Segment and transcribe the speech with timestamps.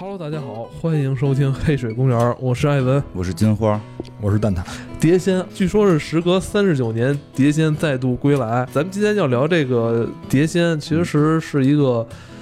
[0.00, 3.80] Hello，大家好，欢迎收听黑水公园，我是艾文，我是金花，
[4.20, 4.62] 我是蛋挞。
[5.00, 8.64] 碟仙，据说是时隔三十九年，碟仙再度归来。
[8.72, 12.06] 咱们今天要聊这个碟仙，其实是一个。
[12.12, 12.37] 嗯，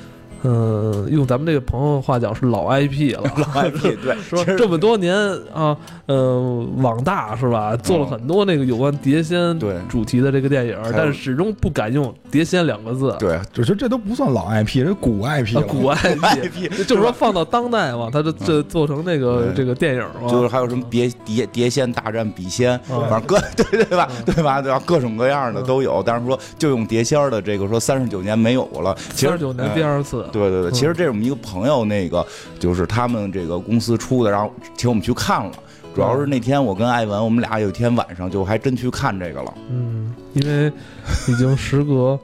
[1.11, 5.15] 用咱们这个朋友话讲是老 IP 了， 老 IP 对， 说这么多年
[5.53, 5.77] 啊，
[6.07, 9.77] 呃，网大是吧，做了很多那个有关碟仙对。
[9.89, 13.15] 主题的这个电影，但是始终不敢用碟仙两个字。
[13.19, 15.63] 对，就是这都不算老 IP，这古 IP 了。
[15.63, 24.09] 古 IP 就是说放到当代嘛，他就这做成那个这个电影嘛，就是还有什么碟碟碟仙大战笔仙，反正各对对吧？
[24.27, 24.61] 对吧？
[24.61, 26.03] 对吧，各种各样的都有。
[26.05, 30.25] 但是说就用碟仙的这个说三十九年没有了，三十九年第二次。
[30.37, 32.25] 对对对，其实这是我们一个朋友，那个
[32.59, 35.53] 就是他们这个公司出的，然后请我们去看了。
[35.95, 39.55] 主要是那天我跟艾文，我们俩有一天晚上就还真去看这个了。
[39.71, 40.71] 嗯，因为
[41.27, 42.21] 已经时隔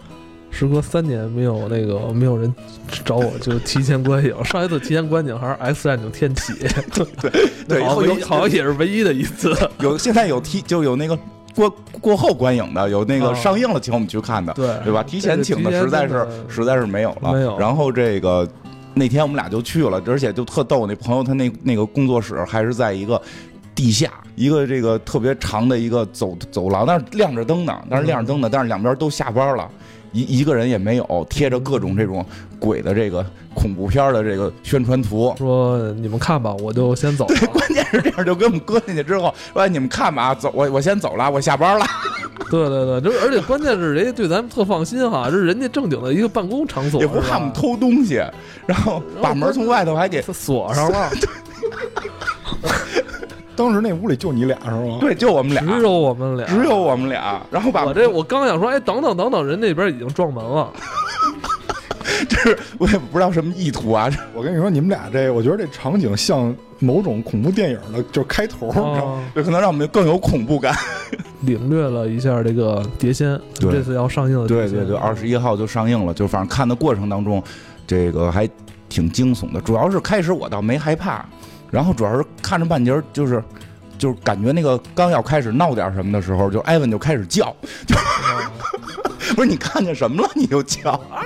[0.51, 2.55] 时隔三年没有那个没有人
[3.03, 6.53] 找我就提前观影，上一次提前观影还是《X 战警：天启》。
[7.23, 9.57] 对对，好像好像也是唯一的一次。
[9.81, 11.19] 有现在有提就有那个。
[11.55, 15.03] 过过后观影的有那个上映了，请我们去看的，对对吧？
[15.03, 17.33] 提前请的实在是实在是没有了。
[17.33, 17.59] 没有。
[17.59, 18.49] 然后这个
[18.95, 20.87] 那天我们俩就去了，而且就特逗。
[20.87, 23.21] 那朋友他那那个工作室还是在一个
[23.75, 29.69] 地下，一个这个特别长的一个走走廊，但是亮着灯呢，但是亮着灯呢，但是两边都下班了。
[30.13, 32.25] 一一个人也没有，贴着各种这种
[32.59, 33.25] 鬼的这个
[33.55, 37.27] 恐怖片的这个宣传图，说你们看吧，我就先走。
[37.27, 41.87] 对，关键是这样，就给我们搁进去之后，说 你们看吧，走，我我先走了，我下班了。
[42.51, 48.23] 对对对，就而且关键是人家对咱们特放心哈，这是人家正经的一个办公场所，也不怕我们偷东西，
[48.67, 51.11] 然后把门从外头还给锁上了。
[53.63, 54.99] 当时那屋里就你俩是吗？
[55.01, 57.41] 对，就我们俩，只有我们俩，只有我们俩。
[57.49, 60.69] 然后把我这，我刚想说，哎，等等等等，人那边已经撞门了。
[62.29, 64.11] 就是我也不知道什么意图啊。
[64.35, 68.67] 我跟你说，你们俩这，我觉得这场景像某种恐怖电影的，就是开头，
[69.33, 70.75] 就可能让我们更有恐怖感。
[71.43, 74.49] 领略了一下这个《碟仙》，这次要上映的。
[74.49, 76.13] 对对对，二十一号就上映了。
[76.13, 77.41] 就反正看的过程当中，
[77.87, 78.49] 这个还
[78.89, 79.61] 挺惊悚的。
[79.61, 81.25] 主要是开始我倒没害怕。
[81.73, 83.43] 然后主要是看着半截就是，
[83.97, 87.57] 就是感觉那个刚要开始闹点什么的时候，就艾文就开始叫，
[87.87, 87.97] 就
[89.35, 91.17] 不是你看见什么了你就叫，嗷，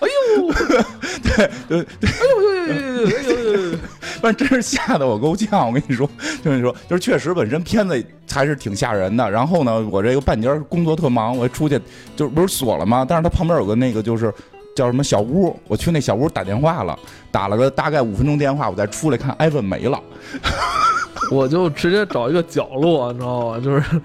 [0.00, 0.52] 哎呦，
[1.24, 3.78] 对对对，哎呦呦呦呦呦呦，
[4.20, 5.66] 反正真是吓得我够呛。
[5.66, 6.06] 我跟你说，
[6.44, 9.30] 就跟你说，就是确实本身片子还是挺吓人的。
[9.30, 11.80] 然后呢，我这个半截工作特忙，我出去
[12.14, 13.06] 就是不是锁了吗？
[13.08, 14.30] 但是它旁边有个那个就是。
[14.76, 15.58] 叫什么小屋？
[15.66, 16.96] 我去那小屋打电话了，
[17.32, 19.98] 打了个大概五分钟电话，我再出来看，艾文没了。
[21.32, 23.58] 我就直接找一个角落，你知道吗？
[23.58, 24.00] 就是，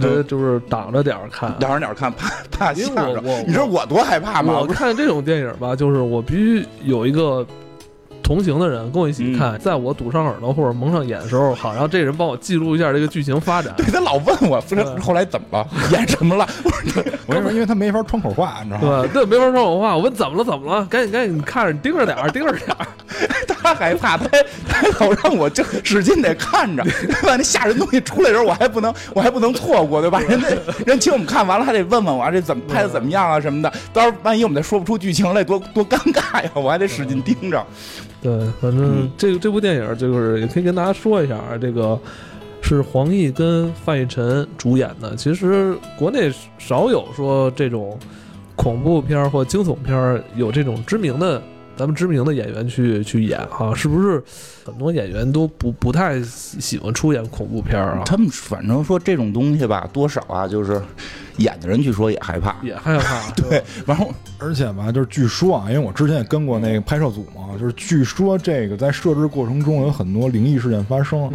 [0.00, 3.20] 就就是挡着点看，挡着点看，怕怕吓着。
[3.46, 4.60] 你知道我多害怕吗？
[4.60, 7.44] 我看这种电影吧，就是我必须有一个。
[8.26, 13.72] 同行的人跟我一起看，在我堵上耳朵或者蒙上眼的时候，好让这人帮我记录一下这个剧情发展。
[13.78, 16.44] 对他老问我，不是后来怎么了，演什么了？
[17.26, 19.02] 我跟你说，因为他没法窗口话，你知道吗？
[19.12, 19.96] 对，对，没法窗口话。
[19.96, 20.44] 我问怎么了？
[20.44, 20.84] 怎么了？
[20.86, 22.86] 赶紧，赶紧，看着，盯着点儿，盯着点儿。
[23.46, 24.28] 他害怕，他
[24.68, 27.36] 他老让我就使劲得看着，对吧？
[27.36, 30.18] 那吓人东西出来的时候，我还不能，我还不能错过，对吧？
[30.20, 30.48] 人家
[30.84, 33.72] 人请我们看完了，还得问问我这怎么拍的怎么样啊什么的。
[33.92, 36.50] 到时候万一我们再说不出剧情来，多多尴尬呀！
[36.54, 37.64] 我还得使劲盯着。
[38.22, 41.98] 对，反正这个这部电影就是也可以跟大家说一下啊，这个
[42.60, 45.14] 是黄奕跟范逸臣主演的。
[45.16, 47.98] 其实国内少有说这种
[48.54, 51.42] 恐怖片或惊悚片有这种知名的。
[51.78, 54.22] 咱们知名的演员去去演哈，是不是
[54.64, 58.00] 很多演员都不不太喜欢出演恐怖片啊？
[58.06, 60.80] 他们反正说这种东西吧，多少啊，就是
[61.38, 63.30] 演的人据说也害怕，也害怕。
[63.36, 71.26] 对，然后而且吧，就是据说啊，因为我之前也跟过那个拍摄组嘛，就是据说这个在设置过程中有很多灵异事件发生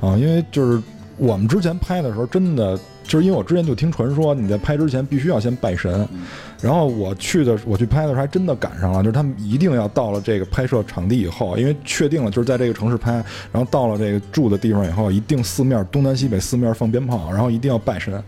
[0.00, 0.82] 啊，因为就是
[1.16, 6.08] 我们之前拍的时候，真的就是因为我之前就听传说，你在拍之前必须要先拜神。
[6.60, 13.14] 然后我去的，我去拍的时候还真的赶上了，就是他们一定要到了这个拍摄场地以后，因为确定了就是在这个城市拍，
[13.50, 18.22] 然后到了这个住的地方以后，一定四面东南西北四面放鞭炮，然后一定要拜神。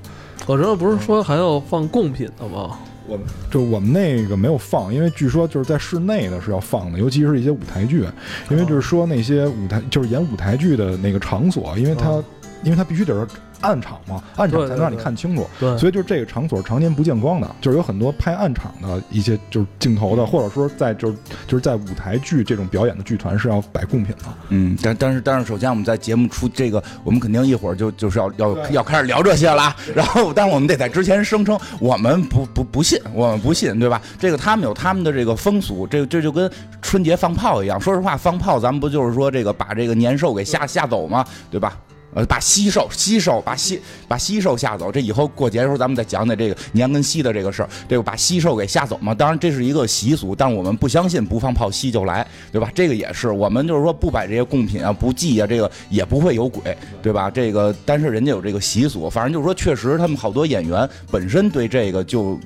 [0.46, 2.78] 我知道不是说还要放贡品的吗？
[3.06, 8.06] 我们就我们那个没有放，因为据说就是在室内的是要放的，尤其是一些舞台剧，
[8.50, 12.22] 因为就是说那些舞台就是演舞台剧的那个场所，因为它
[12.62, 13.26] 因为它必须得是
[13.60, 15.46] 暗场嘛，暗场才能让你看清楚。
[15.58, 21.16] 对，所以就是这个场所常年不见光的，就是有很多拍暗场的一些就是镜头的，或者说在就是
[21.46, 24.24] 就是在舞台剧这种表演的剧团是要摆贡品的。
[24.48, 29.74] 嗯，但但是但是，首先我们在节目出这个，我们肯定一会儿就就是要要要开始聊这些了。
[29.94, 34.00] 然后，但是我们得在之前声称我们不不不信，我们不信，对吧？
[34.18, 36.50] 这个他们有他们的这个风俗，这这就跟
[36.82, 37.80] 春节放炮一样。
[37.80, 41.24] 说实话，放炮咱们不就是说这个把这个年兽给吓吓走吗？
[41.50, 41.76] 对吧？
[42.14, 47.68] 呃，把西兽、西兽把西把西兽吓走，这以后过节的时候咱们再讲讲这个年跟西的这个事儿。
[47.88, 52.70] 这个把西兽给吓走嘛，当然这是一个习俗，但是我们不相信不放炮西就来，对吧？
[52.74, 57.28] 这个也是我们就是说不摆这些贡品啊，不祭啊，这个也不会有鬼，对吧？
[57.28, 62.38] 这个但是人家有这个习俗，反正就是说确实他们好多演员本身对这个就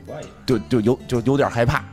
[0.47, 1.85] 就就有就有点害怕。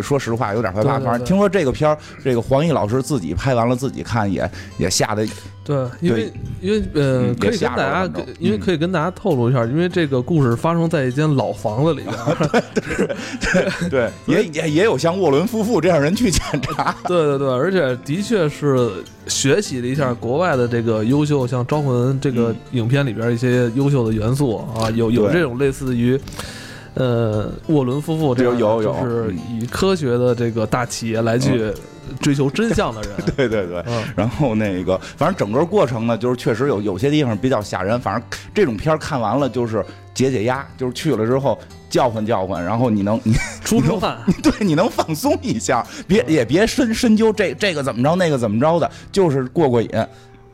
[0.00, 0.98] 说实话，有点害怕。
[0.98, 5.26] 反正听说这个片儿，这个黄奕老师自己拍完了，自己看也也吓得
[5.64, 16.94] 对，因为因为呃嗯，可以跟大家因为嗯可以跟大家透露一下，因为这个故事发生在一间老房子里 边儿，对， 也也也有像沃伦夫妇这样人去检查。
[17.06, 18.90] 对对对，而且的确是
[19.28, 26.20] 学习了一下国外的这个优秀，像《招魂》这个影片里边一些优秀的元素啊，有有对这种类似于。
[26.94, 29.00] 呃，沃伦夫妇这样有有有。
[29.00, 29.60] 就是嗯。
[29.60, 31.72] 以科学的这个大企业来去
[32.20, 37.98] 追求真相的人， 对对对，嗯，然后那个，反正整个过程呢，就是确实有有些地方比较吓人。
[38.00, 38.22] 反正
[38.52, 41.58] 这种片儿看完了就是解解压，就是去了之后
[41.88, 43.34] 叫唤叫唤，然后你能 你
[43.64, 49.88] 出出汗， 对你能放松一下，别也别深深究这这个怎么着那个怎么着的，就是过过瘾。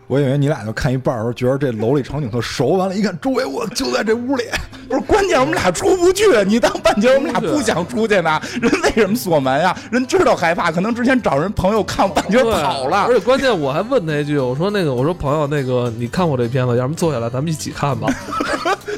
[0.09, 4.45] 我以为你俩就看一半儿的时候，觉得这楼里场景特熟，完了，一看周围我就在这屋里，
[4.89, 6.25] 不是关键，我们俩出不去。
[6.47, 8.41] 你当半截，我们俩不想出去呢。
[8.61, 9.77] 人为什么锁门呀？
[9.93, 13.13] 人知道害怕，可能之前找人朋友看，半截跑了而。
[13.13, 18.09] 且关键我还问他一句，我说那个，我说朋友，那个你看过这片子，要不坐下来咱们一起看吧。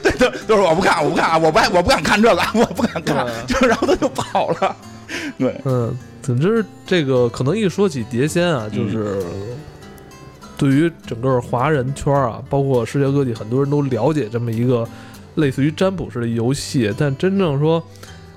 [0.03, 3.27] 对 对，就是我不看，我不看，我不爱，我不敢看这个，我不敢看。
[3.49, 4.77] 就然后他就跑了。
[5.37, 5.93] 对，嗯，
[6.23, 9.25] 总之这个可能一说起碟仙啊，就是
[10.61, 14.87] 对于整个华人圈啊，包括世界各地很多人都了解这么一个
[15.37, 17.83] 类似于占卜式的游戏，但真正说，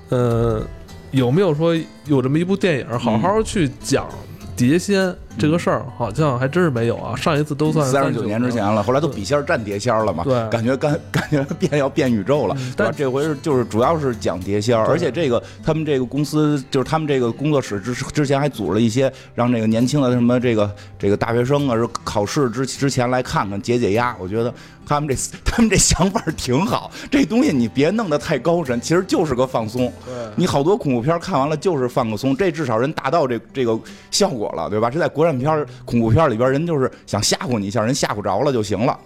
[0.08, 0.66] 呃，
[1.10, 1.76] 有没有说
[2.06, 4.08] 有这么一部电影好好去讲
[4.56, 7.14] 碟仙这个事儿，好像还真是没有啊。
[7.16, 12.90] 上一次都算三十九年之前了，后来都笔仙儿占碟仙儿了嘛，对感觉感 感觉变要变宇宙了，嗯对吧？
[12.90, 24.52] 但这回是就是主要是讲碟仙儿，而且这个他们这个公司就是他们这个工作室之之前还组织了一些让这个年轻的什么这个这个大学生啊，是考试之之前来看看解解压，我觉得
[24.86, 25.14] 他们这
[25.44, 29.92] 他们这想法挺好，这东西你别弄得太高深，其实就是个放松。
[30.06, 33.78] 对你好多恐怖片看完了就是放个松，这至少人达到这这个
[34.10, 34.90] 效果了，对吧？
[34.90, 38.98] 这在国产片儿、恐怖片儿里边，人就是想吓唬你一下，人吓唬着了就行了。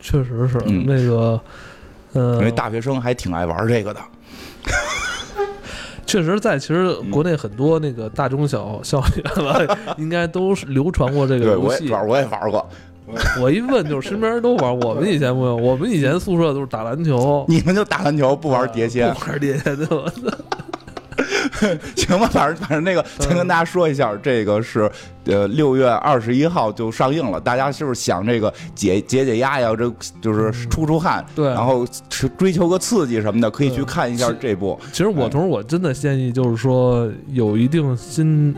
[0.00, 1.40] 确实是、嗯那个，
[2.12, 4.00] 呃因为，大学生还挺爱玩这个的。
[6.06, 11.84] 确实在其实国内很多那个大中小校园吧，应该都是流传过这个对，游戏。
[11.84, 12.66] 我也玩，我也玩过。
[13.40, 14.78] 我一问，就是身边人都玩。
[14.80, 19.86] 我们以前不用，我们以前宿舍都是打篮球，你们就打篮球不玩碟仙，不玩碟仙的。
[19.90, 20.12] 我
[21.96, 22.26] 行吧？
[22.32, 24.90] 反正反正那个，先跟大家说一下，这个是
[25.24, 27.40] 呃六月二十一号就上映了。
[27.40, 29.74] 大家是不是想这个解解解压呀？
[29.76, 34.78] 这就是出出汗，对然后追追求个刺激什么的，可以去看一下这部。
[34.92, 38.54] 其实我同时我真的建议，就是说有一定心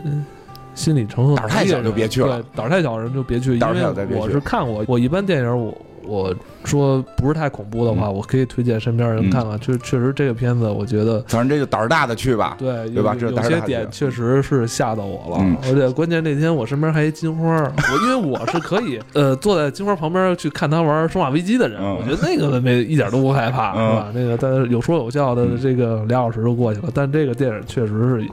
[0.75, 8.13] 心理承受胆儿太小就别去了对，胆儿太小的人就别去，因胆儿太小为再别去我是看过，我一般电影我我说不是太恐怖的话，嗯。
[8.13, 9.59] 我可以推荐身边人看看。
[9.59, 11.19] 确确实这个片子，我觉得。
[11.27, 12.55] 反正这就胆儿大的去吧。
[12.57, 13.15] 对，对吧？
[13.19, 15.57] 有些点确实是吓到我了，嗯。
[15.63, 21.95] 而且关键那天我身边还一金花，我因为我是可以呃坐在金花旁边去看他玩《生化危机》的人，嗯。
[21.97, 23.89] 我觉得那个没一点都不害怕，嗯。
[23.89, 24.11] 是吧？
[24.13, 25.59] 那个但是有说有笑的嗯。
[25.61, 28.27] 这个俩小时就过去了，但这个电影确实是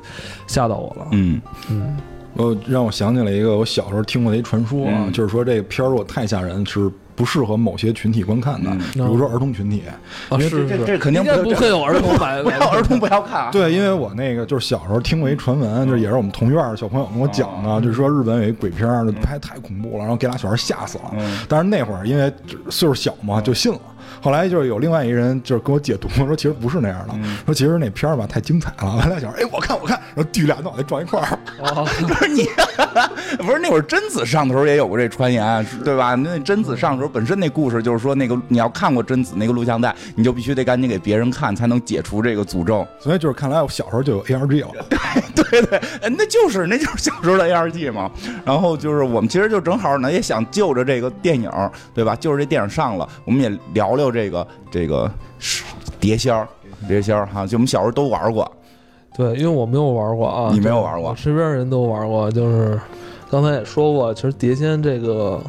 [0.46, 1.40] 吓到我了，嗯。
[1.70, 1.96] 嗯，
[2.36, 5.12] 呃让我想起了一个我小时候听过的一传说啊，嗯。
[5.12, 9.82] 就是说这个片儿如果太吓人是不适合某些群体观看的，嗯比如说儿童群体。
[10.28, 13.50] 啊是是这这肯定不不会有儿童 版不要儿童不要看啊。
[13.52, 21.04] 对，因为我那个就是小时候听过一传闻，就是也是我们同院小朋友跟我讲的，就是说日本有一鬼片儿，就拍太恐怖了，然后给俩小孩吓死了。
[21.18, 22.32] 嗯但是那会儿因为
[22.68, 23.80] 岁数小嘛，就信了。
[24.20, 28.96] 后来就是有另外一人就是跟我解读说，其实不是那样的，说其实那片儿吧太精彩了。
[28.96, 31.38] 完了小孩，哎，我看我看，然后锯俩脑袋撞一块儿。
[31.60, 32.48] 哦 不是你
[33.38, 36.14] 不是那会儿贞子上的时候也有过这传言，对吧？
[36.14, 42.86] 那贞子上的时候本身那故事就是说，那个你要看过贞子那个录像带，你就必须得赶紧给别人看，才能解除这个诅咒。
[42.98, 44.86] 所以就是看来我小时候就有 ARG 了。
[45.34, 45.80] 对对，
[46.16, 48.10] 那就是那就是小时候的 ARG 嘛。
[48.44, 51.50] 然后就是我们其实就正好呢，也想就着这个电影，
[51.94, 52.16] 对吧？
[52.16, 55.10] 就是这电影上了，我们也聊聊这个这个
[55.98, 56.46] 碟仙儿，
[56.86, 58.50] 碟仙儿哈，就我们小时候都玩过。
[59.16, 62.30] 对，因为我没有玩过啊，你没有玩过，身边人都玩过。
[62.30, 62.78] 就是
[63.30, 65.40] 刚才也说过，其实碟仙这个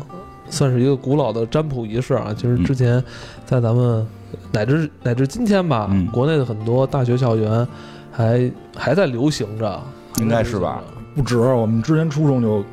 [0.50, 2.34] 算是一个古老的占卜仪式啊。
[2.36, 3.04] 其实之前
[3.46, 4.08] 在咱们
[4.52, 7.68] 乃至乃至今天吧，国内的很多大学校园
[8.12, 9.82] 还还在流行着，
[10.20, 10.82] 应该是吧？
[11.16, 12.64] 不止，我们之前初中就。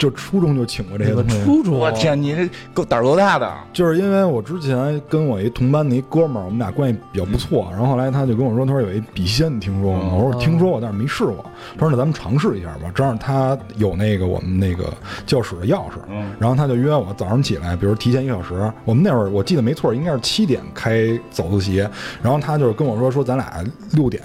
[0.00, 3.52] 就初中就请过这些东西，初中，我天，你这够胆儿够大的。
[3.70, 10.14] 就是因为我之前跟我一同班的一哥们儿，我们俩关系比较不错，然后后来他就跟我说，他说有一笔仙，你听说过吗？
[10.14, 11.44] 我说听说过，但是没试过。
[11.74, 14.90] 他说那咱们尝试一下吧，正好他有那个我们那个
[15.26, 15.98] 教室的钥匙，
[16.38, 21.86] 然后他就约我早上起来，比如提前一个小时，我们那会儿我记得没错，应该是七点开早自习，
[22.22, 24.22] 然后他就跟我说说咱俩六点。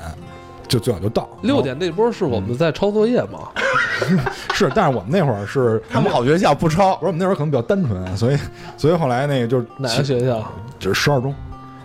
[0.67, 3.49] 就最早就到六点那波是我们在抄作业吗？
[4.53, 8.37] 是，但是我们那会儿是他们好学校不抄，不是我们那会儿可能比较单纯，所以
[8.77, 10.43] 所以后来那个就是哪个学校？
[10.79, 11.33] 就是十二中。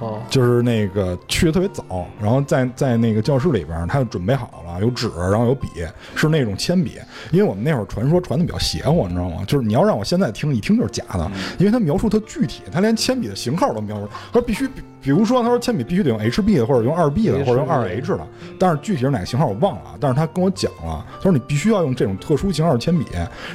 [0.00, 5.69] 哦，就是那个去的特别早，然后在在那个教室里边，他就准备好了，有纸，然后有笔，
[6.16, 6.99] 是那种铅笔。
[7.30, 9.45] 因为我们那会儿传说传的比较邪乎，你知道吗？
[9.47, 14.09] 就是你要让我现在听，一听就是假的，因为他描述特具体，他连铅笔的型号都描述。
[14.33, 14.66] 他说必须，
[15.02, 18.26] 比如说他说铅笔必须得用 HB 的，或者用二 B 的，或者用二 H 的。
[18.59, 23.04] 但是具体是哪个型号我忘了，但是他跟我讲了，他说你必须要用这种特殊型号的铅笔，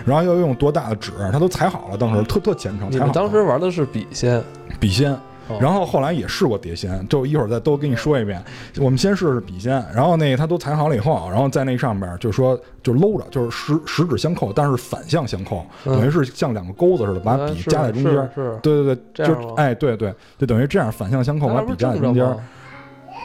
[0.06, 2.92] 然后要用多大的纸，他都裁好了，当时特特虔诚。
[2.92, 4.44] 你们当时玩的是笔仙，
[4.80, 5.18] 笔仙。
[5.60, 8.44] 然后后来也试过碟仙，就一会儿再都跟你说一遍。
[8.80, 18.14] 我们先试试笔仙，然后那他都裁好了以后，然后在那上面就说就搂着，就是十十指相扣，但是反向相扣，等于是像两个钩子似的，把笔夹在中间。
[18.34, 22.38] 是，对对对，就哎对对，就等于这样反向相扣，把笔夹在中间。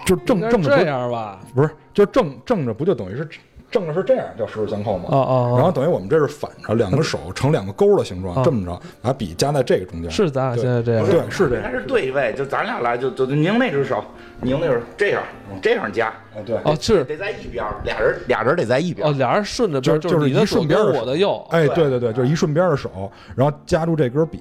[0.07, 1.41] 就正正着这样吧？
[1.55, 3.29] 不是，就正正着不就等于是。
[3.71, 5.05] 正着是这样叫十指相扣嘛？
[5.11, 5.55] 啊啊！
[5.57, 10.11] 然后等于我们这是反着，两个手成两个勾的形状，这么着把笔夹在这个中间。
[10.11, 11.07] 是咱俩现在这样？
[11.07, 11.65] 对，是这样。
[11.65, 12.35] 还是对位？
[12.37, 14.03] 就咱俩来，就就拧那只手，
[14.41, 15.23] 拧那只这样，
[15.63, 16.09] 这样夹。
[16.09, 16.57] 啊，对。
[16.65, 19.07] 哦，是得在一边，俩人俩人得在一边。
[19.07, 21.47] 哦，俩人顺着边，就是一顺边我的右。
[21.51, 24.41] 哎，对对对，就是一顺边的手，然后夹住这根笔，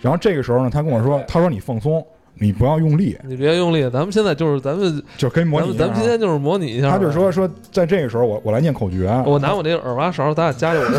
[0.00, 2.04] 然后这个时候呢，他跟我说，他说你放松。
[2.40, 3.82] 你不要用力，你别用力。
[3.90, 6.90] 咱们现在就是咱们就可以模拟，咱们今天就是模拟一下。
[6.90, 9.08] 他就说说，在这个时候，我我来念口诀。
[9.26, 10.98] 我拿我那个耳挖勺，咱俩夹着我这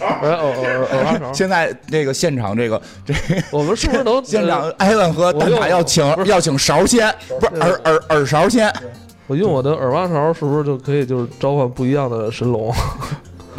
[0.00, 1.32] 耳耳耳耳挖勺。
[1.32, 3.14] 现在这个现场，这个 这
[3.50, 8.72] 我们是不是能 现场艾文和蛋挞要请要请勺先，不是耳耳耳勺先。
[9.26, 12.72] 我用我的耳挖勺，是不是就可以就是召唤不一样的神龙？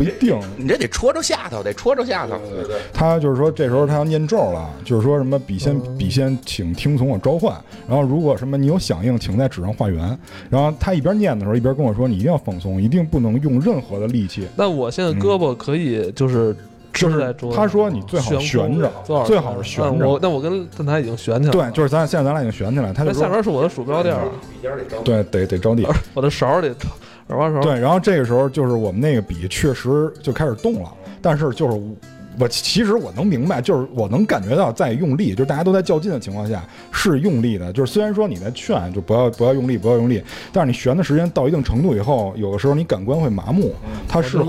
[0.01, 2.39] 不一定，你这得戳着下头，得戳着下头。
[2.49, 7.55] 对对，他就是说，这时候他要念咒了，就是说什么笔仙笔仙，请听从我召唤。
[7.87, 10.17] 然后如果什么你有响应，请在纸上画圆。
[10.49, 14.47] 然后他一边念的时候，一边跟我说，你一定要放松，一定不能用任何的力气。
[14.55, 16.55] 那我现在胳膊可以就是
[16.93, 18.91] 就是他说你最好悬着，
[19.25, 20.09] 最好是悬着。
[20.09, 21.51] 我那我跟但他已经悬起来。
[21.51, 22.91] 对，就是咱现在咱俩已经悬起来。
[22.91, 24.15] 他那下边是我的鼠标垫。
[25.03, 25.85] 对，得得着地。
[26.15, 26.73] 我的勺得。
[27.61, 31.81] 对，然后这个时候就是我们那个笔确实就开始动了，但是就是
[32.39, 43.73] 我其实我能明白，就是我能感觉到在用力，就是大家都在较劲的情况下是用力的，就是虽然说你在劝就不要不要用力不要用力，但是你悬的时间到一定程度以后，有的时候你感官会麻木，
[44.07, 44.43] 他是会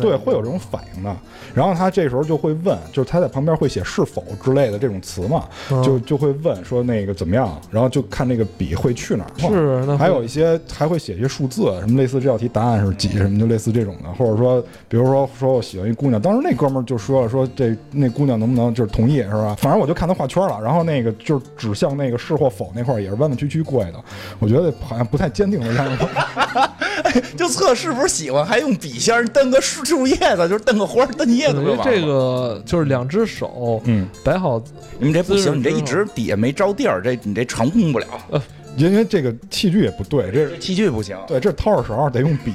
[0.00, 1.14] 对会有这种反应的。
[1.54, 5.44] 然后他这时候就会问，就是他在旁边会写是否之类的这种词嘛，
[5.82, 9.30] 就就会问说那个怎么样，然后就看那个笔会去哪儿。
[9.38, 19.56] 是，还有一些还会写一些数字，什么类似这道题答案是几什么，就类似这种的，或者说，比如说说我喜欢一姑娘，当时那哥们儿就说了，说这那姑娘能不能就是同意是吧？
[19.58, 23.98] 反正我就看她画圈了，然后那个就是指向那个是或否那块儿也是弯弯曲曲过来的，
[24.38, 26.04] 我觉得好像不太坚定的样子。
[27.36, 31.48] 就测是不是喜欢，还用笔仙蹬个树树叶子，就是蹬个花蹬叶。
[31.48, 34.62] 因为这个就是两只手，嗯，摆好。
[34.98, 38.06] 你这不行，你这一直底下没着地儿，这你这成功不了。
[38.30, 38.42] 呃，
[38.76, 41.16] 因为这个器具也不对，这器具不行。
[41.26, 42.52] 对，这掏耳勺得用笔，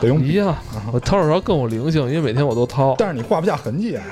[0.00, 0.20] 得用。
[0.20, 2.94] 笔啊，我掏耳勺更有灵性，因为每天我都掏。
[2.98, 4.04] 但是你画不下痕迹啊。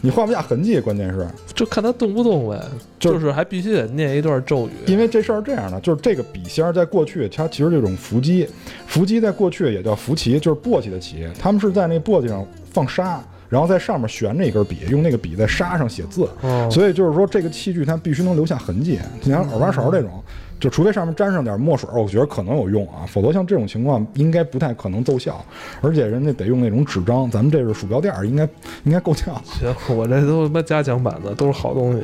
[0.00, 2.60] 你画不下痕迹，关键是就看他动不动呗，
[2.98, 4.72] 就是还必须得念一段咒语。
[4.84, 8.46] 因为这事儿这样的，就是这个笔仙在过去，它其实这种伏击，
[8.86, 11.26] 伏击在过去也叫伏旗，就是簸箕的旗。
[11.38, 13.18] 他们是在那簸箕上放沙，
[13.48, 16.28] 然后在上面悬着一根笔，用那个笔在沙上写字。
[16.70, 18.98] 所以就是说，这个器具它必须能留下痕迹。
[19.22, 20.22] 你像耳挖勺这种。
[20.64, 25.44] 就除非上面沾上点墨水，我觉得可能有用啊，否则像这种情况应该不太可能奏效，
[25.82, 28.48] 而且人家得用那种纸张，咱们这是鼠标垫儿，应该
[28.84, 29.38] 应该够呛。
[29.44, 32.02] 行，我这都他妈加强版的，都是好东西。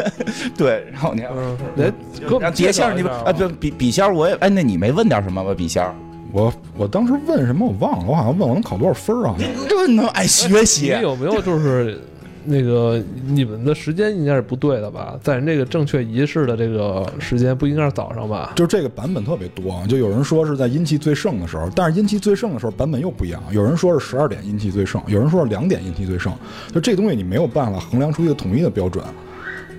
[0.56, 1.20] 对，然后你
[1.76, 1.92] 来，
[2.26, 5.52] 给我们碟仙儿你们啊，对笔笔仙儿我也哎，那你没问点什么吗？
[5.52, 5.94] 笔仙儿，
[6.32, 9.34] 我我当时问什么我忘了，我好像问我能考多少分儿啊？
[9.68, 12.00] 这能爱学习你有没有就是
[12.44, 15.18] 那个你们的时间应该是不对的吧？
[15.22, 18.52] 在那个正确仪式的这个时间不应该是早上吧？
[18.56, 26.32] 就这个版本特别多，就有人说是在阴气最盛的时候，但是阴气最盛的时候版本又不一样，有人说是十二点阴气最盛，有人说是两点阴气最盛，
[26.72, 29.04] 就这东西你没有办法衡量出一个统一的标准。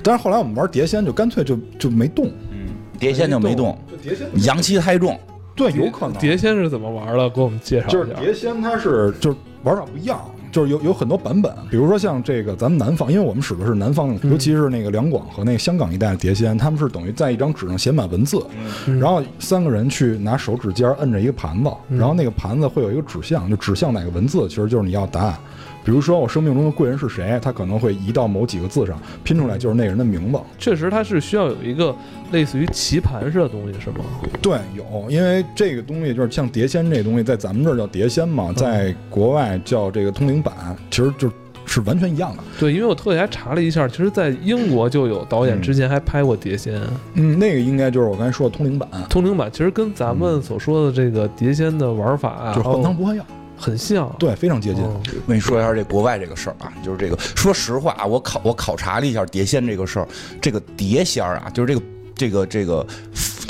[0.03, 5.19] 但是后来我们玩碟仙就干脆就就没动，嗯，碟仙就没动，就碟仙阳气太重，
[5.55, 7.29] 对有可能碟仙是怎么玩的？
[7.29, 8.19] 给我们介绍就是一下。
[8.19, 10.19] 碟仙，它是就是玩法不一样，
[10.51, 18.43] 就是有有很多版本，比如说像这个咱们南方，因为我们使的是南方，尤其是那个两广和那个香港一带的碟仙，他们是等于在一张纸上写满文字，
[18.87, 25.37] 嗯然后三个人去拿手指尖摁着一个盘子，然后那个盘子会有一个指向，就指向哪个文字，其实就是你要答案。
[25.83, 30.39] 比如说我生命中的贵人是谁，他可能会移到某几个字上，拼出来就是那个人的名字。
[30.57, 31.95] 确实，它是需要有一个
[32.31, 34.05] 类似于棋盘式的东西，是吗？
[34.41, 40.53] 对，有，因为这个东西就是像碟仙这东西，在咱们这儿叫碟仙嘛，在国外叫这个通灵板，
[40.89, 41.31] 其实就
[41.65, 42.43] 是完全一样的。
[42.59, 46.79] 对，因为我特意还查了一下，其实，在英国就有导演之前还拍过碟仙。
[47.13, 53.23] 嗯，那个应该就是我刚才说的通灵板，通灵版其实跟咱们所说的这个碟仙的玩法啊，就是换汤不换药，
[53.61, 54.13] 很像。
[54.17, 54.83] 对，非常接近。
[54.83, 60.07] 嗯我跟你说一下这国外这个事儿啊，就是这个，说实话啊，我考我考察了一下碟仙这个事儿，
[60.41, 62.85] 这个碟仙儿啊，就是这个这个这个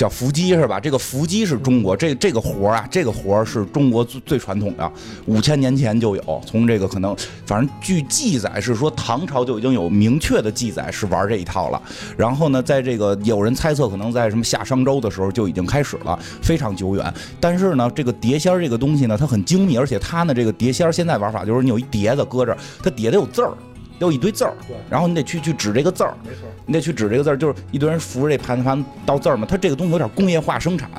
[0.02, 0.80] 叫伏击是吧？
[0.80, 4.92] 这个伏击是中国这这个活儿啊，这个活儿是中国最最传统的，
[5.28, 6.42] 五千年前就有。
[6.44, 7.16] 从这个可能，
[7.46, 11.80] 反正据记载是说唐朝就已经有明确的记载是玩这一套了。
[12.18, 17.14] 然后呢，在这个有人猜测可能在什么夏商周的时候就已经开始了，非常久远。
[17.40, 23.54] 但是呢，这个碟仙儿这个东西呢，它很精密，而且它呢这个碟仙儿现在玩法就是你有一碟子搁这儿，它底下得有字儿。
[24.00, 26.50] 得有一堆字儿，对然后你得去去指这个字儿，没错。
[26.72, 29.46] 你得去指这个字儿，就是一堆人扶着这盘盘倒字儿嘛。
[29.46, 30.90] 它这个东西有点工业化生产，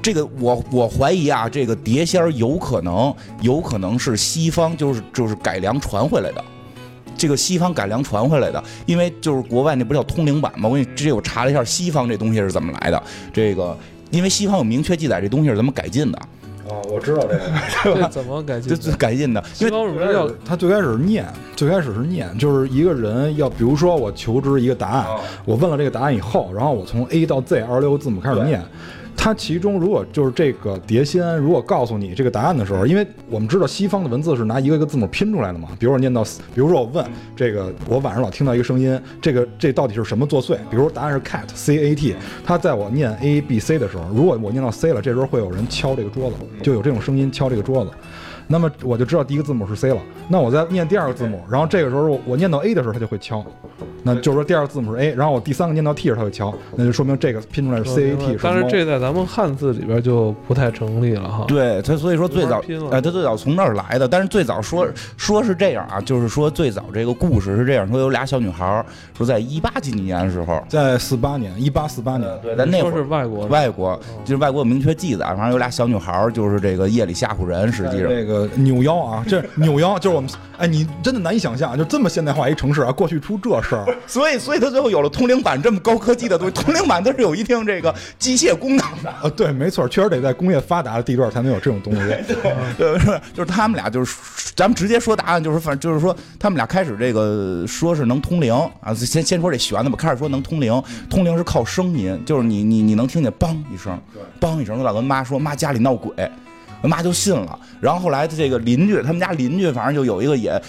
[0.00, 6.44] 这个我我怀疑啊，这个碟仙儿有可能有可能是西方就是就是改良传回来的。
[7.18, 10.68] 这个西方改良传回来的，因为就是国外那不叫通灵版吗？
[10.68, 13.02] 我给你这我查了一下，西方这东西是怎么来的。
[13.32, 13.76] 这个
[14.10, 16.18] 因为西方有明确记载，这东西是怎么改进的，
[16.72, 17.40] 哦，我知道这个。
[17.84, 25.06] 这怎么改进这改进的，因为西方为什么要他最开始是念，最开始是念，就是一个人要，比如说我求知一个答案，
[25.44, 28.62] 我问了这个答案以后，然后我从 A 到 Z 二十六个字母开始念。
[29.16, 37.04] 它其中如果就是这个碟仙，如果告诉你这个答案的时候，因为我们知道西方的文字是拿一个一个字母拼出来的嘛，比如我念到，比如说我问
[37.36, 40.56] 这个，我晚上老听到一个声音，这个这到底是什么作祟？
[40.70, 47.90] 比如答案是 cat c a t，它在我念 a b c 的时候，如果我念到 c 了，这时候会有人敲这个桌子，就有这种声音敲这个桌子。
[48.52, 49.96] 那么我就知道第一个字母是 C 了。
[50.28, 53.42] 那我再念第二个字母，然后这个时候我我念到 A 的时候，它就会敲，
[54.02, 58.36] 那就是说第二个字母是 A，然后我第三个念到 T 时它会敲，那就说明这个拼出来是 C A T。
[58.42, 61.46] 但是这在咱们汉字里边就不太成立了哈。
[61.48, 64.06] 对它，所以说最早哎，他最早从那儿来的。
[64.06, 64.86] 但是最早说
[65.16, 68.84] 说是这样啊，就是说最早这个故事是这样，说有俩小女孩儿，
[69.16, 78.08] 说在一八几几年的时候，在四八年，一八四八年，对，在那会儿是外国人外国就是外国有明确记载，反正有俩小女孩儿，就是这个夜里吓唬人，实际上。
[78.08, 86.52] 这个扭腰啊，这扭腰就是我们，哎，你真的难以想象，就这么现代化一城市啊，过去出这事儿，所以，所以他最后有了通灵板这么高科技的东西。
[86.52, 89.10] 通灵板它是有一定这个机械功能的。
[89.10, 92.00] 啊， 对，没错，确实得在工业发达的地段才能有这种东西。
[92.76, 103.98] 对，是就是他们俩就是，咱们直接说答案，就是反正就是说，他们俩开始这个说是能通灵啊，先先说这玄的吧，开始说能通灵，通灵是靠声音，就是你你你能听见梆一声，
[104.40, 106.14] 梆一声，就老跟妈说妈家里闹鬼，
[106.88, 107.58] 妈就信了。
[107.80, 110.60] 然后后来这个邻居，他们家邻居反正就有一个也。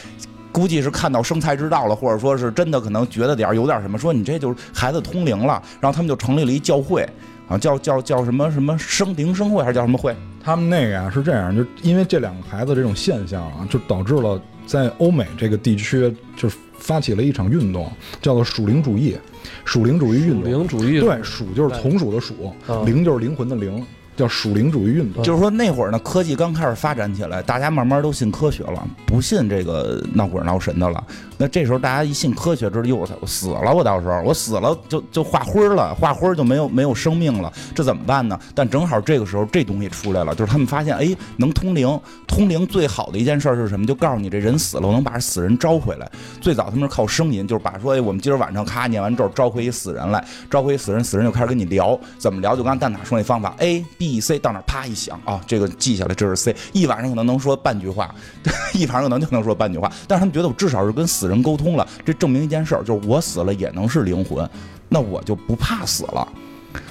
[0.52, 7.02] 估计是看到生财之道了，或者说是真的可能觉得点儿有点什么，说你这就是孩子通灵了，然后他们就成立了一教会，
[7.47, 10.15] 啊，叫叫叫什么什么生灵生会还是叫什么会？
[10.43, 16.47] 他们那个呀、是这样，就因为这两个孩子这种现象啊，就导致了在欧美这个地区就
[16.78, 19.17] 发起了一场运动，叫做属灵主义。
[19.65, 23.84] 属灵主义运属动，灵主义对，属就是从属的属嗯，灵就是灵魂的灵。
[24.15, 25.23] 叫属灵主义运动。
[25.23, 31.04] 就是说那会儿呢，科技刚开始发展起来，大家慢慢都信科学了，不信这个闹鬼闹神的了。
[31.43, 38.39] 那这时候大家一信科学，知道哟，我，我死了，我到时候我死了就就化灰了，化灰就没有没有生命了，这怎么办呢？
[38.56, 43.86] 但正好这个时候这东西出来了，就是他们发现，哎，能通灵，通灵最好的一件事是什么？
[43.86, 46.10] 就告诉你这人死了，我能把死人招回来。
[46.39, 52.56] 最早他们是靠声音，就是把说，哎，我们今儿晚上咔念完咒，招回一死人来，招回一死人，死人就开始跟你聊，怎么聊？
[52.56, 58.15] 就刚蛋塔说那方法，A B C 到那啪一响啊，这个记下来，这是 C，一晚上可能能说半句话，
[58.73, 64.48] 一晚上可能就能说半句话，但是他们觉得我至少是跟死人沟通了，这证明一件事儿，就是我死了也能是灵魂，
[64.89, 66.28] 那我就不怕死了。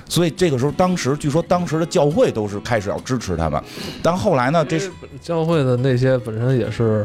[0.09, 3.61] 所以这个时候，当时据说当时的教会都是开始要支持他们，
[4.03, 7.05] 但后来呢，这是教会的那些本身也是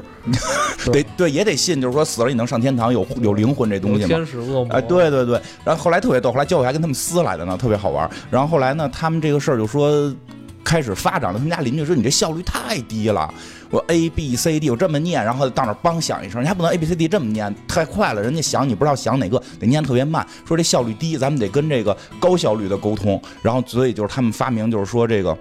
[0.91, 4.07] 得 对也得信，就是说死了你能上天堂，有有灵魂这东西吗？
[4.07, 5.41] 天使恶魔哎，对对对。
[5.63, 8.07] 然后后来特别逗，后来教会还跟他们撕来的呢，特别好玩。
[8.29, 10.13] 然后后来呢，他们这个事儿就说
[10.63, 13.33] 开始发展了，他们家邻居说你这效率太低了。
[13.69, 20.25] 我 A B C D 我这么念，然后到那梆响一声，你还不能 A B C D 这么念，太快了，人家想你不知道想哪个，得念特别慢。
[20.45, 23.21] 说这效率低，咱们得跟这个高效率的沟通。
[23.41, 25.37] 然后所以就是他们发明，就是说这个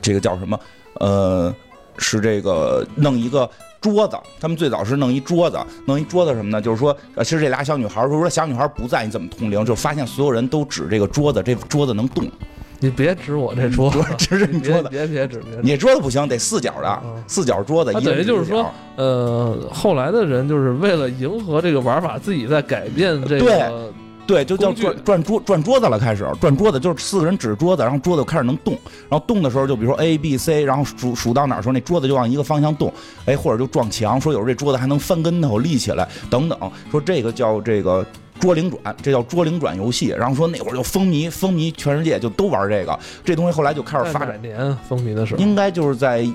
[0.00, 0.58] 这个叫什么？
[0.94, 1.54] 呃，
[1.98, 3.48] 是这个弄一个
[3.80, 4.16] 桌子。
[4.40, 6.60] 他们最早是弄一桌子，弄一桌子什么呢？
[6.60, 9.64] 就是说，呃，其实这俩小女孩说说小女孩不在，你怎么通灵？
[9.64, 12.28] 就发现所有人都指这个桌子，这桌子能动。
[12.80, 15.58] 你别指我这桌子，指指你桌子，别别指别。
[15.62, 17.92] 你桌子不行，得四角的，四角桌子。
[18.00, 23.92] 等于就是说，呃，后来的人就是为了迎合这个玩法，自己在改变这个。
[24.28, 28.74] 对，就叫转转桌转桌子了，开始转桌子，就是四个人指着桌子，然后桌子开始能动，
[29.08, 32.92] 然后动的时候，就比如说 A B C，然后数数到哪儿时候，那桌子就往一个方向动，
[33.24, 36.58] 哎，或者就撞墙，说有时候这桌子还能翻跟头立起来，等等，
[36.90, 38.06] 说这个叫这个。
[38.40, 40.08] 桌灵转，这叫桌灵转游戏。
[40.08, 42.98] 然后说那会儿就风靡，风靡全世界，就都玩这个。
[43.24, 44.40] 这东西后来就开始发展。
[44.40, 46.34] 年风靡的时候，应该就是在一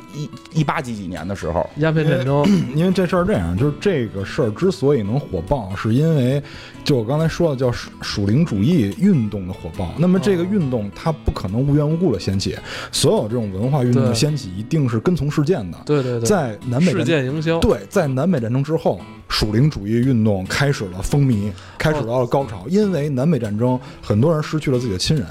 [0.54, 2.46] 一八几几年的时候，鸦片战争。
[2.76, 6.42] 因为这事儿这样，就是这个事儿之所以能火爆，是因为
[6.84, 9.94] 就我刚才说的叫属属灵主义运动的火爆。
[9.98, 12.58] 那么这个运动它不可能无缘无故的掀起，
[12.92, 15.78] 所有这种文化运动的掀起一定是跟从事件的。
[15.86, 17.60] 对对对，在南北事件营销。
[17.60, 19.00] 对，在南北战争之后。
[19.34, 22.66] 属灵主义运动开始了风靡，开始到了高潮。
[22.70, 25.26] 因为南北战争，很多人失去了自己的亲人，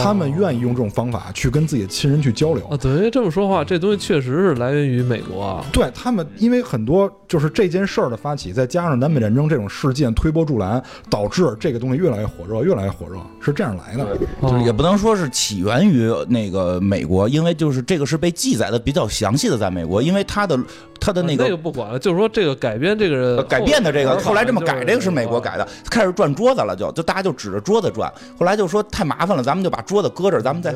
[0.00, 2.64] 他们愿意用这种方法去跟自己的亲人去交流。
[2.68, 5.64] 啊，对，这么说话，这东西确实是来源于美国啊。
[5.72, 14.16] 对他们，因为很多就是这件事儿的发起，再加上南北战争这种事件推波助澜，导致这个东西越来越火热，越来越火热，是这样来的。
[14.40, 20.56] 就是也不能说是起源于那个美国，因为就是这个是被记载的比较详细的，在美国，因为它的。
[21.00, 30.72] 他的那个那个不管了，就是说这个改编这个人改变的这个，后来这么改，这个是美国改的，开始转桌子了，就就大家就指着桌子转，后来就说太麻烦了，咱们就把桌子搁这，咱们再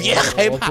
[0.00, 0.70] 别 害怕，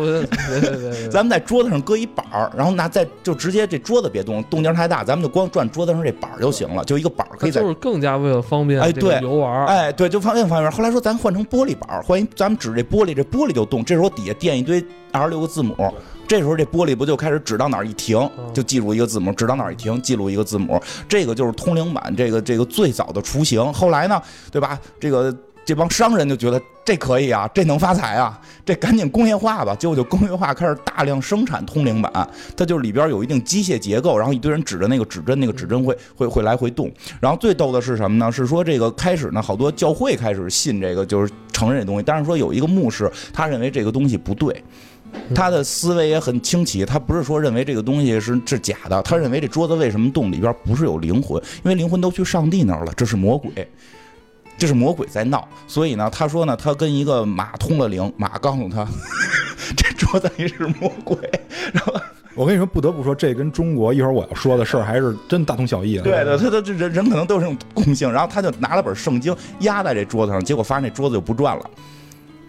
[1.12, 7.62] 咱们在桌子上搁一板儿，然后那再就直接这桌子别动，动静太大，咱们就光转桌子上这板儿就行了，就一个板儿可以在。
[7.62, 10.72] 就是更加为了方便哎对游玩哎对就方便方便。
[10.72, 15.76] 后来说咱换成玻璃板儿，换一咱们指这玻璃，这玻璃就动，这时候底下垫一堆二十六个字母。
[16.28, 20.82] 这时候这玻璃不就开始指到哪儿一停，就记录一个字母；指到哪儿一停，记录一个字母。
[21.08, 23.72] 这个就是通灵板，这个这个最早的雏形。
[23.74, 24.80] 后来呢，对吧？
[25.00, 29.76] 这个这帮商人就觉得这可以啊，这能发财啊，这赶紧工业化吧。
[29.76, 32.12] 结果就工业化，开始大量生产通灵板。
[32.56, 36.92] 它就是里边有一定机械结构，然后一堆人指着那个指针，那个指针会会会来回动。
[37.20, 38.32] 然后最逗的是什么呢？
[38.32, 42.04] 是说这个开始呢，好多教会开始信这个，就是承认这东西。
[42.04, 44.64] 但是说有一个牧师，他认为这个东西不对。
[45.34, 53.52] 他的思维也很清奇，他不是说认为这个东西是是假的，他认为这桌子为什么动里边不是有灵魂，因为灵魂都去上帝那儿了，这是魔鬼，
[54.58, 55.48] 这是魔鬼在闹。
[55.68, 58.88] 所以呢，他说呢，他跟一个马通了灵，马告诉他，
[59.76, 61.18] 这桌子里是魔鬼。
[61.74, 61.94] 然后
[62.36, 65.98] 我跟你说，不得不说，这跟中国一会儿我要说的事儿还是真大同小异。
[66.00, 68.12] 对对，他他这人人可能都是这种共性。
[68.12, 71.70] 然后他就拿了本圣经压在这桌子上，结果发现那桌子就不转了。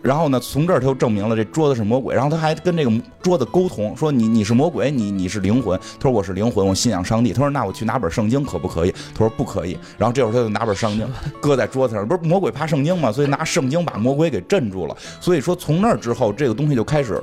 [0.07, 2.15] 然后呢，从这儿他就证明了这桌子是魔鬼。
[2.15, 5.79] 然后他还跟这个桌子沟通，说你你是魔鬼，你你是灵魂。
[5.99, 7.33] 他说我是灵魂，我信仰上帝。
[7.33, 8.95] 他说那我去拿本圣经可不可以？
[9.13, 9.77] 他说不可以。
[9.99, 11.07] 然后这会儿他就拿本圣经
[11.41, 14.97] 搁在桌子上，不是魔鬼怕圣经嘛，所以拿圣经把魔鬼给镇住了。
[15.21, 17.21] 所以说从那儿之后，这个东西就开始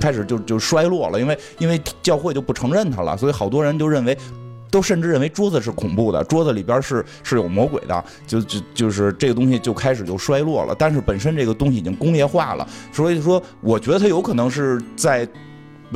[0.00, 4.16] 开始就就衰落了，因为因为教会就不承认他了，所以好多人就认为。
[4.74, 10.74] 都甚至认为桌子是恐怖的，桌子里边是是有魔鬼的，就就就是这个东西就开始就衰落了。
[10.76, 15.20] 但是本身这个东西已经工业化了，所以说我觉得它有可能是在，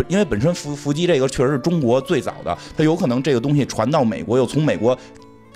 [0.06, 4.96] 因为本身伏伏击这个确实是中国最早的，它有可能这个东西传到美国，又从美国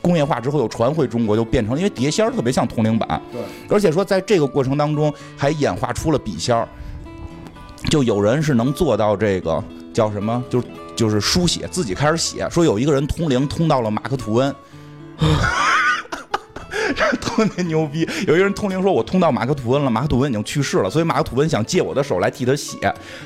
[0.00, 6.66] 工业化之后又传回中国，就变成因为碟仙儿特别像通灵板，对，而且说在这个过程当中还演化出了笔仙儿。
[7.88, 10.60] 就有人是能做到这个叫什么，就
[10.96, 14.54] 就是书写自己开始写，说有一个人通灵通到了马克吐温。
[17.20, 18.06] 特别牛逼！
[18.26, 22.76] 有一个人通灵说：“我通到马克吐温了，马克吐温已经去世了，所以马克吐温想借我的手来替他写。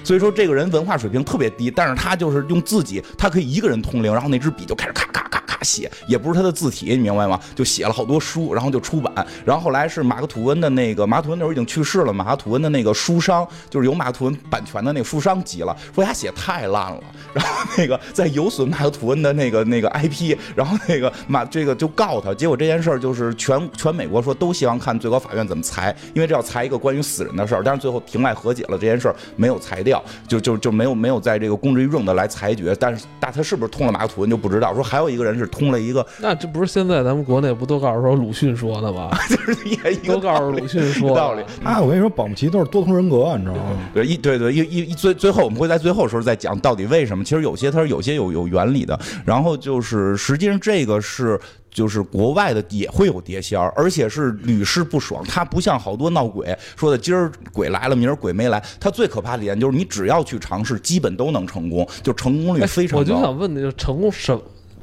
[0.04, 5.25] 所以说这个人文化水平特别低，但是他就是用自己，他可以一个人通灵，然后那支笔就开始咔咔咔咔
[5.66, 7.40] 写，也不是他的字体，你明白吗？
[7.54, 9.12] 就写了好多书，然后就出版。
[9.44, 17.02] 然后后来是马克吐温的那个马克吐温那时候已经去世了，马克吐温的那个书商就是有马克吐温版权的那个书商急了，说他写太烂了，
[17.34, 22.32] 然后那个在有损马克吐温的那个那个 IP，然后那个马这个就告他。
[22.32, 27.62] 结果这件事儿就是全全美国说都希望看最高法院怎么裁，因为这要裁一个关于死人的事儿。
[27.64, 32.76] 但是最后庭外和解了，这件事儿没有裁掉，就就就没有没有在这个公之于众的来裁决。
[32.78, 34.74] 但是但他是不是通了马克吐温就不知道。
[34.74, 39.10] 说还有一个人是通了一个，那这不是现在咱们国内不都告诉说鲁迅说的吗？
[39.28, 41.42] 就是也一个都告诉鲁迅说道理。
[41.64, 43.62] 啊，我跟你说，保不齐都是多重人格，你知道吗？
[43.94, 47.24] 对一对对一一一最最后我们会在最后的时候再讲到底为什么。
[47.24, 48.98] 其实有些它是有些有有原理的。
[49.24, 51.38] 然后就是实际上这个是。
[51.68, 55.22] 就是国外的也会有碟仙儿，而且是屡试不爽。
[55.28, 58.62] 它不像好多闹鬼说的，今儿鬼来了，明儿鬼没来。
[58.80, 63.00] 它最可怕的一点就是你只要去尝试，基本都能成功，就成功率非常高。
[63.00, 64.34] 我就想问的，就是成功什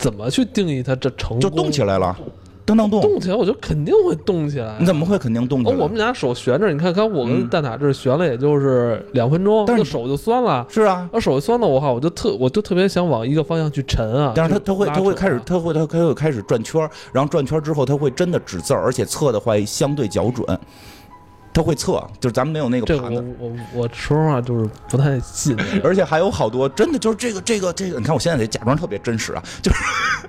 [0.03, 1.39] 怎么去定义它这成功？
[1.39, 2.15] 就动起来了。
[2.65, 4.77] 噔噔动，动起来我就肯定会动起来。
[4.79, 5.75] 你怎么会肯定动起来？
[5.75, 10.65] 我们俩手悬着，你看，看我跟蛋挞这悬了，也就是两分钟，但是手就酸了。
[10.69, 14.31] 是啊，我手酸的我哈，我就特，我就特别想往一个方向去沉啊。
[14.33, 20.47] 但是它它会它会开始，它会它它会开始转圈，然后转圈之后，它会真的指字儿，而且测的话相对较准。
[21.53, 23.23] 他会测，就是咱们没有那个盘子。
[23.39, 29.77] 我我我说实话就是不太信， 而且还有好多真的就是这个这个这个，你看我现在得假装特别真实啊，就是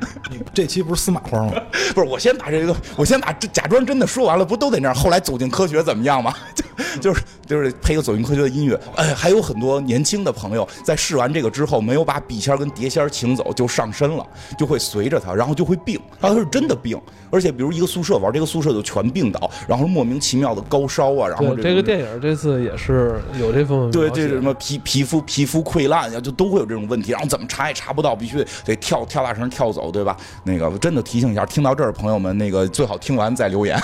[0.53, 1.55] 这期不是司马光吗？
[1.95, 4.95] 不是，我先把这个我先把这假装真的说完了，不都得那样？
[4.95, 6.35] 后来走进科学怎么样吗？
[6.55, 6.65] 就
[7.01, 8.79] 就是就是配个走进科学的音乐。
[8.97, 14.27] 哎，还有很多年轻的朋友在试完这个之后，没有把笔仙跟碟仙请走，就上身了，
[14.59, 17.01] 就会随着他，然后就会病，他是真的病。
[17.31, 21.13] 而且比如一个宿舍玩这个宿舍就全病倒，然后莫名其妙的高烧。
[21.29, 27.12] 然后这个电影这次也是有这份对，这什么皮皮肤皮肤溃烂呀，就都会有这种问题。
[27.12, 30.16] 然后怎么查也查不到，必须得跳跳大绳跳走，对吧？
[30.44, 33.79] 那个真的提醒一下，听到这儿朋友们，那个最好听完再留言。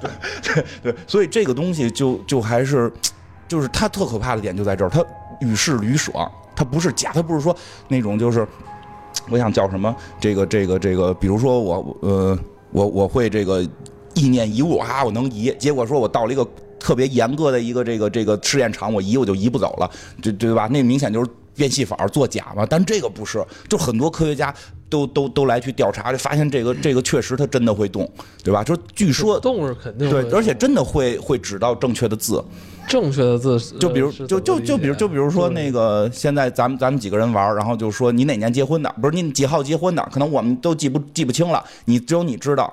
[0.42, 2.92] 对对，所以这个东西就就还是，
[3.46, 5.04] 就是它特可怕的点就在这儿，它
[5.40, 6.12] 与世屡舍，
[6.56, 7.54] 它不是假，它不是说
[7.88, 8.46] 那种就是，
[9.30, 12.38] 我想叫什么这个这个这个，比如说我呃
[12.70, 13.66] 我我会这个。
[14.14, 15.54] 意念移物啊，我能移。
[15.58, 16.46] 结果说我到了一个
[16.78, 19.90] 特别严格的一个这个这个试验场，我移我就移不走了，
[20.22, 20.66] 对对吧？
[20.70, 22.66] 那明显就是变戏法作假嘛。
[22.68, 24.54] 但这个不是，就很多科学家
[24.88, 28.10] 都都都来去调查，就发现这个这个确实它真的会动，
[28.42, 28.64] 对吧？
[28.64, 32.42] 就据说动是肯定对，而且真的会会指到正确的字，
[32.88, 33.58] 正确的字。
[33.78, 38.92] 就比如就就就比如就比如说那个现在咱们咱们几个人玩，然后就说你哪年结婚的？
[39.00, 40.02] 不是你几号结婚的？
[40.10, 42.72] 可能我们都记不记不清了，你只有你知道。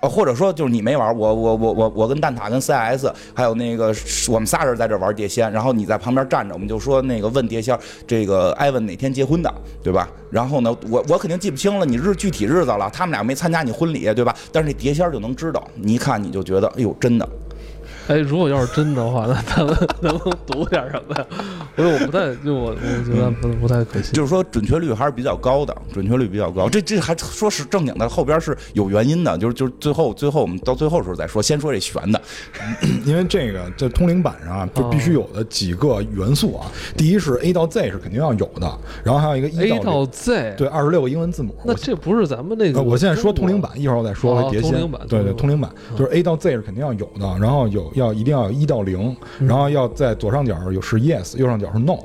[0.00, 3.94] 呃，或者说就是你没玩，我我我我我跟蛋挞跟 CS 还有那个
[4.28, 10.08] 我们仨人在这玩碟仙，然后你在旁边站着，我们就说那个问碟仙，这个艾文哪天结婚的，对吧？
[10.30, 14.34] 然后呢，我我肯定记不清了，你日具体日子了，他们俩没参加你婚礼，对吧？
[14.50, 17.28] 但是那碟仙就能知道，你一看你就觉得，哎呦，真的。
[18.10, 21.24] 哎，如果要是真的话，那咱们能 不能读点什么呀？
[21.76, 24.12] 不是，我不太，就我我觉得不不太可信。
[24.12, 26.68] 就是说，准确率还是比较高的，准确率比较高。
[26.68, 29.38] 这这还说是正经的，后边是有原因的。
[29.38, 32.20] 就是就是最后最后我们到最后的时候再说，先说这悬的。
[33.06, 36.66] 因为这个在通灵板上啊就必须有的几个元素啊。
[36.96, 38.68] 第一是 A 到 Z 是肯定要有的，
[39.04, 41.54] 然后还有一个 A 到 Z，对，二十六个英文字母。
[41.64, 42.82] 那这不是咱们那个？
[42.82, 44.72] 我现在说通灵板，一会儿我再说碟仙。
[45.08, 48.80] 对对，通灵板就是 A 到 Z 是肯定要有的，然后有要一定要有一到。
[48.80, 51.98] 零，然后要在左上角有是 yes，右上角是 no，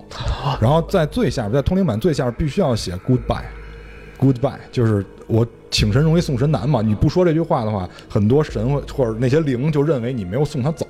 [0.60, 10.86] 然后在最下边，在通灵板最下边必须要写 goodbye，goodbye，就是我请神容易送神难嘛，你不说这句话的话，很多神或或者那些灵就认为你没有送他走，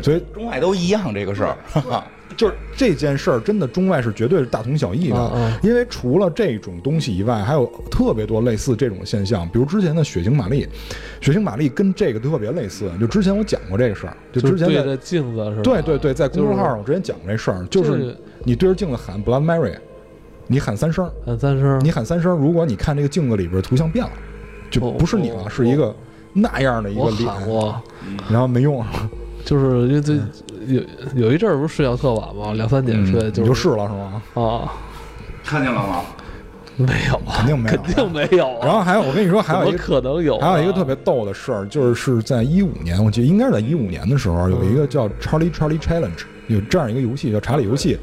[0.00, 1.56] 所以中外都一样这个事儿。
[2.36, 5.58] 就是这件事儿，真的中外是绝对是大同小异的。
[5.62, 9.48] 因为除了这种东西以外，还有特别多类似这种现象。
[9.48, 10.66] 比如之前的血腥玛丽，
[11.20, 12.90] 血腥玛丽跟这个特别类似。
[13.00, 15.62] 就之前我讲过这个事儿，就之前对着镜子是吧？
[15.62, 19.74] 对对对，在公众号上我之前讲过这事儿，就是你对着镜子喊 Blood Mary，
[20.46, 22.36] 你喊三声，喊三声，你喊三声。
[22.36, 24.12] 如果你看这个镜子里边图像变了，
[24.70, 25.94] 就不是你了，是一个
[26.32, 27.32] 那样的一个脸，
[28.28, 28.84] 然后没用。
[29.44, 30.14] 就是因为这
[30.66, 30.82] 有
[31.14, 32.52] 有一阵儿不是睡觉特晚吗？
[32.54, 34.22] 两三点睡，就试了是吗？
[34.34, 34.72] 啊，
[35.44, 36.02] 看见了吗？
[36.76, 38.58] 没有，肯定没有，肯定没有。
[38.60, 46.24] 然后还有，我跟你说，还有一个可能有，还有一个特别逗的事儿，就是在一五年，我记得应该是在一五年的时候，有一个叫 Charlie Charlie Challenge。
[46.48, 47.98] 有这样一个游戏叫查理游戏。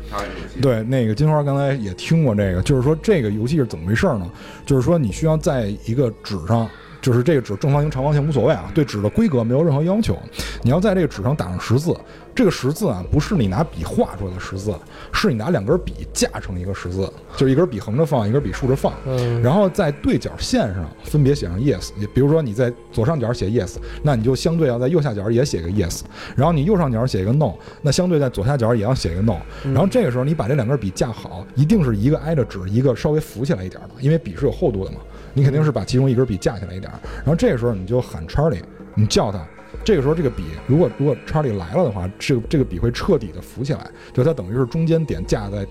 [0.62, 4.28] 对，那个金花刚才也听过这个，就是说这个游戏是怎么回事呢？
[4.66, 6.68] 就是说你需要在一个纸上。
[7.02, 10.18] 就是这个纸正方形、长方形无所谓啊，对纸的规格没有任何要求。
[10.62, 11.96] 你要在这个纸上打上十字，
[12.36, 14.74] 这个十字啊不是你拿笔画出来的十字，
[15.12, 18.94] 是你拿两根笔架成一个十字，就是一根笔横着放，一根笔竖着放。
[19.08, 26.02] 嗯，然后在对角线上分别写上 yes，也比如说你在左上角写 yes，那你就相对要在右下角也写个 yes。
[26.36, 29.38] 然后你右上角写一个 no，那相对在左下角也要写一个 no。
[29.64, 34.98] 然后这个时候你把这两根笔架好，一定是一个挨着纸，一个稍微浮起来一点的，因为笔是有厚度的嘛。
[35.34, 38.62] 你肯定是把其中一根笔架起来一点，然后这个时候你就喊 Charlie，，
[38.96, 39.46] 你叫他。
[39.84, 45.66] 这个时候这个笔，如果如果 Charlie 来了的话，这个这个笔会彻底的浮起来，就它等于是中间点架在。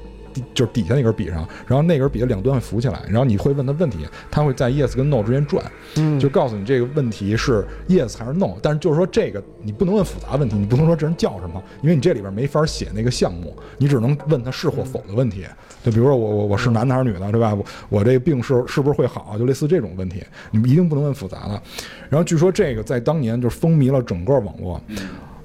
[0.54, 5.64] 就是底下那根笔上，然后那根笔的两端会浮起来，然后你会问他问题，他会在 yes 跟 no 之间转，
[6.18, 8.56] 就告诉你这个问题是 yes 还是 no。
[8.62, 15.44] 但是就是说这个你不能问复杂问题，你不能说这人叫什么，因为你这里边没法写那个项目，你只能问他是或否的问题。
[15.82, 17.54] 就比如说我我我是男的还是女的，对吧？
[17.54, 19.36] 我我这个病是是不是会好？
[19.38, 21.62] 就类似这种问题，你们一定不能问复杂的。
[22.08, 24.80] 然后据说这个在当年就风靡了整个网络，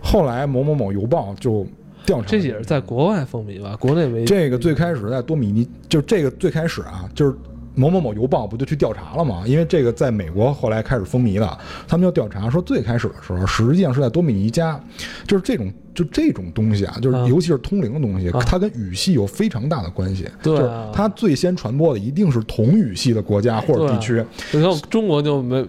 [0.02, 1.66] 后来某某某邮报就。
[2.06, 3.76] 调查这也是在国外风靡吧？
[3.80, 7.36] 国内没这个最开始在多米尼，就这个最开始啊，就是
[7.74, 9.44] 某某某邮报不就去调查了吗？
[9.46, 14.80] 因为这个在美国后来开始风靡了，他们就调查说最开始的时候，实际上是在多米尼加，
[15.28, 20.28] 就是这种就这种东西啊，就是尤其是通灵的东西，它跟语系有非常大的关系。
[20.42, 20.58] 对，
[20.94, 24.24] 它最先传播的一定是同语系的国家或者地区。
[24.52, 25.66] 你看中国就没。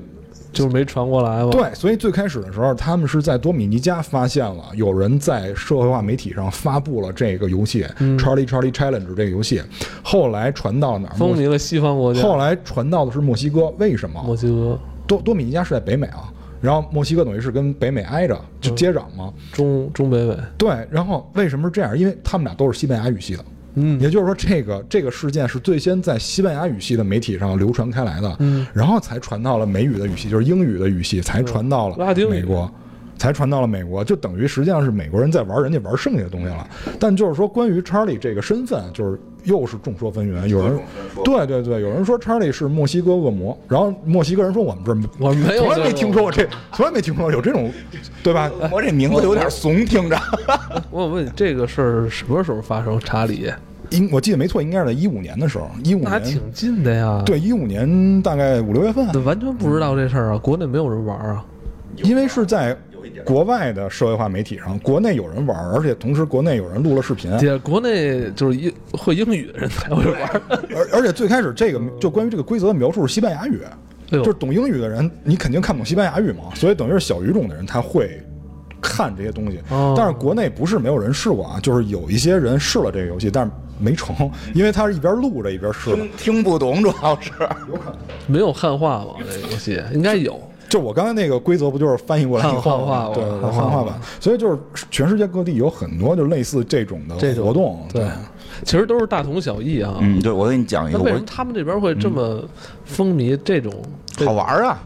[0.57, 1.51] 就是没传过来嘛。
[1.51, 7.85] 对，所以最开始的时候，他们是在多米尼加发现了有人在社会化媒体上发布了这个游戏
[8.19, 9.63] 《Charlie Charlie Challenge》这个游戏，
[10.03, 11.15] 后来传到哪儿？
[11.17, 12.23] 风靡了西方国家。
[12.23, 14.23] 后来传到的是墨西哥，为什么？
[14.23, 20.37] 墨西哥多多米尼加是在北美啊，然后墨西哥等于是跟北美挨着，就接壤嘛，中中北美。
[20.57, 21.97] 对，然后为什么是这样？
[21.97, 23.45] 因为他们俩都是西班牙语系的。
[23.77, 32.71] 嗯，也就是说，这个这个事件是最先在西班牙语系的媒体上流传开来的，嗯，然后才传到了美语的语系，就是英语的语系，才传到了美国，
[33.19, 36.69] 才传到了美国，就等于实际上是美国人在玩人家玩剩下的东西了。
[36.99, 40.47] 但就是说，关于查理这个身份，就是又是众说纷纭。
[40.47, 40.79] 有人
[41.25, 47.71] 对对对，有人说查理是墨西哥恶魔，然后墨西哥人说我们这我没有，从来没听说过这，从来没听说过有这种，
[48.23, 48.51] 对吧？
[48.71, 50.19] 我这名字有点怂，听着。
[50.91, 52.99] 我问你，这个事儿什么时候发生？
[53.01, 53.51] 查理？
[53.91, 57.23] 应我记得没错，应该是在一五年的时候，一五年还挺近的呀。
[57.25, 59.07] 对，一五年大概五六月份。
[59.25, 61.45] 完全不知道这事儿啊，国内没有人玩啊，
[62.03, 62.77] 因为是在
[63.25, 67.37] 国外的社会化媒体上，国内有人玩，而且同时国内有人录了视频。
[67.39, 70.43] 姐，国内就是英会英语的人才会玩。
[70.75, 73.61] 而而且最开始这个就关于这个规则的描述是西班牙语，
[74.11, 78.23] 就是懂英语的人你肯定看不懂西班牙语嘛，所以等于是小语种的人他会。
[78.79, 79.59] 看这些东西，
[79.97, 83.51] 但是国内不是没有人试过啊，就是有一些人试了这个游戏，但是
[83.81, 87.33] 没成，因为他是一边录着一边试，听听不懂，主要是
[87.69, 87.97] 有可能
[88.29, 89.15] 没有汉化吧？
[89.19, 90.41] 这个游戏应该有，
[90.77, 94.59] 就我刚才那个规则不就是翻译过来 汉化对汉化版，所以就是
[94.91, 98.07] 全世界各地有很多就类似这种的活动，对，
[98.63, 99.97] 其实都是大同小异啊。
[100.01, 102.43] 嗯，对，我给你讲一个，为什么他们这边会这么
[102.85, 103.73] 风靡这种？
[104.27, 104.79] 好玩啊？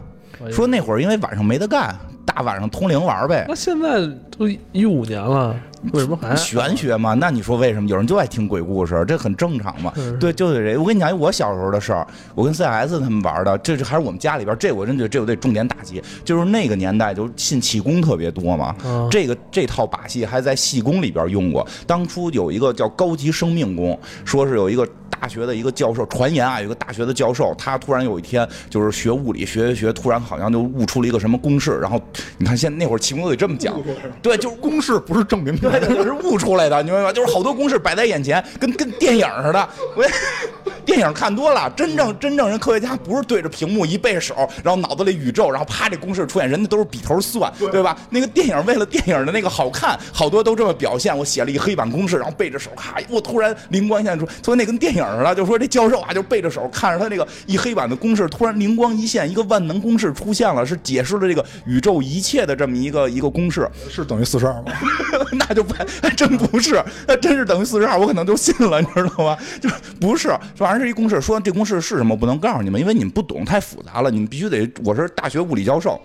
[0.49, 1.93] 说那会儿因为晚上没得干。
[2.25, 3.45] 大晚上通灵玩呗？
[3.47, 4.07] 那现在
[4.37, 5.55] 都一五年了，
[5.93, 7.13] 为什么还玄学嘛？
[7.13, 9.03] 那你说为什么有人就爱听鬼故事？
[9.07, 9.91] 这很正常嘛？
[10.19, 10.77] 对，就得这。
[10.77, 12.05] 我跟你讲，我小时候的事儿，
[12.35, 14.55] 我跟 CS 他们玩的，这是还是我们家里边。
[14.59, 18.75] 这我真觉得这我得重点打击，就是那个年代就信气功特别多嘛。
[19.09, 21.67] 这个这套把戏还在戏功里边用过。
[21.85, 24.87] 当初有一个叫高级生命功，说是有一个。
[25.21, 31.77] 大学的一个教授传言啊，有个大学的教授，他突然有一天就是学物理学学学，突然好像就悟出了一个什么公式。
[31.79, 32.01] 然后
[32.39, 33.79] 你看，现在那会儿气功都得这么讲，
[34.23, 37.13] 对，就是公式不是证明，出来的，是悟出来的，你明白吗？
[37.13, 39.69] 就是好多公式摆在眼前，跟跟电影似的。
[39.95, 40.03] 我
[40.83, 47.95] 电影看多了，真正真正人科学家不是对着屏幕一背手，然后脑子里宇宙，然后啪这公式出现，人家都是笔头算，对吧？
[48.09, 51.15] 那个电影为了电影的那个好看，好多都这么表现。
[51.15, 55.05] 我写了一黑板公式，然后背着手，咔，我突然灵光一现出，所以那跟电影。
[55.17, 64.71] 了，就说这教授啊，就背着手看着他那个一黑板的公式，突然灵光一现，一个万能公式出现了，是解释了这个宇宙一切的这么一个一个公式，是等于四十二吗？
[65.33, 69.37] 那就不还真不是，那真是等于四十二，我可能就信了，你知道吗？
[69.61, 69.69] 就
[69.99, 75.99] 不是，反正是一公式，说这公式是什么，不能告诉你们，因为你们不懂，太复杂了，你们必须得，我是大学物理教授。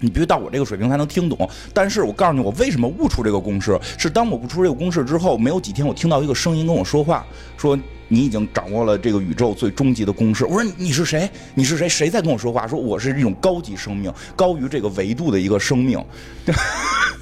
[0.00, 7.76] 你必须到我这个水平才能听懂，但是我告诉你，我为什么悟出这个公式，是当我悟出这个公式之后，没有几天，我听到一个声音跟我说话，说
[8.08, 10.44] 你已经掌握了这个宇宙最终极的公式。
[10.44, 11.28] 我说你是谁？
[11.54, 11.88] 你是谁？
[11.88, 12.66] 谁在跟我说话？
[12.66, 15.98] 说我是一种高级生命，高于这个维度的一个生命。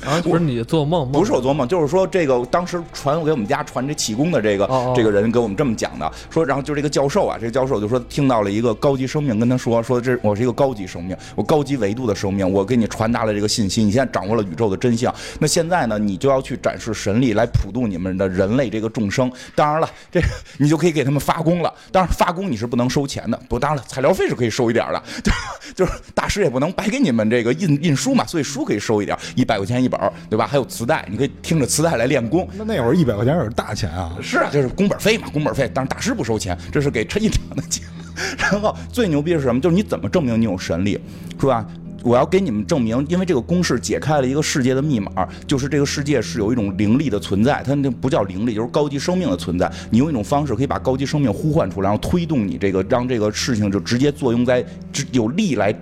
[0.05, 19.31] 啊， 不是你做梦，不是我做梦，就是说这个当时传给我们家传这气功的这个这个人给我们这么讲的，说然后就这个教授啊，这个教授就说听到了一个高级生命跟他说说这我是一个高级生命，我高级维度的生命，我给你传达了这个信息，你现在掌握了宇宙的真相，那现在呢，你就要去展示神力来普度你们的人类这个众生。
[19.57, 20.21] 当然了，这
[20.59, 21.73] 你就 可以给他们发功了。
[21.91, 25.33] 当然发功你是不能收钱的，不，当然了，材料费是可以收一点的， 就
[25.75, 30.47] 就是大师也不能白给你们这个印印书嘛，所以书可以收一点，一百块钱一本，对吧？
[30.47, 32.49] 还有磁带，你可以听着磁带来练功。
[32.55, 34.17] 那那会儿一百块钱是大钱啊！
[34.23, 35.71] 是啊，就是工本费嘛，工本费。
[35.75, 37.85] 但是大师不收钱，这是给陈印厂的钱。
[38.39, 39.61] 然后最牛逼是什么？
[39.61, 40.99] 就是你怎么证明你有神力，
[41.39, 41.67] 是吧？
[42.07, 45.11] 我要给你们证明，因为这个公式解开了一个世界的密码，
[45.45, 49.71] 就是这个世界是有一种灵力的存在，它那不叫灵力，就是高级生命的存在。
[49.91, 54.65] 你用一种方式可以把高级生命呼唤出来，然后推动你这个，让这个事情就直接作用在
[55.11, 55.75] 有力来。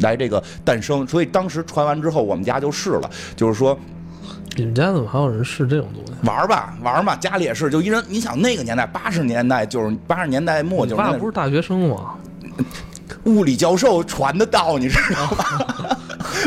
[0.00, 3.76] 来这个诞生，所以当时传完之后，我们家就试了，就是说，
[4.56, 6.12] 你们家怎么还有人试这种东西？
[6.24, 8.00] 玩吧，玩吧，家里也是，就一人。
[8.08, 12.14] 你想那个年代，八十年代就是八十年代末，就是爸不是大学生吗？
[13.24, 15.96] 物理教授传的道，你知道吗？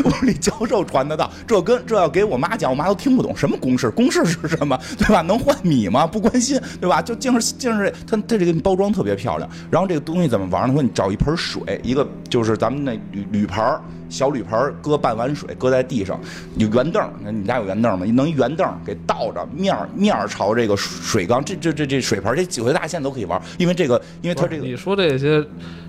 [0.04, 5.20] 物理教授传的道，这跟这要给我妈讲，我妈都听不懂什么公式，公式是什么，对吧？
[5.22, 6.06] 能换米吗？
[6.06, 7.02] 不关心，对吧？
[7.02, 9.48] 就净是净是，他他这个包装特别漂亮。
[9.70, 10.72] 然后这个东西怎么玩呢？
[10.72, 13.64] 说你找一盆水，一个就是咱们那铝铝盆
[14.12, 16.20] 小铝盆搁半碗水，搁在地上，
[16.56, 18.04] 有圆凳，那你家有圆凳吗？
[18.04, 25.42] 你弄一圆凳给倒着，面面朝这个水缸，这这这这水盆，这几回大线都可以玩，因为这个，因为它这个你说这些。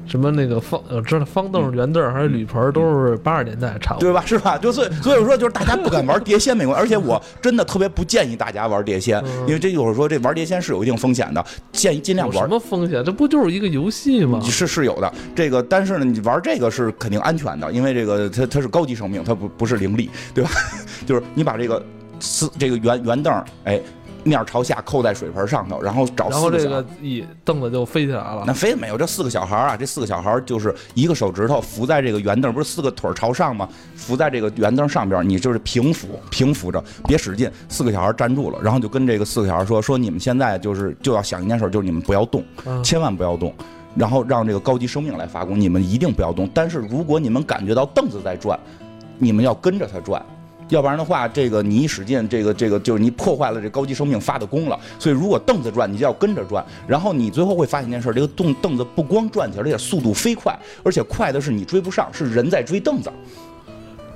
[0.06, 4.22] 什么那个方我，知道方凳、圆凳还是铝盆，都是八十年代差不多，对吧？
[4.28, 4.58] 是吧？
[4.58, 12.38] 就所以所以说，就是大家不敢玩碟仙没关系，而且我真的特别不建议大家玩碟仙，因为这就是说这玩碟仙是有一定风险的，建议尽量玩。
[12.40, 13.02] 什么风险？
[13.06, 14.42] 这不就是一个游戏吗？
[14.42, 20.52] 是是有的，这个但是呢，你玩这个是肯定安全的，因为这个它它是高级生命，它不不是灵力，对吧？
[21.06, 21.84] 就是你把这个
[22.20, 23.82] 四这个圆圆凳，哎。
[24.26, 28.46] 面朝下扣在水盆上头，然后找然后这个一凳子就飞起来了。
[28.48, 33.68] 那飞没有，这四个小孩啊，这四个小孩就是一个手指头扶在这个圆凳，不是四个腿朝上吗？
[33.98, 37.52] 扶在这个圆凳上边，你就是平扶，平扶着，别使劲。
[37.68, 42.42] 四个小孩站住了，然后就跟这个四个小孩说：“说你们现在就是就要想一件事，就是你们不要动，
[42.82, 43.54] 千万不要动，
[43.96, 46.50] 然后让这个高级生命来发功，你们一定不要动。
[46.54, 48.60] 但是如果你们感觉到凳子在转，
[49.18, 50.24] 你们要跟着它转。”
[50.70, 54.80] 要不然的话，这个你一使劲，这个这个就是你破坏了这高级生命发的功了。
[54.98, 56.66] 所以如果凳子转，你就要跟着转。
[56.88, 63.12] 然后你最后会发现一件事：这个凳凳子不光转起来，而且速度飞快，而且快的是你追不上，是人在追凳子。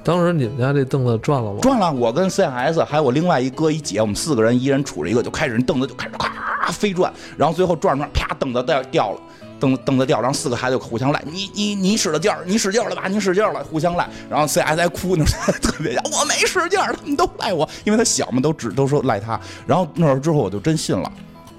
[0.03, 1.59] 当时你们家这凳子转了吗？
[1.61, 1.91] 转了。
[1.91, 9.19] 我跟 CS 还有我另外一哥一姐，我们四个人一人杵着一个，就开始凳子就开始咔飞转，然后最后转转，啪，凳子掉掉了。
[9.59, 13.07] 蹬蹬的掉，然后四个孩子互相赖，你你你使了劲儿，你使劲儿了吧？
[13.07, 14.07] 你使劲儿了，互相赖。
[14.29, 15.25] 然后 CS 还哭呢，
[15.61, 19.39] 特别像我没使劲儿，他们都赖我，因为他小嘛，都只都说赖他。
[19.65, 21.11] 然后那会儿之后我就真信了，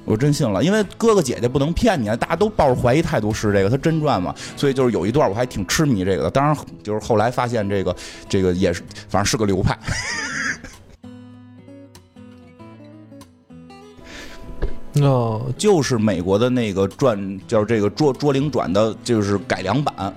[0.04, 4.34] 我真信了，因为哥哥姐姐不能骗你啊，大家都抱着怀疑态度试这个，他真转吗？
[4.56, 6.30] 所以就是有一段我还挺痴迷这个的。
[6.30, 7.94] 当然就是后来发现这个
[8.28, 9.76] 这个也是，反正是个流派。
[15.02, 20.12] 哦，就是美国的那个转叫这个捉捉灵转的，就是改良版，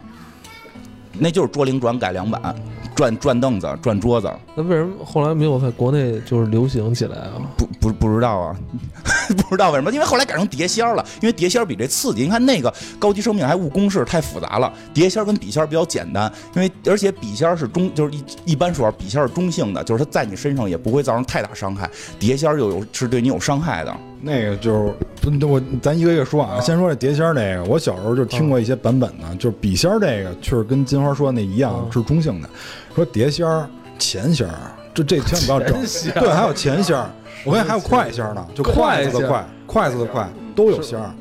[1.13, 2.55] 那就是捉灵转改良版，
[2.95, 4.31] 转转凳子，转桌子。
[4.55, 7.33] 那为什么后来没有在国内就是流行起来啊？
[7.57, 8.55] 不不不知道啊，
[9.27, 9.91] 不知道为什么？
[9.91, 12.23] 因为后来改成碟仙了，因为碟仙比这刺激。
[12.23, 23.95] 你看那个高级生命还误公式太复杂了，碟仙跟笔仙比较简单，因为而且笔仙是中，就是一一般说笔仙是中性的，就是它在你身上也不会造成太大伤害，碟仙又有是对你有伤害的。
[24.21, 26.59] 那个就是，我咱一个一个说啊。
[26.59, 32.49] 先说这碟仙儿这个，我小时候就听过一些版本的，就是笔仙儿这个确实跟金花说的那一样是中性的。
[32.95, 33.67] 说碟仙儿
[33.97, 35.81] 钱仙儿这这千万不要整。
[36.19, 37.09] 对，还有钱仙儿
[37.43, 41.11] 我看还有快仙儿呢，就筷子的筷，筷子的筷都有仙儿。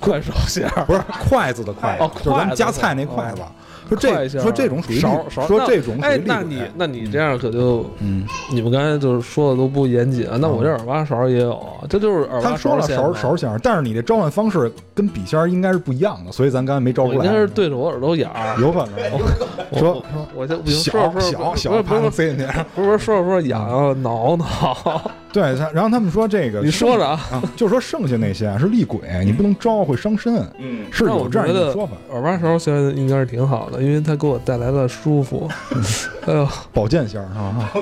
[0.00, 3.42] 快手仙儿不是筷子的筷，就是咱们夹菜那筷子。
[3.88, 10.36] 说这说这种属于勺勺，说这种哎，那你那你这样可就嗯，你们刚才就是说的都不严谨啊。
[10.40, 17.24] 那我这耳挖勺也有，这就是耳挖勺勺勺仙但是你这召唤方式跟笔仙应该是不一样的，所以咱刚才没招出来。
[17.24, 18.98] 应该是对着我耳朵眼儿，有可能。
[19.78, 20.02] 说
[20.34, 25.02] 我就小小小，不是塞进去，不是说着说着痒痒挠挠。
[25.30, 25.42] 对，
[25.74, 27.20] 然后他们说这个，你说着啊，
[27.54, 30.36] 就说剩下那些是厉鬼，你不能招，会伤身。
[30.58, 31.92] 嗯，是有这样一个说法。
[32.10, 35.48] 耳挖勺现在应该是挺好的，因为它给我带来了舒服。
[36.26, 37.72] 哎呦，保健型儿啊！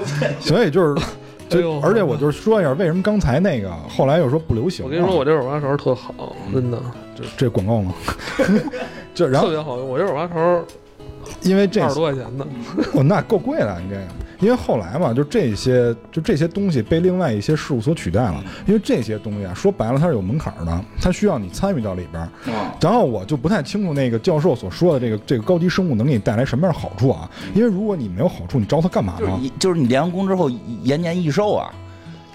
[0.40, 1.02] 所以就是
[1.48, 4.84] 就而且我就是说一下，为什么刚才那个后来又说不流行？
[4.84, 6.78] 我跟你说，我这耳挖勺特好，真的，
[7.14, 7.92] 就这广告吗？
[9.14, 9.88] 就然后特别好用。
[9.88, 10.64] 我这耳挖勺
[11.42, 12.46] 因为这二十多块钱呢，
[12.94, 14.02] 哦，那够贵了，你这个。
[14.40, 18.42] 因为后来嘛，就这些就这些东西被另外一些事物所取代了。
[18.66, 22.28] 因为这些东西啊，说白了它是有门槛的，它需要你参与到里边。
[22.80, 27.30] 然后我就不太清楚那个教授所说的这个这个高级生物能给你带来什么样的好处啊？
[27.54, 29.20] 因为如果你没有好处，你招它干嘛呢？
[29.20, 30.50] 就是你就是你练完功之后
[30.82, 31.72] 延年益寿啊。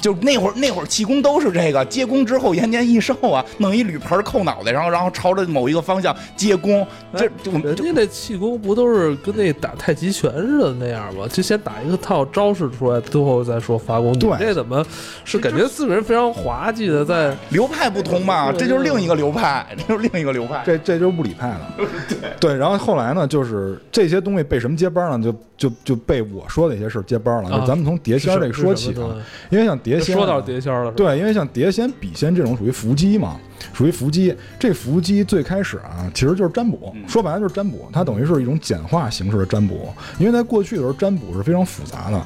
[0.02, 6.86] 就那会儿，那会儿气功都是这个，接功之后延年益寿啊，弄一铝盆扣脑袋，然后然后朝着某一个方向接功，
[7.16, 11.28] 这就人家那气功不都是跟那打太极拳似的那样吗？
[11.30, 14.12] 就先打一个套招式出来，最后再说发功。
[14.14, 14.86] 你对这怎么
[15.24, 17.36] 是感觉四个人非常滑稽的在？
[17.52, 20.64] 流派不同嘛，这就是另一个流派，这就是另一个流派。
[20.66, 21.76] 这这就是物理派了。
[22.40, 25.20] 对，然后后来呢，就是这些东西被什么接班了？
[25.20, 27.50] 就就就被我说的一些事接班了。
[27.50, 29.16] 啊就咱们从碟仙儿这个说起啊
[29.50, 33.38] 因为像碟仙啊，说到碟仙了，对，因为像碟仙、笔仙这种属于伏击嘛，
[33.74, 34.36] 属于伏击。
[34.60, 39.90] 这伏击最开始啊，其实就是占卜，说白了就是占卜，它等于是一种简化形式的占卜。
[40.20, 42.26] 因为在过去的时候，占卜是非常复杂的。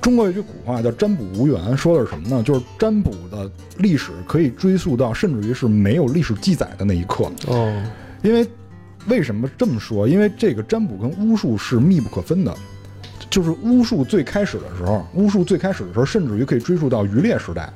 [0.00, 2.42] 中国有句古话叫“占卜无缘”，说的是什么呢？
[2.42, 3.48] 就是占卜的
[3.78, 7.30] 历史可以追溯到甚至于是没有历史记载的那一刻。
[7.46, 7.82] 哦，
[8.22, 8.44] 因为
[9.06, 10.08] 为什么这么说？
[10.08, 12.52] 因为这个占卜跟巫术是密不可分的。
[13.32, 17.72] 就是巫术最开始的时候，巫术最开始的时候，甚至于可以追溯到渔猎时代。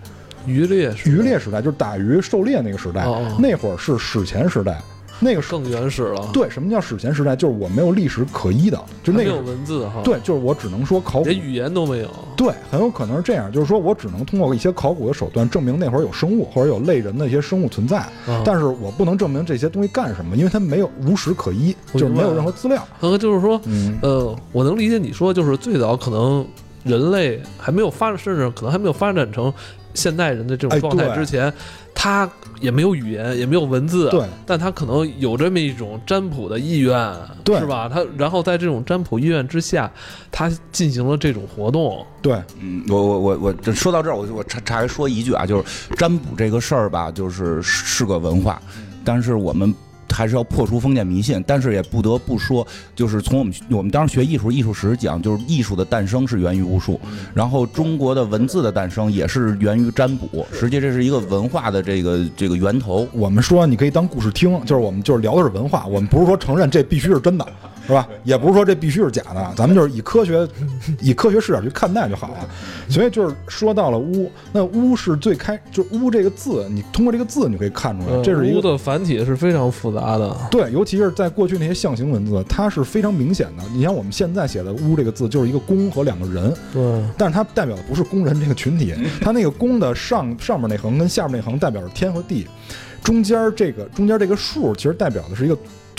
[0.46, 3.04] 渔猎是渔猎时代就是打鱼狩猎那个时代，
[3.38, 4.80] 那会儿是史前时代，
[5.18, 7.34] 那个更原始了，对什么叫史前时代？
[7.34, 12.08] 就是我没有历史可依的，就还没有文字哈，，对，就是我只能说考古，连语言都没有。
[12.36, 22.86] 对，很有可能是这样，就是说我只能通过一些考古的手段证明那会儿有生物或者有类人的一些生物存在，啊但是我不能证明这些东西干什么，因为它没有无史可依，就是没有任何资料。
[23.00, 26.46] 和就是说，嗯，呃，我能理解你说，就是最早可能
[26.84, 29.52] 人类还没有发，甚至可能还没有发展成
[29.94, 31.50] 现代人的这种哎状态之前，
[31.94, 32.30] 他
[32.61, 37.88] 也没有语言，也没有文字，对，但他可能有这么一种占卜的意愿，对是吧？
[37.88, 39.90] 他然后在这种占卜意愿之下，
[40.30, 45.64] 他进行了这种活动，对，嗯，我我我我这说到这儿，我我插插说一句啊，就是
[45.96, 48.61] 占卜这个事儿吧，就是是个文化，
[49.04, 49.74] 但是我们。
[50.11, 57.00] 还是要破除封建迷信，但是也不得不说，就是从我们我们当时学艺术艺术史讲，就是艺术的诞生是源于巫术，
[57.34, 63.07] 然后中国的文字的诞生也是源于占卜，实际这是一个文化的这个这个源头。
[63.12, 67.46] 我们说你可以当故事听，就是我们就是聊的是文化，我们不是说承认这必须是真的，
[67.87, 68.09] 是吧？
[68.24, 70.47] 也不是说这必须是假的，咱们就是以科学
[71.01, 72.49] 以科学视角去看待就好了。
[72.89, 78.59] 所以就是说到了巫，那巫是最开，就巫这个字，你通过这个字你可以看出来，呃这是一个。
[78.59, 83.62] 巫的繁体是非常复杂的，对，尤其是在过去那些象形文字，它是非常明显的。
[83.72, 86.82] 你像我们现在写的“巫”这个字，就是一个弓和两个人，对，
[87.16, 92.47] 但是它代表的不是工人这个群体， 它那个弓的上上面那横跟下面那横代表着天和地，
[93.03, 95.57] 中间这个中间这个数其实代表的是一个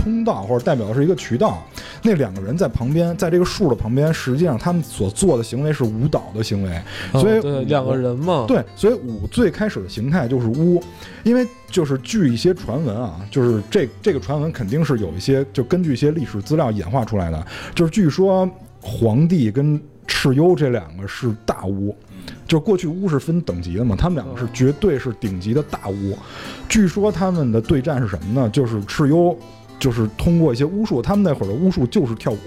[0.08, 1.62] 通道或者代表的是一个渠道。
[2.02, 6.82] 那两个人在旁边，在这个树的旁边，实际上他们所做的行为是舞蹈的行为，
[7.14, 10.82] 所以哦对两个人嘛，对，所以舞最开始的形态就是巫，
[11.24, 18.50] 因为就是据一些传闻啊，就是这这个传闻肯定是有一些就根据一些历史资料演化出来的，就是据说
[18.82, 21.96] 皇帝跟蚩尤这两个是大巫。
[22.46, 26.18] 就是过去巫是分等级的嘛，他们两个是绝对是顶级的大巫。
[26.68, 28.50] 据说他们的对战是什么呢？
[28.50, 29.38] 就是蚩尤，
[29.80, 32.38] 就是通过一些巫术，他们那会儿的巫术就是跳舞，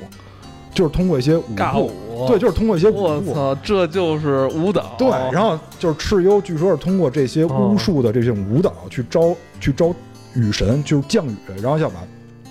[0.74, 1.90] 就是通过一些舞步，
[2.28, 3.30] 对，就是通过一些舞步。
[3.30, 9.94] 我操，这就是舞蹈，对，然后就是蚩尤，据说是通过这些巫术的这种舞蹈去招去招
[10.34, 11.96] 雨神，就是降雨，然后要把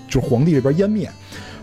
[0.08, 1.10] 就是皇帝这边湮灭。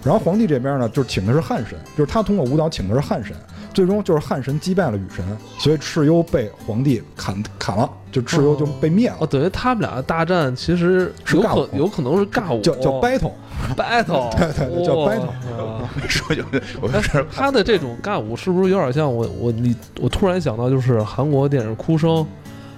[0.04, 3.34] 然后皇帝这边呢，就是请的是汉神，就是他通过舞蹈请的是汉神，
[3.76, 5.22] 最终就是汉神击败了雨神，
[5.58, 13.32] 所以蚩尤被皇帝砍砍了，就蚩尤就被灭了，哦，等于他们俩的大战其实有可是有可能是尬舞，叫叫 battle。
[13.76, 15.12] battle， 对对对叫哇。
[15.12, 16.42] battle 说就
[16.80, 22.10] 我哎是他的这种尬舞是不是有点像我我你我突然想到，就是韩国电影《哭声》，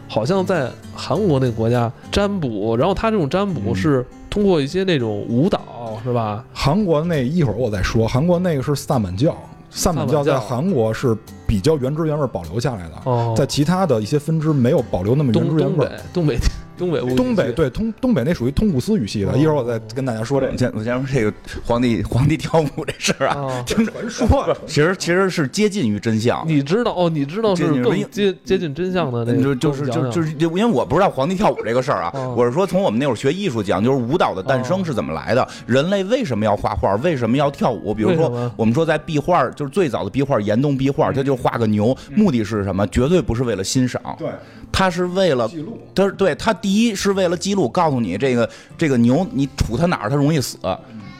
[0.09, 3.77] 好像在韩国那个国家占卜，然后他这种占卜嗯。
[3.77, 6.45] 是通过一些那种舞蹈，是吧？
[6.53, 9.37] 韩国那一会儿我再说，韩国那个是萨满教，
[9.71, 11.17] 萨满教在韩国是
[11.47, 15.97] 比较原汁原味保留下来的，哦，在其他的一些分支没有保留那么原汁原味北。
[16.13, 16.39] 东北
[16.79, 20.53] 东北东北对通东北那属于通古斯语系的，哦一会儿我再跟大家说这个。
[20.53, 21.33] 我先我先说这个
[21.65, 23.63] 皇帝皇帝跳舞这事儿啊，啊。
[23.67, 26.43] 听 传说， 其实其实是接近于真相。
[26.47, 27.11] 你知道哦？
[27.11, 37.93] 你知道是更接接近真相的那个，就就是跟我们讲讲就就是因为我不知道皇帝跳舞这个事儿啊哦，我是说从我们那会儿学艺术讲，就是舞蹈的诞生是怎么来的，人类为什么要画画，为什么要跳舞？
[37.93, 42.87] 比如说我们说在壁画，就是最早的壁画，岩洞壁画，它就画个牛，目的是什么？
[42.89, 44.29] 绝对不是为了欣赏，对，
[44.71, 45.79] 他是为了记录。
[45.95, 50.59] 他是对他第一是为了记录，告诉你这个这个牛你杵它哪儿它容易死，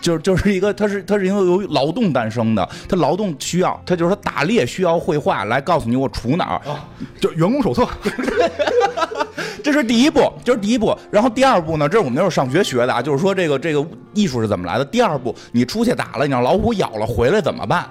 [0.01, 6.61] 就是就是一个它是它是因为由于劳动诞生的，它劳动需要，它就是说打猎需要绘画来告诉你我杵哪儿，
[7.21, 7.89] 就员工手册，
[9.63, 10.97] 这是第一步，这是第一步。
[11.11, 13.85] 然后第二步呢，这是我们那时候上学学的啊，就是说这个这个
[14.15, 14.85] 艺术是怎么来的。
[14.85, 17.85] 第二步，你出去打了，你让老虎咬了回来怎么办？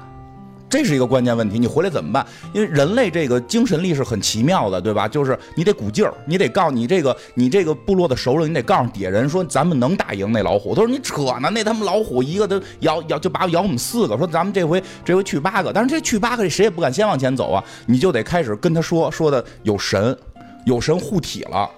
[0.70, 2.26] 这是一个关键问题，你回来怎么办？
[2.53, 5.07] 因为人类这个精神力是很奇妙的，对吧？
[5.07, 10.76] 就是你得鼓劲儿，你得告诉你这个你这个部落的首领，你得告诉底下人说咱们能打赢那老虎。
[10.76, 20.18] 他说你扯呢，那他妈老虎一个都咬咬就把咬我们四个，说咱们这回这回去八个，但是这去八个谁也不敢先往前走啊，你就得开始跟他说说的有神，
[20.65, 21.70] 有神护体了。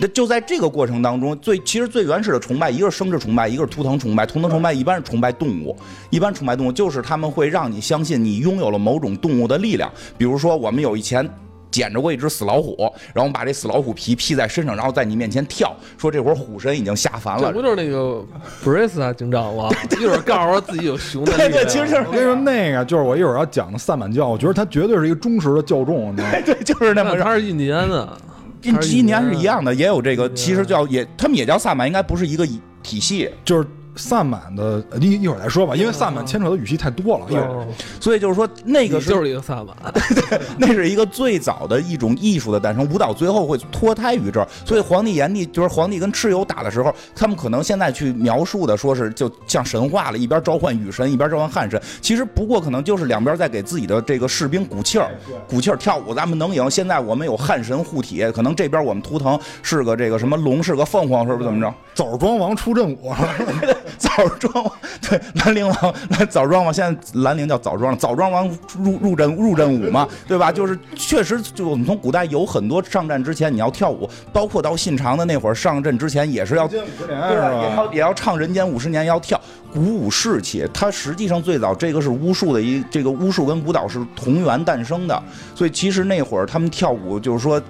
[0.00, 4.24] 那就在这个过程当中，最其实最原始的崇拜，一个是生殖崇拜，一个是图腾崇拜。
[4.24, 5.76] 图腾崇拜一般是崇拜动物，
[6.10, 9.90] 一般崇拜动物就是他们会让你相信你拥有了某种动物的力量。
[10.16, 11.28] 比如说，我们有以前
[11.70, 12.76] 捡着过一只死老虎，
[13.12, 17.62] 然后我们把这死老虎皮披在身上，然后在你面前跳，说这会儿虎神已经下凡了这不。
[17.62, 18.24] 就是那个
[18.62, 19.68] 布瑞斯啊警长吗？
[20.00, 21.50] 一会儿告诉我自己有熊的力量。
[21.50, 26.38] 对对，其实就是我跟你说，那个就是我一会儿要讲的萨满教，我觉得他绝对是一个忠实的教众，你知道吗？
[26.46, 28.16] 对，就是那么那他是印第安的，
[28.62, 29.42] 印他是印第安是一。
[29.42, 32.46] 样的，也有这个，其实叫也他们也叫萨满，应该不是一个
[32.82, 33.30] 体系。
[33.44, 33.66] 就是
[33.98, 37.26] 萨满的，一一会儿再说吧，因为萨满牵扯的语系太多了。
[37.28, 37.66] 一会儿哦
[38.00, 44.48] 所以就是说，那个就是一个萨满，对那是一个最早的一种艺术的诞生，舞蹈最后会脱胎于这儿。
[44.64, 55.10] 所以皇帝炎帝就是皇帝跟蚩尤打的时候，他们可能现在去描述的说是就像神话了，一边召唤雨神，一边召唤汉神，其实不过可能就是两边在给自己的这个士兵鼓气儿，
[55.48, 56.70] 鼓气儿跳舞，咱们能赢。
[56.70, 61.74] 现在我们有汉神护体，可能这边我们图腾是个这个什么龙，是个凤凰，是不是怎么着？
[61.94, 63.12] 枣庄王出阵舞，
[63.98, 64.72] 枣庄王
[65.08, 67.98] 对兰陵王， 来枣庄王，现在兰陵叫枣庄了。
[67.98, 70.52] 枣庄王入入阵入阵舞嘛， 对吧？
[70.52, 76.80] 就是确实，就我们从古代有很多上战之前你要跳舞，包括到信长的那会儿上阵之前也是要对
[77.14, 77.76] 啊，也？
[77.76, 79.40] 要也要唱人间五十年，要跳
[79.72, 80.68] 鼓舞士气。
[80.72, 85.22] 它实际上最早这个是巫术的一这个巫术跟舞蹈是同源诞生的，
[85.54, 87.60] 所以其实那会儿他们跳舞就是说。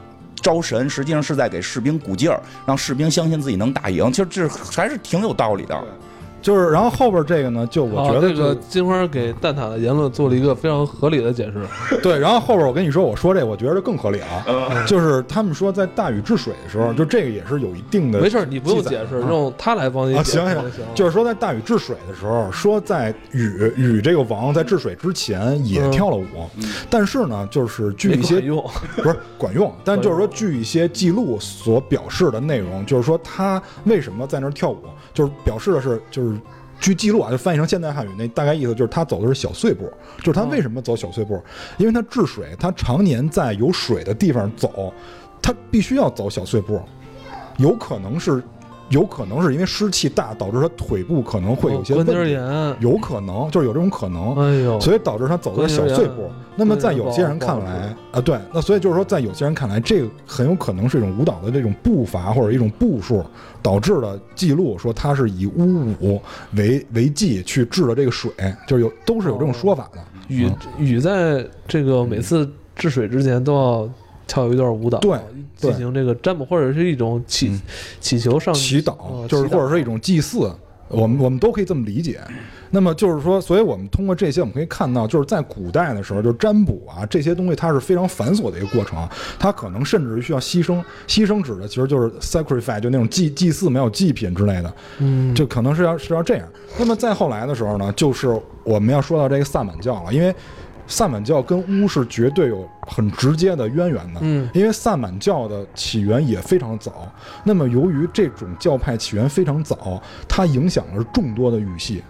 [0.40, 4.10] 招神实际上是在给士兵鼓劲儿，让士兵相信自己能打赢。
[4.12, 5.76] 其实这还是挺有道理的。
[6.41, 11.64] 就是，然后后边这个呢，就我哦觉得这个金花给蛋挞的言论做了一个非常合理的解释。
[12.03, 26.24] 对，然后后边我跟你说，我说这我觉得更合理啊，嗯 就是他们说在大禹治水的时候，就这个也是有一定的没事，你不用解释，啊用他来帮你啊，解释行行行，就是说在大禹治水的时候，说在禹禹这个王在治水之前也嗯跳了舞，
[26.89, 28.64] 但是呢，就是据一些管用。
[29.03, 34.78] 不是管用，但就是说据一些记录所表示的内容，就是说他为什么在那儿跳舞，
[35.12, 36.38] 就是表示的是就是。
[36.80, 41.42] 据记录啊，就翻译成现代汉语，那大概意思就是他走的是小碎步，就是他为什么走小碎步？
[41.76, 44.94] 因为他治水，他常年在有水的地方走，
[45.42, 46.80] 他必须要走小碎步，
[47.56, 48.40] 有可能是，
[48.91, 54.34] 有可能是因为湿气大导致他腿部可能会有些关节问题，炎，有可能就是有这种可能。
[54.36, 56.30] 哎呦，所以导致他走的小碎步。
[56.57, 63.24] 那么在有些人看来啊，对，那所以就是说，在有些人看来，这个很有可能是一种舞蹈的这种步伐或者一种步数
[63.62, 66.20] 导致的记录，说他是以巫舞
[66.57, 68.32] 为为祭去治的这个水，
[68.66, 70.01] 就是有都是有这种说法的。
[70.28, 73.89] 禹嗯禹在这个每次治水之前都要
[74.29, 75.18] 跳一段舞蹈，对
[75.61, 75.72] 对。
[75.72, 77.61] 进行这个占卜或者是一种祈嗯。
[78.01, 80.49] 祈求上祈祷哦就是或者是一种祭祀。
[80.91, 82.18] 我们我们都可以这么理解，
[82.70, 89.07] 那么就是说，所以我们通过这些，我们可以看到，就是在古代的时候，就是占卜啊这些东西，它是非常繁琐的一个过程，
[89.39, 96.49] 它可能甚至于需要牺牲，牺牲指的其实就是 sacrifice，就那种祭祭祀没有祭品之类的，嗯，就可能是要是要这样。
[96.79, 100.35] 那么再后来的时候呢，就是我们要说到这个萨满教了，因为
[100.89, 104.20] 萨满教跟巫是绝对有很直接的渊源的。
[104.22, 107.07] 嗯因为萨满教的起源也非常早。
[107.45, 112.03] 那么由于这种教派起源非常早，它影响了众多的语系。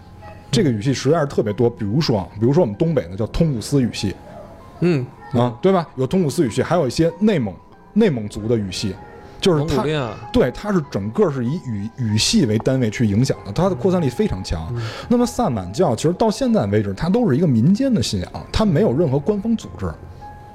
[0.49, 4.15] 这个语系实在是特别多，比如说啊，比如说我们东北呢叫通古斯语系
[4.79, 5.87] 嗯，啊，对吧？
[5.95, 7.53] 有通古斯语系，还有一些内蒙
[7.93, 8.95] 内蒙族的语系，
[9.41, 9.83] 就是它
[10.31, 14.73] 对，它是整个是以语语系为单位去影响的，它的扩散力非常强。
[15.07, 19.91] 那么萨满教其实到现在为止，它都是一个民间的信仰，它没有任何官方组织，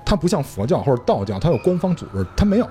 [0.05, 2.69] 它不像佛教或者道教，它有官方组织，它没有。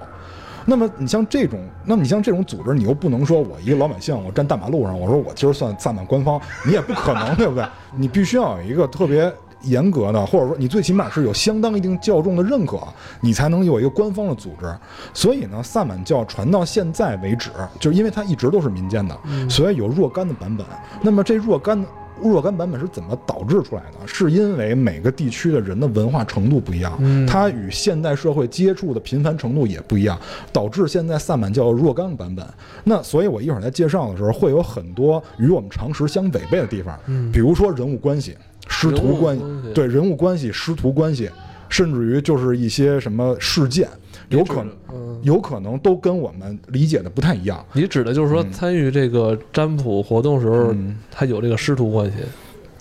[0.65, 7.65] 那么你像这种，那么你像这种组织，你又不能说我一个老百姓，我站大马路上，我说我今儿算萨满官方，你也不可能，对不对？
[7.97, 9.29] 你必须要有一个特别
[9.63, 12.79] 严格的，或者说你最起码是有相当一定教众的认可，
[13.21, 14.73] 你才能有一个官方的组织。
[15.13, 17.49] 所以呢，萨满教传到现在为止，
[17.79, 19.17] 就是因为它一直都是民间的，
[19.49, 20.65] 所以有若干的版本。
[21.01, 21.85] 那么这若干
[22.21, 24.07] 若干版本是怎么导致出来的？
[24.07, 30.17] 是因为每个地区的人的文化程度不一样，它与现代社会接触的频繁程度也不一样，
[30.51, 32.45] 导致现在萨满教若干个版本。
[32.83, 38.37] 那所以，我一会儿在介绍的时候，会有很多与我们常识相违背的地方，嗯比如说人物关系、
[38.67, 39.43] 师徒关系
[39.73, 41.29] 对人物关系、师徒关系，
[41.69, 43.87] 甚至于就是一些什么事件，
[44.29, 47.65] 有可能嗯，有可能都跟我们理解的不太一样。
[47.73, 52.17] 你指的就是说嗯参与这个占卜活动时候，嗯他有这个师徒关系。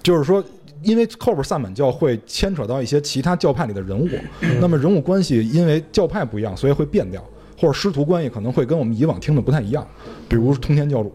[0.03, 0.43] 就是说，
[0.83, 4.09] 因为后边萨满教会牵扯到一些其他教派里的人物，
[4.41, 7.23] 嗯那么人物关系因为教派不一样，所以会变掉，
[7.57, 9.87] 或者师徒关系可能会跟我们以往听的不太一样，
[10.29, 11.13] 比如通天教主，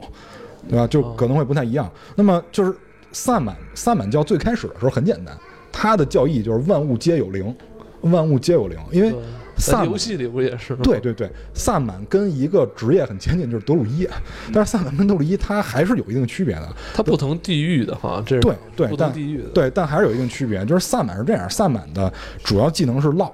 [0.69, 0.87] 对吧？
[0.87, 1.91] 就哦可能会不太一样。
[2.15, 2.73] 那么就是
[3.11, 5.37] 萨满萨满教最开始的时候很简单，
[5.71, 7.55] 它的教义就是万物皆有灵，
[8.01, 9.13] 万物皆有灵，因为
[9.57, 10.81] 萨满游戏里不也是吗？
[10.83, 14.07] 对对对，萨满跟一个职业很接近，就是德鲁伊，
[14.53, 16.69] 但是萨满跟德鲁伊它还是有一定区别的。
[16.93, 19.49] 它不同地域的哈，这是对对不同但地域的。
[19.49, 20.63] 对，但还是有一定区别。
[20.65, 22.11] 就是萨满是这样，萨满的
[22.43, 23.33] 主要技能是唠，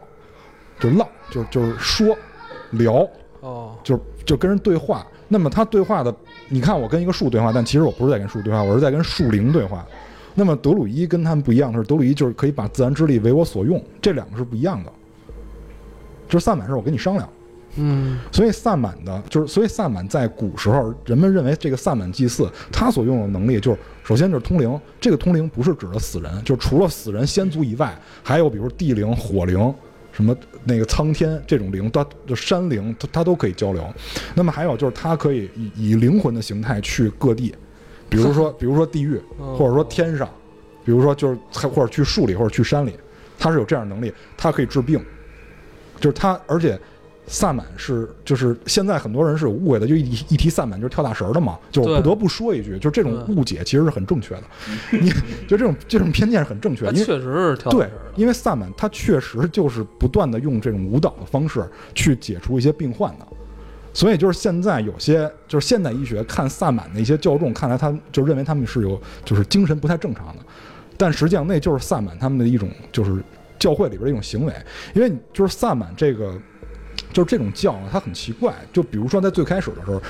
[0.80, 2.16] 就唠，就就是说
[2.72, 3.06] 聊，
[3.42, 5.06] 哦，就就跟人对话。
[5.28, 6.16] 那么他对话的，
[6.54, 9.84] 你看我跟一个树对话，但其实我不是在跟树对话，我是在跟树灵对话。
[10.36, 14.92] 那么德鲁伊跟他们不一样的是，德鲁伊就是可以把自然之力为我所用，这两个是不一样的。
[16.30, 17.28] 就是萨满是我跟你商量。
[17.78, 24.80] 嗯，所以萨满的，就是所以萨满在古时候，人们认为这个萨满祭祀他所用的能力，就是首先就是通灵。
[25.02, 27.92] 这个通灵不是指的死人，就是除了死人先祖以外，
[28.22, 29.74] 还有比如地灵、火灵。
[30.14, 30.34] 什么
[30.64, 33.84] 那个苍天这种灵，它就山灵，它它都可以交流。
[34.36, 37.54] 那么还有就是，它可以以以灵魂的形态去各地，
[38.08, 40.30] 比如说比如说地狱，哦或者说天上，
[40.86, 42.94] 比如说就是或者去树里或者去山里，
[43.40, 45.04] 它是有这样的能力，它可以治病，
[46.00, 46.80] 就是它，而且
[47.26, 54.44] 萨满是就是现在很多人是有误会的，就一一提萨满就是跳大神儿的嘛，就我不得不说一句，就这种误解其实是很正确的，
[54.92, 55.10] 你
[55.48, 61.66] 就这种这种偏见是很正确的，因为确实是跳对大神儿，因为萨满他确实就是不断的用这种舞蹈的方式
[61.96, 63.26] 去解除一些病患的，
[63.94, 70.44] 所以就是现在有些就是现代医学看萨满的一些教众，看来他就认为他们是有就是精神不太正常的，
[70.98, 73.24] 但实际上那就是萨满他们的一种就是
[73.58, 74.54] 教会里边的一种行为，
[74.94, 76.38] 因为你就是萨满这个。
[77.14, 78.54] 就是这种教啊，它很奇怪。
[78.74, 80.02] 就比如说在最开始的时候，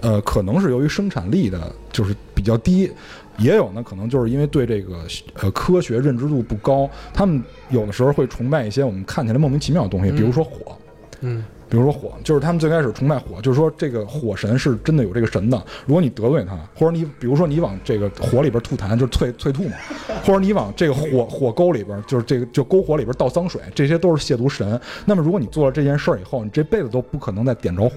[0.00, 2.90] 呃，可能是由于生产力的，就是比较低，
[3.38, 5.04] 也有呢，可能就是因为对这个
[5.34, 10.78] 呃科学认知度不高，他们有的时候会崇拜一些我们看起来莫名其妙的东西，比如说火。
[11.20, 15.56] 嗯，比如说火，就是他们最开始崇拜火，就是说这个火神是真的有这个神的。
[15.86, 19.76] 如果你得罪他，或者你比如说你往这个火里边吐痰，就是退退吐嘛，
[20.22, 24.78] 或者你往这个火火沟里边，就是这个就篝火里边倒脏水，这些都是亵渎神。
[25.06, 27.94] 那么如果你做了这件事儿以后，你这辈子都不可能再点着火。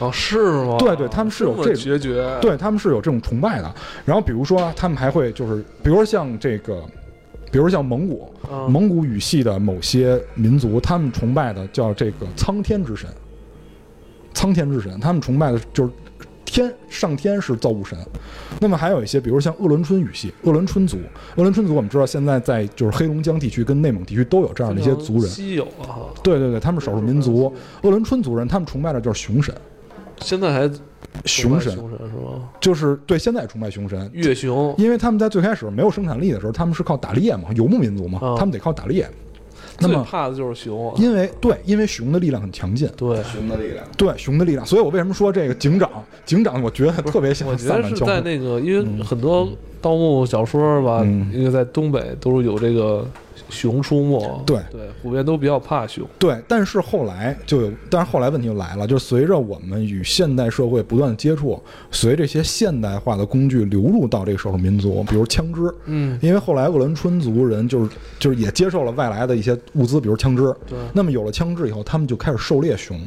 [0.00, 0.76] 哦，是吗？
[0.80, 3.72] 对对他们是有这么这个决绝，对他们是有这种崇拜的。
[4.04, 6.82] 然后比如说他们还会就是，比如说像这个，
[7.50, 13.08] 比如像蒙古，嗯蒙古语系的某些民族，他们崇拜的叫这个苍天之神。
[14.34, 15.90] 苍天之神，他们崇拜的就是
[16.44, 17.98] 天上天是造物神。
[18.60, 20.96] 那么还有一些，比如像鄂伦春语系，鄂伦春族，
[21.36, 25.28] 鄂伦春族我们知道现在在就是黑龙江地区跟内蒙地区都有这样的一些族人。
[25.28, 26.06] 稀有啊。
[26.22, 29.52] 对对对，他们少数民族，鄂伦春族人，他们崇拜的就是熊神，
[30.20, 30.70] 现在还
[31.24, 32.48] 熊神熊神是吗？
[32.60, 39.08] 就是对现在崇拜熊神，月熊因为他们在最开始没有生产力的时候，他们是靠打猎嘛，游牧民族嘛，啊他们得靠打猎。
[39.80, 40.94] 那么，最怕的就是熊啊。
[40.98, 43.84] 因为对，因为熊的力量很强劲，对，熊的力量。
[43.96, 45.88] 对熊的力量，所以我为什么说这个警长，
[46.24, 47.94] 警长我觉得特别像我觉得是。
[47.96, 49.48] 在那个，因为很多
[49.80, 53.06] 盗墓小说吧，嗯因为在东北都是有这个
[53.48, 54.42] 熊出没。
[54.46, 54.58] 对。
[54.70, 56.06] 对，普遍都比较怕熊。
[56.18, 73.00] 对，但是后来就有，但是后来问题就来了，就是随着我们与现代社会不断的接触，随这些现代化的工具流入到这个少数民族，比如枪支，嗯，因为后来鄂伦春族人就是就是也接受了外来的一些物资，比如枪支，对，那么有了枪支以后，他们就开始狩猎熊，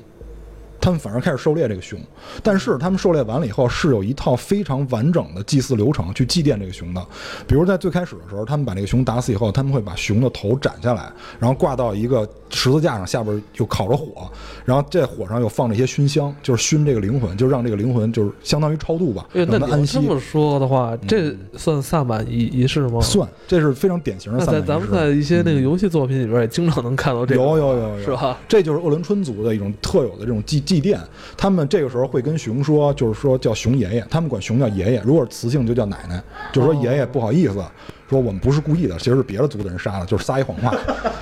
[0.82, 2.00] 他们反而开始狩猎这个熊。
[2.44, 7.02] 但是他们狩猎完了以后，是有一套非常完整的祭祀流程去祭奠这个熊的。
[7.48, 14.30] 比如在最开始的时候，他们把这个熊打死以后，他们会把熊的头斩下来，然后挂到一个十字架上，下边又烤着火，
[14.66, 19.94] 然后这火上又放着一些熏香，就是熏这个灵魂，就让这个灵魂就是相当于超度吧，让它安息。
[19.94, 23.00] 这么说的话，这算萨满仪仪式吗？
[23.02, 24.68] 算，这是非常典型的萨满仪式。
[24.68, 28.38] 在咱们在一些那个游戏作品里边也经常能看到这个，有有有有是吧？
[28.48, 30.97] 这就是鄂伦春族的一种特有的这种祭祭奠，
[31.36, 37.55] 他们这个时候会跟熊说，就是说叫熊爷爷，他们管熊叫爷爷，如果是雌性就叫奶奶，就是说哦爷爷不好意思，
[38.09, 40.74] 说我们不是故意的，其实是别的族的人杀的，就是撒一谎话。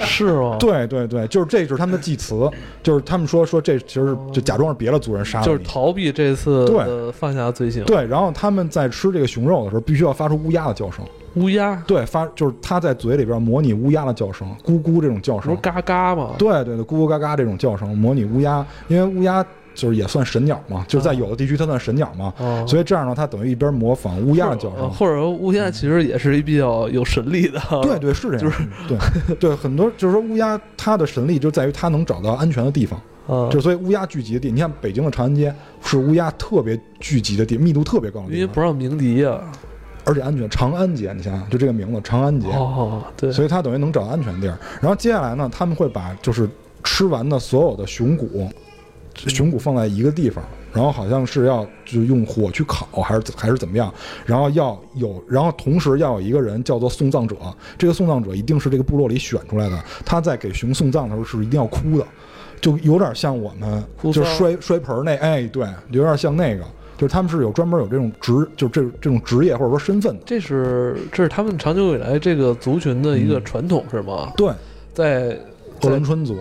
[0.01, 0.57] 是吗？
[0.59, 2.47] 对对对，就是这就是他们的祭词，
[2.83, 5.59] 就是他们说说这其实是就假装是别的族人杀的就是。
[5.59, 7.83] 逃避这次对的犯下的罪行。
[7.85, 11.03] 对，然后他们在吃这个熊肉的时候，必须要发出乌鸦的叫声，
[11.35, 11.75] 乌鸦。
[11.87, 16.31] 对，发就是他在嘴里边模拟乌鸦的叫声，咕咕这种叫声，不是嘎嘎吗？
[16.37, 24.79] 对对对，咕咕嘎嘎这种叫声，模拟乌鸦，因为乌鸦就是也算神鸟嘛，就是在有的地区它算神鸟嘛，哦，所以这样呢，它等于一边模仿乌鸦的叫声。
[24.79, 32.99] 呃或者说乌鸦其实也是一比较有神力的，对对是这样，就是对对很多就是说乌鸦它的神力就在于它能找到安全的地方，
[33.29, 39.39] 嗯，就所以乌鸦聚集的地，你看北京的长安街是乌鸦特别聚集的地，密度特别高的因为不让鸣笛呀。
[40.05, 40.49] 而且安全。
[40.49, 44.57] 长安街，你想想，就这个名字长安街，哦，对，所以他等于能找到安全地儿。
[44.81, 46.49] 然后接下来呢，他们会把就是
[46.83, 48.49] 吃完的所有的熊骨，
[49.15, 50.43] 熊骨放在一个地方，
[50.73, 53.93] 然后好像是要就用火去烤，还是还是怎么样？
[54.25, 57.35] 然后要有，然后同时要有一个人叫做送葬者，
[57.77, 62.05] 这个送葬者一定是这个部落里选出来的，他在给熊送葬的时候是一定要哭的，
[62.59, 66.63] 就有点像我们就摔摔盆儿那，哎，对，有点像那个。
[66.99, 70.23] 就是他们是有专门有这种职，就这这种职业或者说身份的。
[70.25, 74.33] 这是这是他们长久以来这个族群的一个传统是吗？
[74.35, 74.51] 对，
[74.93, 75.39] 在
[75.79, 76.37] 鄂伦春族，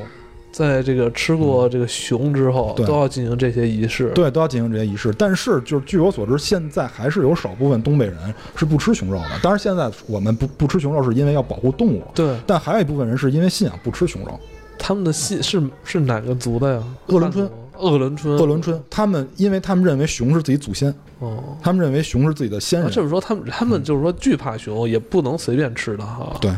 [0.50, 4.10] 在这个吃过这个熊之后，对都要进行这些仪式。
[4.16, 5.14] 对，都要进行这些仪式。
[5.16, 8.16] 但是，就是据我所知，现在还是有少部分东北人
[8.56, 9.30] 是不吃熊肉的。
[9.40, 12.02] 当然，现在我们不不吃熊肉，是因为要保护动物。
[12.12, 14.40] 对，但还有一部分人是因为信仰不吃熊肉。
[14.76, 16.82] 他们的信是是哪个族的呀？
[17.06, 17.48] 鄂伦春，
[17.78, 21.56] 鄂伦春，鄂伦春，他们因为他们认为熊是自己祖先，哦。
[21.62, 22.88] 他们认为熊是自己的先人。
[22.88, 26.36] 啊就是说，他们他们就是说惧怕熊，也不能随便吃的哈。
[26.40, 26.52] 对，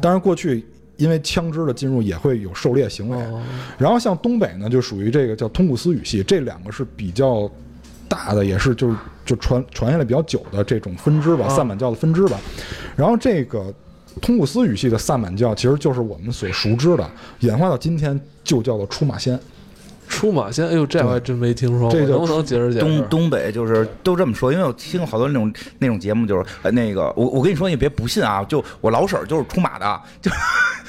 [0.00, 0.64] 当然过去
[0.96, 3.16] 因为枪支的进入也会有狩猎行为。
[3.16, 3.42] 哦，
[3.78, 7.50] 然后像东北呢，就属于这个叫通古斯语系，这两个是比较
[8.06, 12.38] 大的，也是就是就传传下来比较久的这种分支吧，啊萨满教的分支吧。
[12.94, 13.72] 然后这个
[14.20, 17.10] 通古斯语系的萨满教，其实就是我们所熟知的，
[17.40, 19.40] 演化到今天就叫做出马仙。
[20.10, 22.84] 出马仙，哎呦，这我还真没听说过，能不能解释解释？
[22.84, 30.30] 东东北就是都这么说，因为我听过好多那种那种节目，就是呃那个我我跟你说，你别不信啊，就我老婶儿就是出马的， 就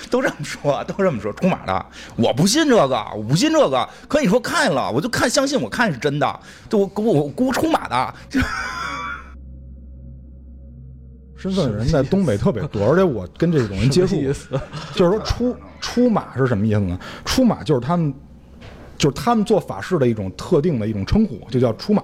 [0.09, 1.85] 都这么说，都这么说，出马的，
[2.17, 8.41] 我不信这个，我不信这个，可你说看了，我就看相信，我看是真的，就我我我姑出马的，就
[11.37, 14.15] 身份的人在东北特别多，而且我跟这种人接触？
[14.93, 16.99] 就是说出出马是什么意思呢？
[17.23, 18.13] 出马就是他们，
[19.01, 22.03] 就是他们做法事的一种特定的一种称呼，就叫出马，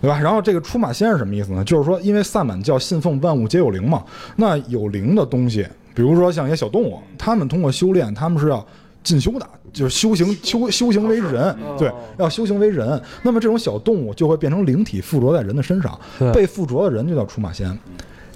[0.00, 0.16] 对吧？
[0.20, 1.64] 然后这个出马仙是什么意思呢？
[1.64, 4.04] 就是说，因为萨满教信奉万物皆有灵嘛，
[4.36, 8.64] 那有灵的东西，比如说像一些小动物，他们通过修炼，他们是要
[9.02, 13.02] 进修的，就是修行修修行为人，对，要修行为人。
[13.24, 15.98] 那么这种小动物就会变成灵体附着在人的身上，
[16.32, 17.76] 被附着的人就叫出马仙。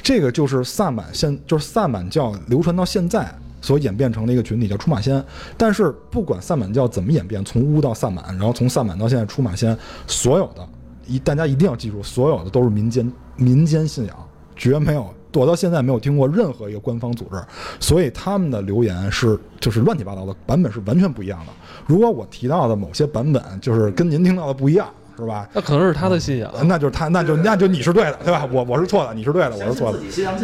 [0.02, 5.24] 这个就是萨满现，就是萨满教流传到现在所演变成了一个群体，叫出马仙。
[5.56, 10.66] 但是不管萨满教怎么演变，从巫到萨满，然后从萨满到现在出马仙，所有的
[11.06, 14.16] 一大家一定要记住，所有的都是民间民间信仰，
[14.56, 15.06] 绝没有。
[15.34, 17.40] 我到现在没有听过任何一个官方组织，
[17.78, 21.52] 所以他们的留言是就是乱七八糟的版本是完全不一样的。
[21.86, 25.48] 如果我提到的某些版本就是跟您听到的不一样，是吧？
[25.52, 26.52] 那可能是他的信仰。
[26.66, 28.44] 那就是他，那就那就你是对的，对吧？
[28.50, 30.00] 我我是错的，你是对的，我是错的。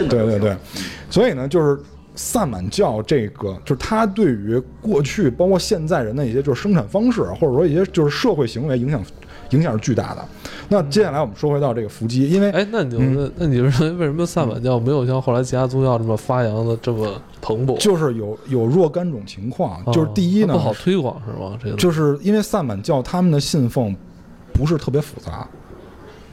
[0.09, 0.57] 对对对，
[1.11, 1.77] 所以呢，就是
[2.17, 9.01] 萨满教这个，就是它对于过去包括现在人的一些就是生产方式，或者说一些就是社会行为影响
[9.51, 10.25] 影响是巨大的。
[10.69, 17.77] 那接下来我们说回到这个伏击，因为哎，那你就嗯那你是认为为什么萨满教没有像后来其他宗教这么发扬的这么蓬勃？
[17.79, 21.57] 就是有有若干种情况，就是第一呢啊不，好推广是吗？
[21.63, 23.95] 这个就是因为萨满教他们的信奉
[24.53, 25.47] 不是特别复杂，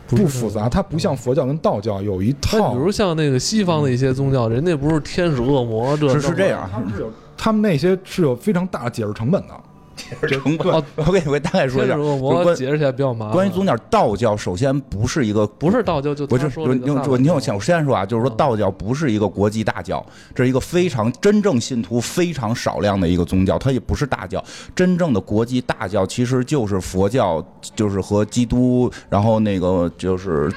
[0.08, 9.54] 不复杂，它不像佛教跟道教有一套比如像那个西方的一些宗教，人家不是天使、恶魔这是是这样，他们是有他们那些是有非常大的解释成本的。
[10.28, 10.84] 成本。
[10.96, 13.34] 我给你我大概说一下，天使、恶就关解释起来比较麻烦。
[13.34, 24.44] 关于宗教，道教首先不是一个不是道教，就他我就我你听我教讲，我先说啊，就是说道教不是一个国际大教，这是一个非常真正信徒非常少量的一个宗教，它也不是大教。
[24.76, 30.52] 真正的国际大教其实就是佛教，就是和基督，然后那个就是。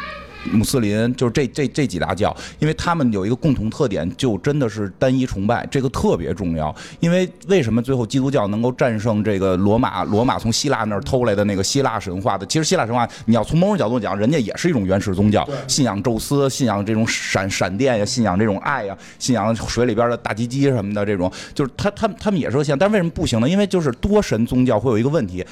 [0.52, 6.74] 穆斯林就是这这这几大教，因为他们有一个共同特点，就真的是单一崇拜，这个特别重要。
[7.00, 10.04] 因为为什么最后基督教能够战胜这个罗马？
[10.04, 23.48] 罗马从希腊那儿偷来的那个希腊神话的，其实希腊神话你要从某种角度讲，人家也是一种原始宗教，信仰宙斯，信仰这种闪闪电呀，信仰这种爱呀，信仰水里边的大鸡鸡什么的，这种就是他他们他们也是个信仰，但是为什么不行呢？
[23.48, 25.44] 因为就是多神宗教会有一个问题。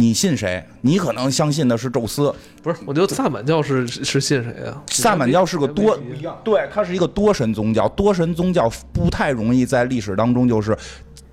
[0.00, 0.64] 你信谁？
[0.80, 2.78] 你可能相信的是宙斯，不是？
[2.86, 4.82] 我觉得萨满教是是是信谁啊？
[4.90, 5.94] 萨满教是个多
[6.42, 10.74] 对，它是一个多神宗教，多神宗教不太容易在历史当中就是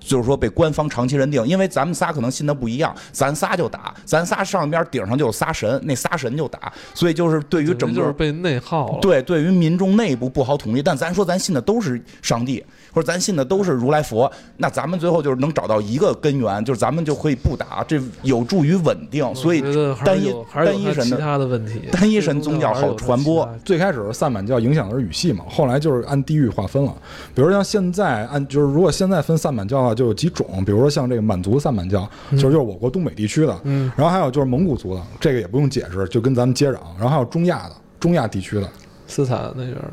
[0.08, 8.98] 就是说被官方长期认定，因为咱们仨可能信的不一样，咱仨就打，咱仨上边顶上就有仨神，那仨神就打，所以就是对于整个就是被内耗了。
[9.02, 19.18] 对对于民众内部不好统一，但咱说咱信的都是上帝，或者咱信的都是如来佛，那咱们最后就是能找到一个根源，就是咱们就可以不打，这有助于稳定。
[19.34, 19.60] 所以
[20.04, 26.96] 单一是有还是有它其单一神的他的问题，单一神宗教好传播最开始萨满教影响的是语系嘛，后来就是按地域划分了。
[27.34, 36.78] 比如像现在按就是如果现在分萨满教的话，就有几种，比如说像这个满族萨满教，其实就是我国东北地区的，嗯，然后还有就是蒙古族的，这个也不用解释，就跟咱们接壤。
[36.96, 38.68] 然后还有中亚的，中亚地区的，
[39.08, 39.92] 斯坦那边的，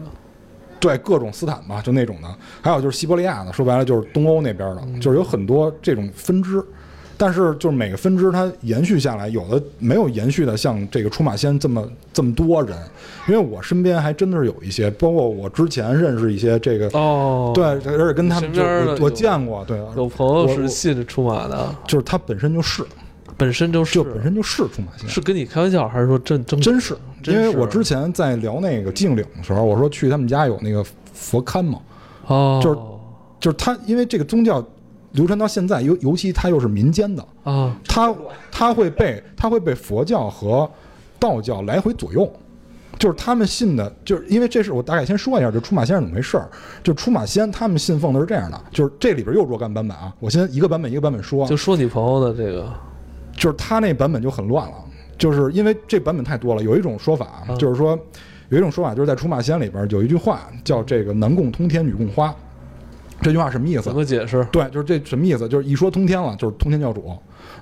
[0.80, 2.28] 对各种斯坦吧，就那种的，
[2.62, 6.64] 还有就是西伯利亚的，说白了就是东欧那边的，就是有很多这种分支。
[7.18, 12.78] 但是就是每个分支它延续下来，有的没有延续的像这个出马仙这么这么多人，
[13.28, 22.84] 因为我身边还真的是有一些，包括我之前认识一些这个，哦，对，，而且跟他们就我我见过，对，有朋友是信出马的，就是他本身就是，
[23.38, 23.96] 本身就是。
[23.96, 26.98] 就本身就是出马仙，是跟你开玩笑，还是说真真真是，
[27.28, 31.80] 因为我之前在聊那个净岭的时候，我说去他们家有那个佛龛嘛，
[32.28, 32.80] 哦，就是
[33.40, 34.62] 就是他因为这个宗教
[35.16, 38.14] 流传到现在，尤尤其它又是民间的，啊，它
[38.52, 40.70] 它会被它会被佛教和
[41.20, 42.32] 道教来回左右。
[42.98, 46.50] 就是他们信的，就是因为这是我大概先说一下，就出马仙是怎么回事儿。
[46.82, 51.46] 就出马仙他们信奉的是这样的，就是这里边又若干版本啊，我先一个版本一个版本说。
[51.46, 52.72] 就说你朋友的这个，
[53.36, 54.76] 就是他那版本就很乱了，
[55.18, 56.64] 就是因为这版本太多了。
[56.64, 58.00] 有一种说法嗯就是说，
[58.48, 62.34] 有一种说法就是在出马仙里边有一句话叫这个“男共通天，女共花”，
[63.26, 63.96] 这句话什么意思怎？
[63.96, 64.48] 么解释？
[64.52, 65.50] 对，就是这什么意思？
[65.50, 67.12] 就是一说通天了，就是通天教主。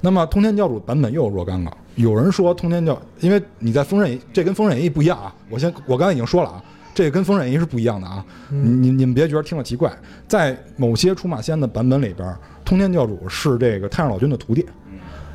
[0.01, 5.33] 那么通天教主版本又有若干个，有人说通天教，因为你在《封神这跟《封神演义》不一样啊。
[5.49, 6.61] 我先，我刚才已经说了啊，
[6.93, 8.25] 这个跟《封神演义》是不一样的啊。
[8.49, 9.89] 你你你们别觉得听了奇怪，
[10.27, 12.35] 在某些出马仙的版本里边，
[12.65, 14.65] 通天教主是这个太上老君的徒弟，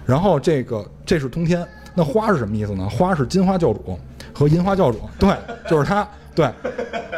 [0.04, 2.86] 然后这个这是通天，那花是什么意思呢？
[2.86, 3.98] 花是金花教主
[4.34, 5.34] 和银花教主，对，
[5.70, 6.06] 就是他。
[6.38, 6.48] 对，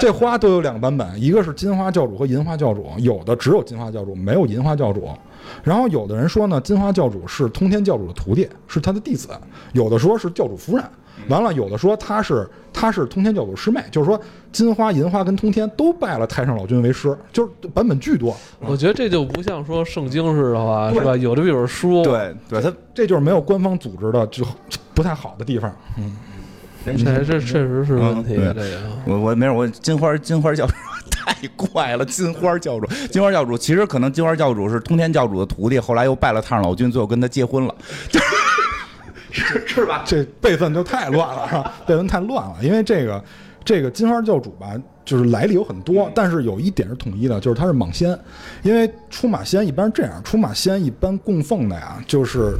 [0.01, 5.11] 这花都有两个版本，一个是金花教主和银花教主，有的只有金花教主，没有银花教主。
[5.63, 9.29] 然后有的人说呢，金花教主是通天教主的徒弟，是他的弟子；
[9.75, 10.85] 有的说是教主夫人。
[11.29, 14.19] 完了，有的说他是他是通天教主师妹，就是说
[14.53, 18.35] 金花、银花跟通天都拜了太上老君为师，就是版本巨多。
[18.59, 21.15] 我觉得这就不像说圣经似的话，是吧？
[21.15, 24.47] 有这么一本书，，对对，他这就是没有官方组织的就
[24.95, 25.71] 不太好的地方。
[26.85, 26.93] 这
[27.25, 28.39] 这确实是问题。
[29.07, 30.73] 我我没事，我金花金花教主
[31.11, 37.75] 太怪了，金花教主，金花教主其实可能金花教主是通天教主的徒弟，后来又拜了太上老君，最后跟他结婚了，
[39.31, 40.03] 是是吧？
[40.07, 41.73] 这辈分就太乱了，是吧？
[41.87, 43.23] 辈分太乱了，因为这个
[43.65, 44.69] 这个金花教主吧，
[45.05, 48.19] 就是来历有很多，但是有一点是统一的，就是他是蟒仙。
[48.63, 52.57] 因为出马仙一般是这样，出马仙一般供奉的呀，就是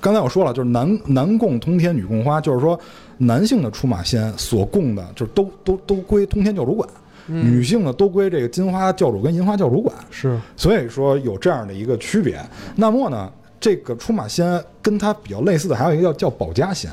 [0.00, 2.78] 刚才我说了，就是男男供通天，女供花，就是说
[3.26, 6.88] 男性的出马仙所供的，就是都都都归通天教主管。
[7.26, 12.44] 女性呢都归这个金花教主跟银花教主管，是所以说有这样的一个区别。
[12.74, 16.90] 那么呢，这个出马仙跟它比较类似的还有一个叫叫保家仙。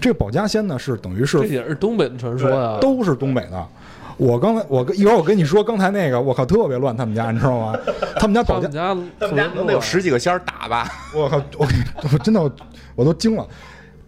[0.00, 3.66] 这个保家仙呢是等于是这也是东北的传说呀，都是东北的。
[4.16, 7.76] 我刚才我一会儿我跟你说刚才那个，我靠特别乱，他们家你知道吗？
[8.20, 10.88] 他们家保家，他们家他们家能得有十几个仙儿打吧？
[11.12, 11.66] 我靠，我
[12.12, 12.50] 我真的我
[12.94, 13.44] 我都惊了。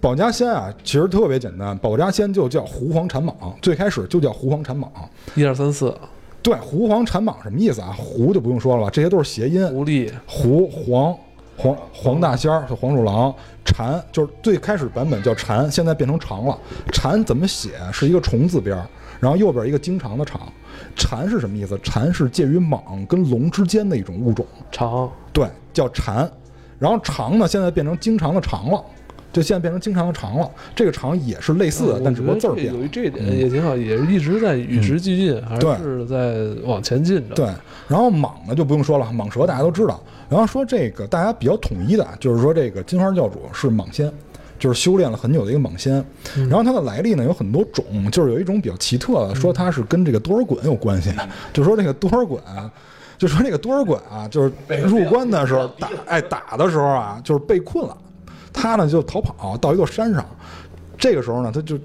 [0.01, 4.87] 保家仙啊，其实特别简单，保家仙就叫狐黄缠蟒，最开始就叫狐黄缠蟒。
[5.35, 5.93] 一二三四，
[6.41, 7.93] 对，狐黄缠蟒什么意思啊？
[7.99, 9.67] 狐就不用说了吧，这些都是谐音。
[9.69, 11.17] 狐狸狐黄
[11.57, 13.35] 黄黄大仙儿就黄鼠狼，
[13.65, 16.57] 蝉就是最开始版本叫蝉，现在变成长了。
[16.93, 17.71] 蝉怎么写？
[17.93, 18.87] 是一个虫字边儿，
[19.19, 20.41] 然后右边一个经常的常。
[20.95, 21.77] 蝉是什么意思？
[21.83, 26.31] 蝉是介于蟒跟龙之间的一种物种，长，对，叫蝉。
[26.79, 28.81] 然后长呢，现在变成经常的长了，
[29.33, 30.51] 就现在变成经常的长了。
[30.75, 32.81] 这个长也是类似的，嗯但只不过字儿我觉得变了。
[32.81, 37.35] 有一这一点也挺好，也是一直在与时俱进，还对是在往前进着。
[37.35, 37.47] 对，
[37.87, 40.01] 然后蟒呢就不用说了，蟒蛇大家都知道。
[40.29, 44.13] 然后说这个大家比较统一的，就是说这个金花教主是蟒仙，
[44.59, 46.05] 就是修炼了很久的一个蟒仙。
[46.35, 52.39] 然后它的来历呢有很多种，就是有一种比较奇特的，说它是跟这个多尔衮有关系的，就说这个多尔衮。
[53.19, 54.53] 就说这个多尔衮啊，就是
[54.85, 57.97] 入关的时候打，哎打的时候啊，就是被困了，
[58.61, 60.27] 他呢就逃跑到一座山上，
[60.99, 61.79] 这个时候呢他就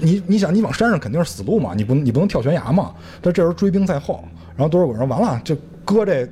[0.00, 2.92] 你你想，你往山上肯定是死路嘛，你不你不能跳悬崖嘛。
[3.22, 4.24] 他这时候追兵在后，
[4.56, 6.26] 然后多尔衮说：“完了，就搁这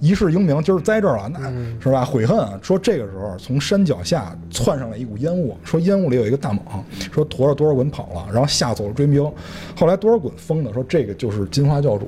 [0.00, 1.40] 一世英名今儿栽这儿了，那
[1.80, 2.04] 是吧？
[2.04, 2.58] 悔恨啊！
[2.60, 6.58] 说这个时候从山脚下窜上来一股烟雾，说烟雾里有一个大蟒，
[7.10, 9.22] 说驮着多尔衮跑了，然后吓走了追兵。
[9.74, 12.06] 后来多尔衮封的说这个就是金花教主，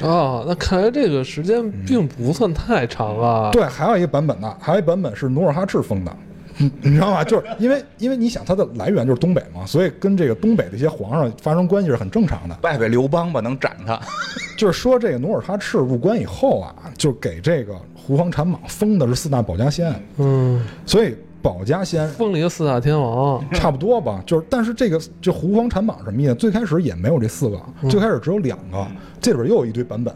[0.00, 3.50] 哦，那看来这个时间并不算太长啊。
[3.52, 6.16] 对，还有一个版本呢，还有一版本是努尔哈赤封的。
[6.60, 7.24] 你 你知道吗？
[7.24, 12.54] 就是因为因为你想他的来源就是东北嘛，所以跟这个东北的一些皇上发生关系是很正常的。
[12.60, 13.98] 拜拜刘邦吧，能斩他。
[14.58, 24.22] 就是说这个努尔哈赤入关以后啊，就给这个胡皇产蟒封的是四大保家仙，嗯，所以保家仙封了一个四大天王，差不多吧。
[24.26, 26.34] 就是但是这个就胡皇产蟒什么意思？
[26.34, 27.58] 最开始也没有这四个，
[27.88, 28.86] 最开始只有两个，
[29.20, 30.14] 这里边又有一堆版本，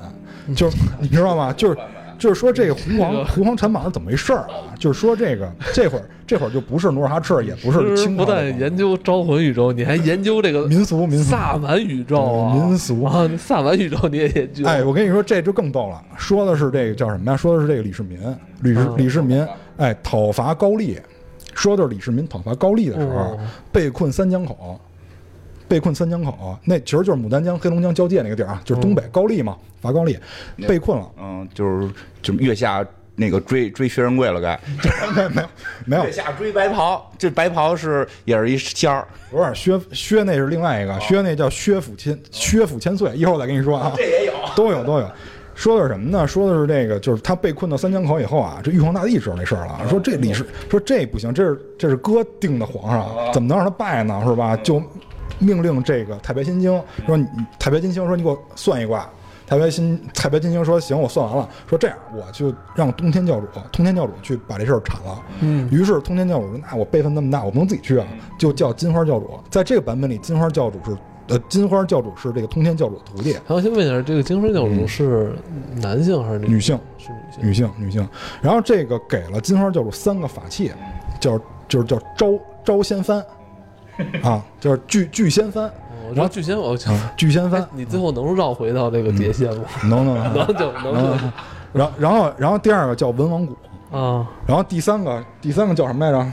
[0.55, 1.53] 就是你知道吗？
[1.55, 1.79] 就是。
[2.25, 4.73] 就是说这个胡皇胡皇产蟒是怎么回事儿啊？
[4.79, 8.25] 就是说这个这会儿这会儿就不是努尔哈赤，也不是清朝。
[8.25, 12.55] 不但研究招魂宇宙，你还研究这个民俗民俗萨满宇宙啊？
[12.55, 14.65] 民俗啊，萨满宇宙你也研究？
[14.65, 16.03] 哎，我跟你说，这就更逗了。
[16.17, 17.37] 说的是这个叫什么呀？
[17.37, 18.19] 说的是这个李世民，
[18.63, 19.47] 李世李世民
[19.77, 20.99] 哎讨伐高丽，
[21.53, 23.39] 说的是李世民讨伐高丽的时候
[23.71, 24.81] 被困三江口。
[25.67, 30.19] 被困三江口，那其实就是牡丹江、黑龙江交界那个地儿啊，就是东北高丽嘛，伐高丽，
[30.69, 31.11] 被困了。
[31.19, 31.91] 嗯，就是
[32.23, 32.85] 就月下
[33.17, 34.59] 那个追追薛仁贵了，该
[35.15, 35.49] 没有没有
[35.87, 36.05] 没有。
[36.05, 43.93] 月下追白袍，这白袍是也是一仙儿，不是薛薛那是另外一个，薛那叫薛府千薛府千岁，一会儿我再跟你说啊。
[43.97, 45.11] 这也有， 都有都有。
[45.55, 46.27] 说的是什么呢？
[46.27, 54.21] 说的是这个，就是他被困到三江口以后啊，这玉皇大帝知道这事儿了，说这李世说这不行，这是这是哥定的皇上，怎么能让他拜呢？
[54.27, 54.57] 是吧？
[54.57, 54.83] 就。
[55.39, 57.27] 命令这个太白金星说：“你
[57.59, 59.09] 太白金星说你给我算一卦。”
[59.47, 61.47] 太白金太白金星说：“行，我算完了。
[61.69, 65.69] 说这样，我就让通天教主，通天教主去把这事儿铲了。”嗯。
[65.71, 68.07] 于是通天教主说：“那我辈分那么大，我不能自己去啊，
[68.39, 69.39] 就叫金花教主。
[69.51, 70.97] 在这个版本里，金花教主是
[71.29, 73.37] 呃，金花教主是这个通天教主的徒弟。
[73.47, 75.37] 我先问一下，这个金花教主是
[75.75, 76.79] 男性还是女性？
[76.97, 77.11] 是
[77.43, 78.09] 女性女性，女性。
[78.41, 80.73] 然后这个给了金花教主三个法器，
[81.21, 82.33] 叫就是叫招
[82.65, 83.23] 招仙幡。”
[84.23, 85.71] 啊，就是巨巨仙幡，
[86.15, 86.77] 然后巨仙我
[87.17, 89.65] 巨仙幡，你最后能绕回到这个碟仙吗？
[89.85, 91.33] 能能 能能就能。
[91.73, 93.57] 然然后然后第二个叫文王谷
[93.91, 96.33] 啊，然后第三个第三个叫什么来着？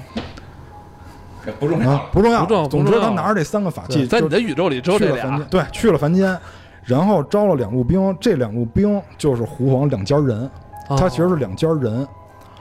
[1.59, 2.67] 不重要，不重要，不重要。
[2.67, 5.39] 总之他拿着这三个法器，在你的宇宙里只有这俩。
[5.49, 6.37] 对，去了凡间，
[6.83, 10.47] 然后招了两路兵，这两路兵就是胡黄两家人，
[10.89, 12.07] 他其实是两家人，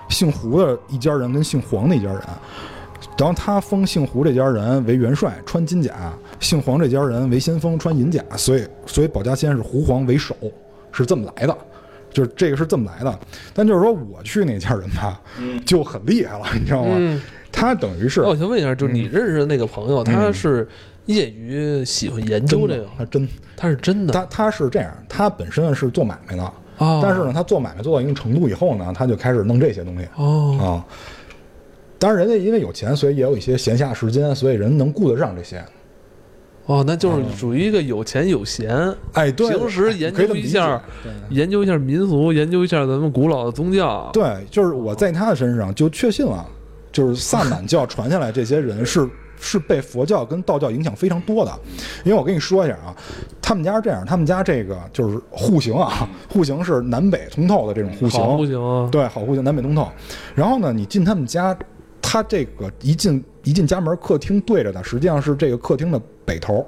[0.08, 2.22] 姓胡的一家人跟姓黄的一家人。
[3.18, 5.92] 然后他封姓胡这家人为元帅，穿金甲；
[6.40, 8.24] 姓黄这家人为先锋，穿银甲。
[8.34, 10.34] 所以，所以保家仙是胡黄为首，
[10.90, 11.54] 是这么来的，
[12.10, 13.18] 就是这个是这么来的。
[13.52, 15.20] 但就是说，我去那家人吧，
[15.66, 17.20] 就很厉害了，你知道吗？
[17.52, 18.22] 他等于是……
[18.22, 20.66] 我先问一下，就是你认识的那个朋友，他是
[21.04, 24.14] 业余喜欢研究这个，他真，他是真的。
[24.14, 26.52] 他他是这样，他本身是做买卖的，
[27.02, 30.08] 但是呢，他做买卖做到一定程度以后呢，他就开始弄这些东西。
[30.16, 30.64] 哦啊。
[32.00, 35.62] 当然，人家因为有钱，所以也有一些闲暇时间，所以人能顾得上这些。
[36.64, 38.70] 哦，那就是属于一个有钱有闲，
[39.12, 40.80] 哎，对，平时研究一下，
[41.28, 44.08] 研究一下民俗，研究一下咱们古老的宗教。
[44.14, 46.46] 对，就是我在他的身上就确信了，
[46.90, 49.06] 就是萨满教传下来这些人是
[49.38, 51.52] 是被佛教跟道教影响非常多的。
[52.04, 52.96] 因为我跟你说一下啊，
[53.42, 59.88] 他们家是这样，他们家这个就是户型啊，户型是南北通透的这种户型，户型啊，对，好户型，南北通透。
[60.34, 61.56] 然后呢，你进他们家。
[62.12, 66.66] 他这个一进一进家门，客厅对着的实际上是这个客厅的北头，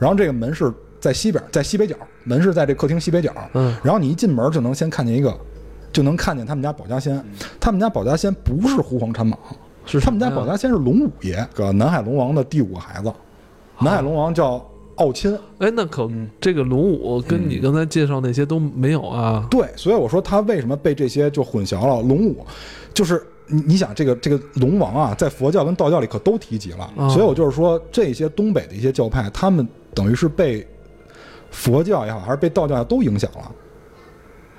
[0.00, 1.94] 然后这个门是在西边，在西北角，
[2.24, 3.32] 门是在这客厅西北角。
[3.52, 5.32] 嗯，然后你一进门就能先看见一个，
[5.92, 7.24] 就能看见他们家保家仙。
[7.60, 9.36] 他们家保家仙不是狐黄产蟒，
[9.86, 13.12] 是他们家保家仙是龙五爷，个南海龙王的第五个孩子。
[13.78, 15.38] 南海龙王叫奥钦。
[15.58, 19.46] 哎，那可这个龙五跟你刚才介绍那些都没有啊？
[19.48, 22.02] 对，所以我说他为什么被这些就混淆了？
[22.02, 22.44] 龙五
[22.92, 23.24] 就是。
[23.48, 30.66] 你你想这个这个龙王啊，在佛教跟道教里可都提及了，所以我就是说，这些东北的一些教派，他们等于是被
[31.50, 33.50] 佛教也好，还是被道教都影响了。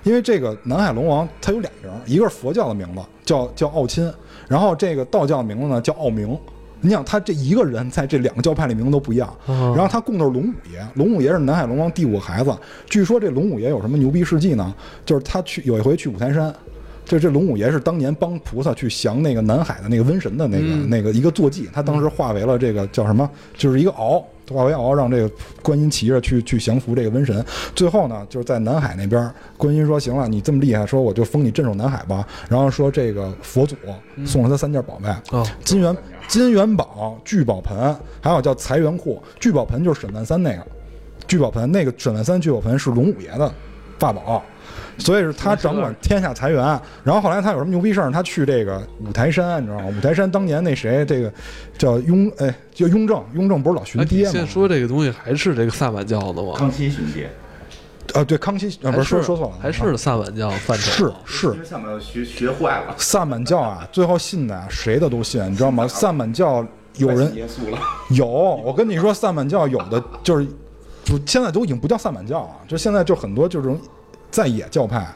[0.04, 4.12] 因为这个南海龙王他有俩名，一个是佛教的名字叫叫奥钦，
[4.48, 6.38] 然后这个道教的名字呢叫奥明。
[6.82, 12.58] 你想他这一个人在这两个教派里名字都不一样，然后他供的是龙五爷，龙五爷是南海龙王第五个孩子。
[12.90, 14.74] 据说这龙五爷有什么牛逼事迹呢？
[15.06, 16.56] 就是他去有一回去五台山。
[17.10, 25.32] 这这龙五爷是当年帮菩萨去降那个南海的那个瘟神的那个那个一个坐骑，他当时化为了这个叫什么，就是一个鳌，化为鳌，让这个
[25.64, 27.44] 观音骑着去去降服这个瘟神。
[27.74, 33.76] 最后呢，就是在南海那边，观音说：“行了，你这么厉害，说我就封你镇守南海吧。”然后说这个佛祖
[34.24, 35.10] 送了他三件宝贝：
[35.66, 35.98] 金元
[36.28, 39.20] 金元宝、聚宝盆，还有叫财源库。
[39.40, 40.64] 聚宝盆就是沈万三那个，
[41.28, 43.52] 聚宝盆那个沈万三聚宝盆是龙五爷的
[43.98, 44.44] 法宝。
[45.00, 46.64] 所以是他掌管天下财源，
[47.04, 49.86] 然后后来他有什么牛逼事儿，他去这个五台山，你知道吗？
[49.98, 51.32] 五台山当年那谁，这个
[51.78, 54.32] 叫雍，哎，叫雍正，雍正不是老寻爹吗？
[54.32, 56.54] 现在说这个东西还是这个萨满教的吗？
[56.56, 57.30] 康熙寻爹，
[58.14, 65.88] 啊，对，康熙啊，不是说说错了，还是萨满教范畴是是萨满学学坏了，萨满教啊，最后信的啊，谁的都信，你知道吗？
[65.88, 66.66] 萨满教
[66.98, 70.46] 有人耶稣了，有，我跟你说，萨满教有的就是，
[71.06, 73.80] 就现在都已经不叫萨满教了，就现在就很多就这种
[74.32, 75.08] 在野教派。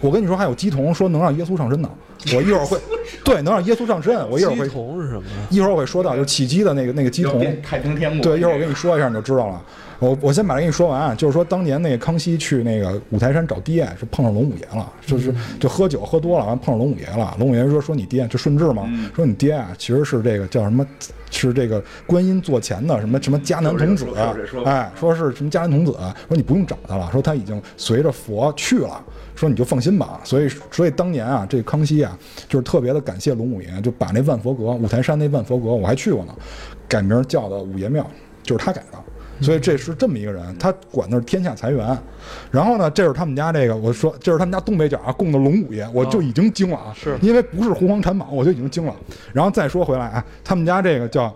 [0.00, 1.90] 我跟你说，还有鸡童说能让耶稣上身呢，
[2.34, 2.78] 我一会儿会，
[3.24, 5.22] 对，能让耶稣上身，我一会儿鸡会，童是什么？
[5.50, 7.40] 一会儿我会说到，就起鸡的那个那个鸡童。
[7.62, 9.62] 太平天国，对，一会儿我跟你说一下你就知道了。
[10.00, 17.36] 我我先把它跟你说完啊，就是说当年那个康熙去那个五台山找爹，是碰上龙五爷了，就是就喝酒喝多了，完碰上龙五爷了。
[17.38, 20.84] 龙五爷说说你爹就顺治嘛，说你爹啊其实是这个叫什么，
[21.30, 24.06] 是这个观音座前的什么什么迦南童子
[24.64, 29.02] 哎，说是什么迦南童子，说你不用找他了，说他已经随着佛去了。
[29.36, 36.34] 说你就放心吧，所以所以当年啊，这康熙啊，就是特别的感谢龙五爷，就把那万佛阁五台山那万佛阁我还去过呢，
[36.86, 38.06] 改名叫的五爷庙，
[38.42, 38.98] 就是他改的。
[39.40, 41.98] 所以这是这么一个人，他管的是天下财源。
[42.50, 48.94] 然后呢，这是他们家这个，我说这是他们家东北角啊供的龙五爷，我就已经惊了啊，是因为不是红黄缠蟒，我就已经惊了。
[49.32, 51.34] 然后再说回来啊，他们家这个叫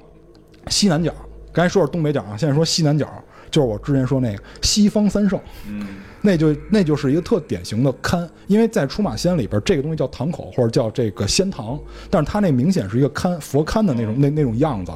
[0.69, 1.13] 西南角，
[1.53, 3.09] 刚才说是东北角啊，现在说西南角，
[3.51, 5.41] 就是我之前说那个西方三圣。
[5.69, 5.87] 嗯，
[6.21, 11.79] 那就那就是一个特典型的龛，因为在出马仙里边，这个东西叫堂口或者叫这个仙堂，
[12.11, 14.93] 但是它那明显是一个龛佛龛的那种那那种样子。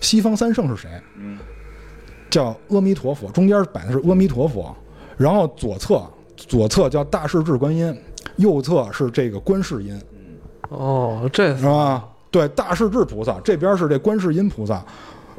[0.00, 0.90] 西方三圣是谁？
[1.16, 1.38] 嗯，
[2.34, 4.74] 叫阿弥陀佛，中间摆的是阿弥陀佛，
[5.16, 6.02] 然后左侧
[6.36, 7.96] 左侧叫大势至观音，
[8.38, 9.96] 右侧是这个观世音，
[10.68, 12.04] 哦，这是吧？
[12.32, 14.82] 对，大势至菩萨这边是这观世音菩萨。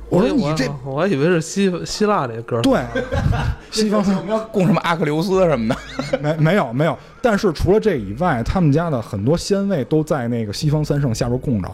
[0.08, 2.62] 我说你这我还以为是希希腊那歌儿。
[2.62, 2.80] 对，
[3.72, 5.76] 西方三我们要供什么阿克琉斯什么
[6.14, 11.70] 的， 没没有没有，但是除了这以外，他们家的很多仙位都在那个西方三圣下边供着。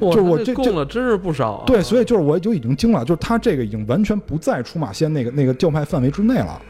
[0.00, 1.64] 哇就是我这供了真是不少啊。
[1.66, 6.60] 对，所以就是我就已经惊了，就是他这个已经完全不在出马仙那个那个教派范围之内了。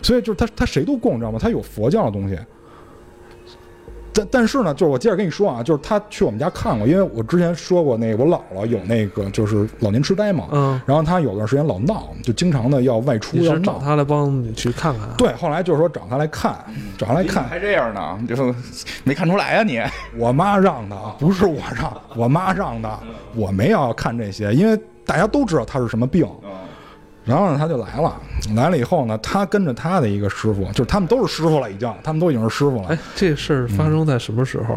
[0.00, 1.38] 所以就是他他谁都供，你知道吗？
[1.40, 2.38] 他有佛教的东西。
[4.12, 13.78] 但但是呢，就是我接着跟你说啊，就是他去我们家看过，因为我之前说过，那个我姥姥有那个就是老年痴呆嘛，嗯，然后他有段时间老闹，就经常的要外出要找闹。
[13.80, 15.14] 他来帮你去看看啊。
[15.16, 16.54] 对，后来就是说找他来看，
[16.98, 18.54] 找他来看，还这样呢，就
[19.04, 19.80] 没看出来啊你，
[20.18, 22.98] 我妈让的，不是我让，我妈让的，
[23.34, 26.26] 我没要看这些，因为大家都知道他是什么病。
[27.24, 28.20] 然后呢，他就来了，
[28.56, 34.76] 来了以后呢，他跟着他的一个师傅，就是他们都是师傅了，已经，他们都已经是师傅了哎。，这事儿发生在什么时候？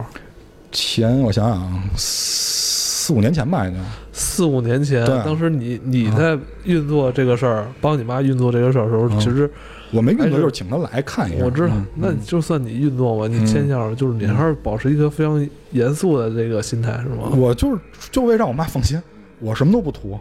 [0.71, 3.81] 前我想想啊，四五年前吧，已经。
[4.11, 9.49] 四五年前对，当时你你在运作这个事儿，帮你妈运作这个事儿的时候，嗯其实
[9.91, 11.45] 我没运作，就是请他来看一下。
[11.45, 17.29] 我知道嗯，那就算你运作吧，你签下就是你还是保持一个非常严肃的这个心态，是吗？
[17.35, 17.81] 我就是
[18.11, 19.01] 就为让我妈放心，
[19.39, 20.19] 我什么都不图。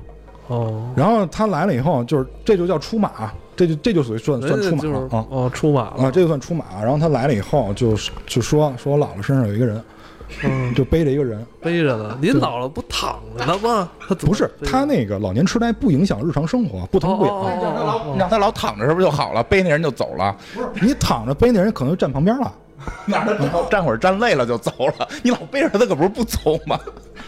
[0.48, 5.26] 哦，然后他来了以后，就是这就叫出马，这就这就属于算算出马了啊。
[5.30, 6.64] 哦，出马啊，了，这就算出马。
[6.82, 7.94] 然后他来了以后，就
[8.26, 9.82] 就说说我姥姥身上有一个人，
[10.42, 11.44] 嗯，就背着一个人。
[11.62, 12.18] 背着呢。
[12.20, 13.90] 您姥姥不躺着呢吗？
[14.00, 17.34] 他怎么不是他那个老年痴呆不影响日常生活，不疼不痒。
[17.34, 19.42] 哦让他老让他老躺着是不是就好了？
[19.44, 22.52] 背那人就走了，不是你躺着背那人可能就站旁边了，
[23.06, 26.78] 哪儿他站会儿站累了就走了，你老背着他可不是不走吗？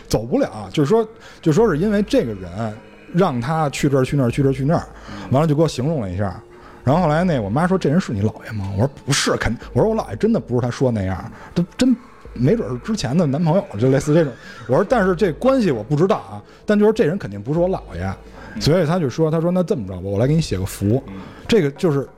[0.06, 0.68] 走不了。
[0.72, 1.06] 就是说，
[1.40, 2.76] 就说是因为这个人
[3.14, 4.86] 让他去这儿去那儿去这儿去那儿，
[5.30, 6.40] 完了就给我形容了一下。
[6.84, 8.70] 然后后来那我妈说这人是你姥爷吗？
[8.74, 11.96] 我说不是，肯我说我姥爷真的不是他说那样，都真
[12.32, 14.32] 没准是之前的男朋友，就类似这种。
[14.68, 18.12] 我说但是这关系我不知道啊，但就是这人肯定不是我姥爷，
[18.60, 21.02] 所以他就说他说那这么着吧，我来给你写个符，
[21.48, 22.08] 这个就是。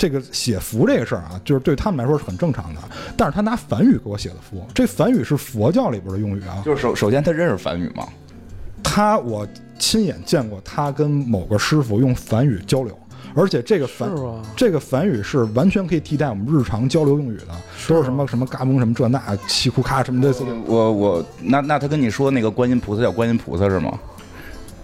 [0.00, 2.80] 这个写符这个事儿啊，就是对他们来说是很正常的，
[3.16, 8.06] 但是他拿梵语给我写的符，这梵语是佛教里边的用语啊，就是首首先他认识梵语吗？
[8.80, 9.44] 他我
[9.78, 12.98] 亲眼见过他跟某个师傅用梵语交流，
[13.34, 14.10] 而且这个梵？
[14.56, 17.46] 这个梵语是完全可以替代我们日常交流用语的，
[17.86, 20.34] 都是什么什么嘎嘣什么这那气库咔什么的，
[20.66, 23.98] 我我那那他跟你说那个观音菩萨叫观音菩萨是吗？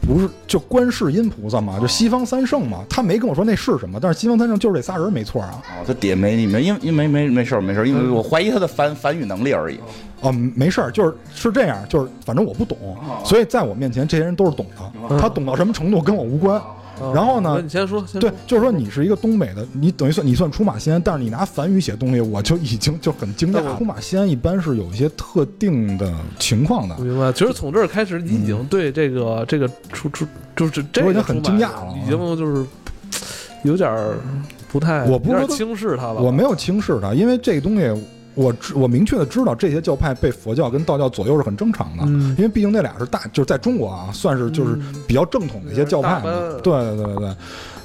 [0.07, 2.85] 不是就观世音菩萨嘛，就西方三圣嘛。
[2.89, 5.63] 他没跟我说那是什么，但是西方三圣就是这仨人没错啊。
[5.79, 9.79] 哦，他爹没你没，因为因为没没事儿没事儿，因为我怀疑他的梵梵语能力而已。
[10.21, 12.77] 哦，没事儿，就是是这样，就是反正我不懂，
[13.25, 15.19] 所以在我面前这些人都是懂的。
[15.19, 16.61] 他懂到什么程度跟我无关。
[17.13, 23.77] 然后呢你先说，先对，就是说你是一个东北的，你等于算你算出马仙，但是你拿梵语写东西，我就已经就很惊讶。
[23.77, 27.33] 出马仙一般是有一些特定的情况的我，明白。
[27.33, 32.65] 其实从这儿开始，你已经对这个这个出出就是这个我已经很惊讶了已经就是
[33.65, 34.17] 有点儿
[34.71, 36.21] 不太，我不是轻视他了吧。
[36.23, 37.93] 我没有轻视他，因为这个东西
[38.35, 46.33] 我知我明确的知道这些教派被佛教跟道教左右是很正常的，嗯因为毕竟那俩是大，就是在中国啊，算是就是嗯比较正统的一些教派对
[46.63, 47.37] 对对对对，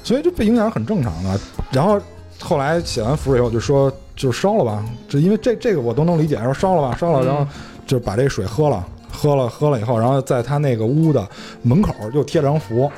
[0.02, 1.38] 所以就被影响是很正常的。
[1.70, 2.00] 然后
[2.40, 7.46] 后来写完符以后就说就烧了吧，就因为这这个我都能理解，说烧了吧，烧了，然后
[7.86, 11.26] 就把这水喝了，喝了喝了以后，然后在他那个屋的
[11.62, 12.90] 门口又贴了张符，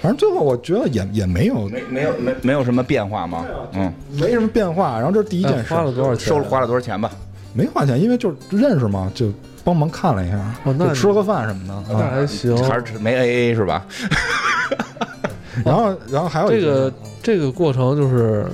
[0.00, 3.44] 反正最后我觉得也也没有没没有没没有什么变化嘛？
[3.74, 6.28] 嗯，没什么变化，然后这是第一件事，哎花了多少钱？
[6.28, 7.10] 收了花了多少钱吧？
[7.52, 9.32] 没花钱，因为就是认识嘛，就
[9.64, 11.82] 帮忙看了一下，哦那就吃了个饭什么的。
[11.92, 12.56] 那啊还行。
[12.64, 13.84] 还是没 AA 是吧？
[15.64, 16.92] 然后然后还有一这个
[17.22, 18.46] 这个过程就是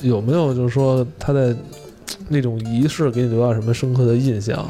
[0.00, 1.54] 有没有就是说他在
[2.28, 4.66] 那种仪式给你留下什么深刻的印象？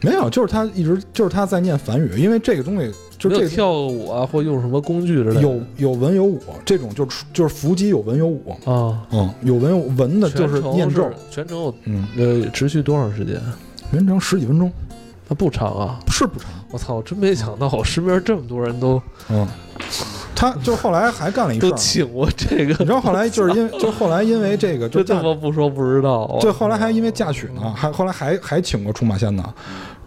[0.00, 5.40] 没有，就是他一直就是他在念梵语，因为这个东西就这个跳舞啊，或用什么工具之类的？
[5.40, 13.40] 有有文有武，这种就是就是伏击有文有武，啊，嗯，有文有文的就是念咒，全程有嗯，呃持续多长时间？
[13.90, 14.70] 全程十几分钟，
[15.28, 15.98] 那不长啊！
[16.08, 19.00] 是不长，我操，我真没想到，我身边这么多人都
[19.30, 19.46] 嗯，
[20.34, 26.24] 他就后来还干了一事都儿，请过这个，你知道后来就是因为 就后来因为这个就这他嫁，妈不说不知道。
[26.24, 26.38] 啊。
[26.40, 29.54] 就后来还因为嫁娶呢，还后来还还请过出马仙呢，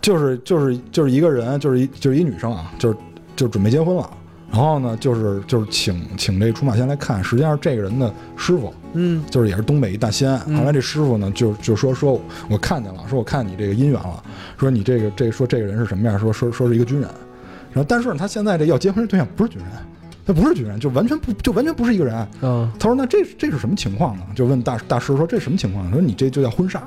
[0.02, 2.98] 就是就是就是一个人，就是一就是一女生啊，就是
[3.36, 4.10] 就准备结婚了。
[4.52, 10.38] 然后呢，就是就是请请这出马仙来看，实际上是这个人的师傅，嗯就是也是东北一大仙。
[10.46, 12.20] 嗯后来这师傅呢，就就说说
[12.50, 14.22] 我看见了，说我看你这个姻缘了，
[14.58, 17.10] 说你这个这个说这个人是什么样，说说说是一个军人。
[17.72, 19.70] 然后但是呢，他现在这要结婚的对象不是军人，
[20.26, 22.28] 他不是军人，就完全不就完全不是一个人。
[22.42, 24.24] 嗯他说那这这是什么情况呢？
[24.36, 25.90] 就问大大师说这什么情况？
[25.94, 26.82] 说你这就叫婚煞，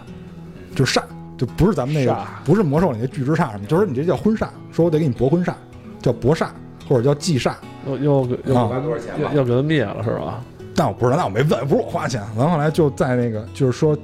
[0.74, 1.02] 就是煞，
[1.36, 4.48] 就不是咱们那个不是魔兽里那巨之煞什么，就是你这叫婚煞。
[4.72, 5.52] 说我得给你博婚煞，
[6.00, 6.48] 叫博煞
[6.88, 7.54] 或者叫忌煞。
[7.86, 10.40] 要要给要啊多少钱要要给他灭了是吧？
[10.74, 12.22] 但我不知道，那我没问，不是我花钱。
[12.36, 13.96] 完后来就在那个就是说，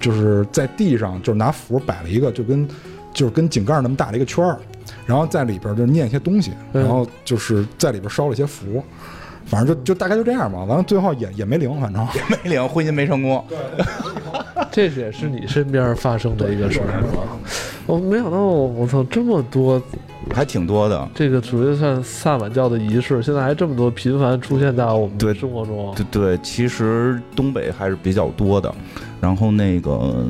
[0.00, 2.66] 就是在地上就是拿符摆了一个，就跟
[3.12, 4.58] 就是跟井盖那么大的一个圈儿，
[5.06, 8.82] 然后在里边就念一些东西，嗯然后就是在里边烧了一些符。
[9.46, 13.44] 反正就就大概就这样吧，完了最后也也没灵，反正 也没灵婚姻没成功，
[14.74, 17.22] 这也是你身边发生的一个事儿吗？
[17.86, 19.80] 我没想到，我操，这么多，
[20.34, 21.08] 还挺多的。
[21.14, 25.94] 这个属于算萨满教的仪式，现在还这么多频繁出现在我们对的生活中。
[25.94, 28.74] 对对，其实东北还是比较多的。
[29.20, 30.26] 然后那个，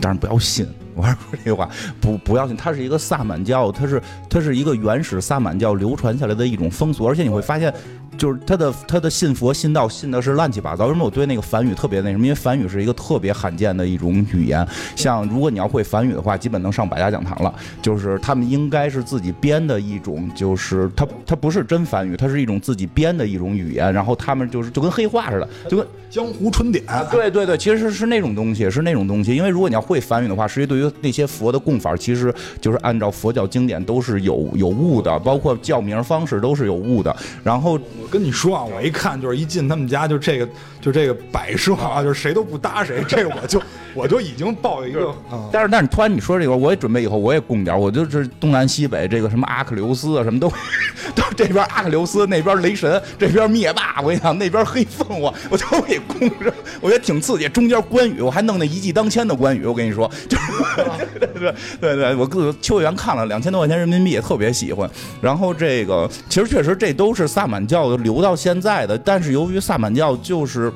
[0.00, 1.68] 但是不要信，我还是说这句话，
[2.00, 2.56] 不不要信。
[2.56, 7.72] 它是一个萨满教，它是它是一个原始萨满教流传下来的一种风俗，而且你会发现。
[8.16, 10.86] 就是他的他的信佛信道信的是乱七八糟。
[10.86, 12.24] 为什么我对那个梵语特别那什么？
[12.24, 14.64] 因为梵语是一个特别罕见的一种语言。
[14.94, 17.52] 像如果你要会梵语的话，基本能上百家讲堂了。
[17.82, 23.92] 就是他们应该是自己编的一种，就是它它不是真梵语，它是一种自己编的一种语言。
[23.92, 29.34] 然后他们就是就跟黑话似的，就跟江湖春典，对对对，其实是那种东西，是那种东西。
[29.34, 37.14] 因为如果你要会梵语的话，实际对于那些佛的供法，其实就是按照佛教经典都是有有误的，包括叫名方式都是有误的。
[37.42, 40.48] 然后我跟你说啊，我一看就是一进他们家就这个
[40.80, 43.60] 就这个摆设啊，就是谁都不搭谁，这个我就
[43.94, 50.48] 我就已经抱有一个啊，但是，但是突然你说这个，我也准备以后我也供点，我就是东南西北这个什么阿克琉斯啊，什么都
[51.14, 57.48] 都这边阿克琉斯，那边雷神，这边灭霸，我跟你讲，那边黑凤凰，我都给供上，我觉得挺刺激。
[57.48, 60.52] 中间关羽，我还弄那一骑当千的关羽，我跟你说，就是
[61.18, 64.88] 对对对对，我个秋叶原看了两千多块钱人民币，也特别喜欢。
[65.20, 70.72] 然后这个其实确实这都是萨满教留到现在的，但是由于萨满教就是。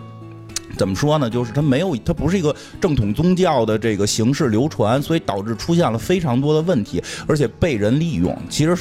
[0.76, 1.28] 怎么说呢？
[1.28, 8.36] 就是它没有，它不是一个正统宗教的这个形式流传，所以导致出现了非常多的问题，而且被人利用。
[8.48, 8.76] 其实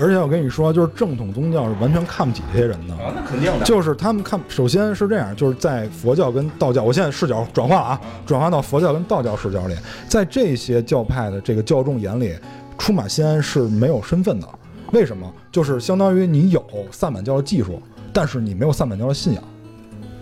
[0.00, 2.94] 而且我跟你说，就是正统宗教是完全看不起这些人的。
[2.94, 9.76] 啊，那肯定的，就是他们看，首先是这样，就是在佛教跟道教，我现在视角转化了啊，转化到佛教跟道教视角里，
[10.08, 12.34] 在这些教派的这个教众眼里，
[12.78, 14.48] 出马仙是没有身份的。
[14.92, 15.30] 为什么？
[15.50, 17.80] 就是相当于你有萨满教的技术，
[18.12, 19.42] 但是你没有萨满教的信仰，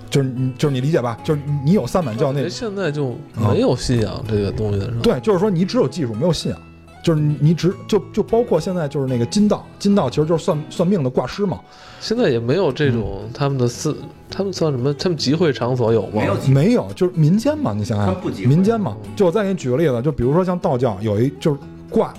[0.09, 1.19] 就是你就是你理解吧？
[1.25, 5.01] 就是你有萨满教那现在就没有信仰这个东西的，是吧？
[5.03, 6.61] 对，就是说你只有技术没有信仰，
[7.03, 11.59] 就是你你只就就包括现在就是那个金道，金道其实就是算算命的挂师嘛，
[12.01, 13.97] 现在也没有这种他们的寺，
[14.31, 14.93] 他们算什么？
[14.95, 16.13] 他们集会场所有吗？
[16.15, 18.97] 没有没有，就是民间嘛，你想想他们不集，会民间嘛。
[19.17, 21.59] 就我再给你举个例子，就比如说像道教有一就是
[21.89, 22.13] 卦，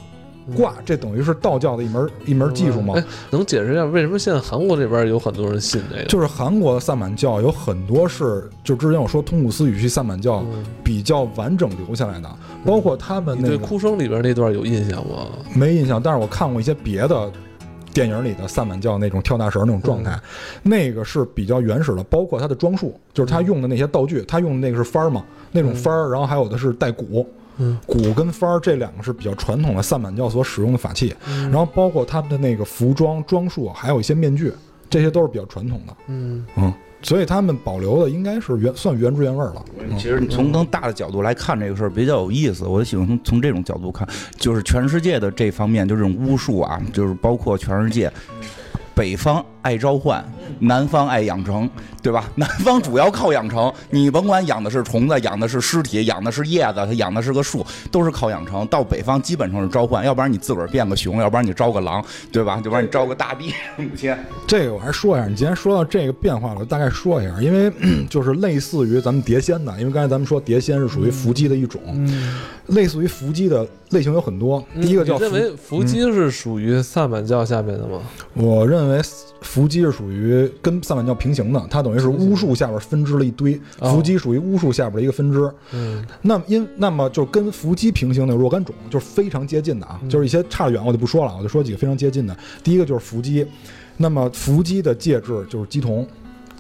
[0.56, 2.94] 卦这等于是道教的一门一门技术吗。
[2.98, 6.06] 哎，能解释一下为什么现在韩国这边有很多人信这个？
[6.06, 10.64] 就是韩国的萨满教有很多是，就之前我说通古斯语系萨满教嗯。
[10.84, 12.30] 比较完整留下来的，
[12.66, 15.26] 包括他们那个哭声里边那段有印象吗？
[15.56, 17.32] 没印象，但是我看过一些别的
[17.94, 20.20] 电影里的萨满教那种跳大神那种状态，
[20.62, 27.26] 那个是比较原始的，包括他的装束，就是他用的那些道具，他用的那个是幡儿嘛，那种幡儿，然后还有的是带鼓，
[27.62, 34.52] 嗯鼓跟幡儿这两个是比较传统的萨满教所使用的法器，然后包括他们的那个服装装束，还有一些面具，
[34.90, 35.96] 这些都是比较传统的。
[36.08, 39.64] 嗯，嗯，所以他们保留的应该是原算原汁原味了。
[39.98, 44.08] 其实你从更大的角度来看这个事儿比较有意思，我喜欢从从这种角度看，
[44.38, 48.12] 就是全世界的这方面，就这种巫术啊，就是包括全世界，
[48.96, 50.24] 北方爱召唤，
[50.60, 51.70] 南方爱养成，
[52.02, 52.30] 对吧？
[52.36, 58.66] 南方主要靠养成，你甭管养的是虫子，养的是尸体，养的是叶子，它养的是个树，都是靠养成。
[58.68, 62.56] 到北方基本上是召唤，要不然你自个儿变个熊，要不然你招个狼，对吧？
[62.64, 64.16] 要不然你招个大逼 母亲。
[64.48, 67.72] 这个我还说一下，你既然说到这个变化了，大概说一下，因为
[68.10, 71.82] 就是类似于咱们碟仙的，因为刚才咱们说碟仙是属于伏击的一种，
[72.68, 74.64] 类似于伏击的类型有很多。
[74.82, 78.00] 第一个叫你认为伏击是属于萨满教下面的吗？
[78.34, 79.02] 我认为
[79.52, 85.52] 伏击是属于跟萨满教平行的，它等于是巫术下边分支了一堆，哦伏击属于巫术下边的一个分支。
[85.74, 92.34] 嗯，那么因那么就跟伏击平行的若干种，就是非常接近的啊，就是一些差得远我就不说了，我就说几个非常接近的。
[92.64, 93.46] 第一个就是伏击，
[93.98, 96.08] 那么伏击的介质就是鸡童。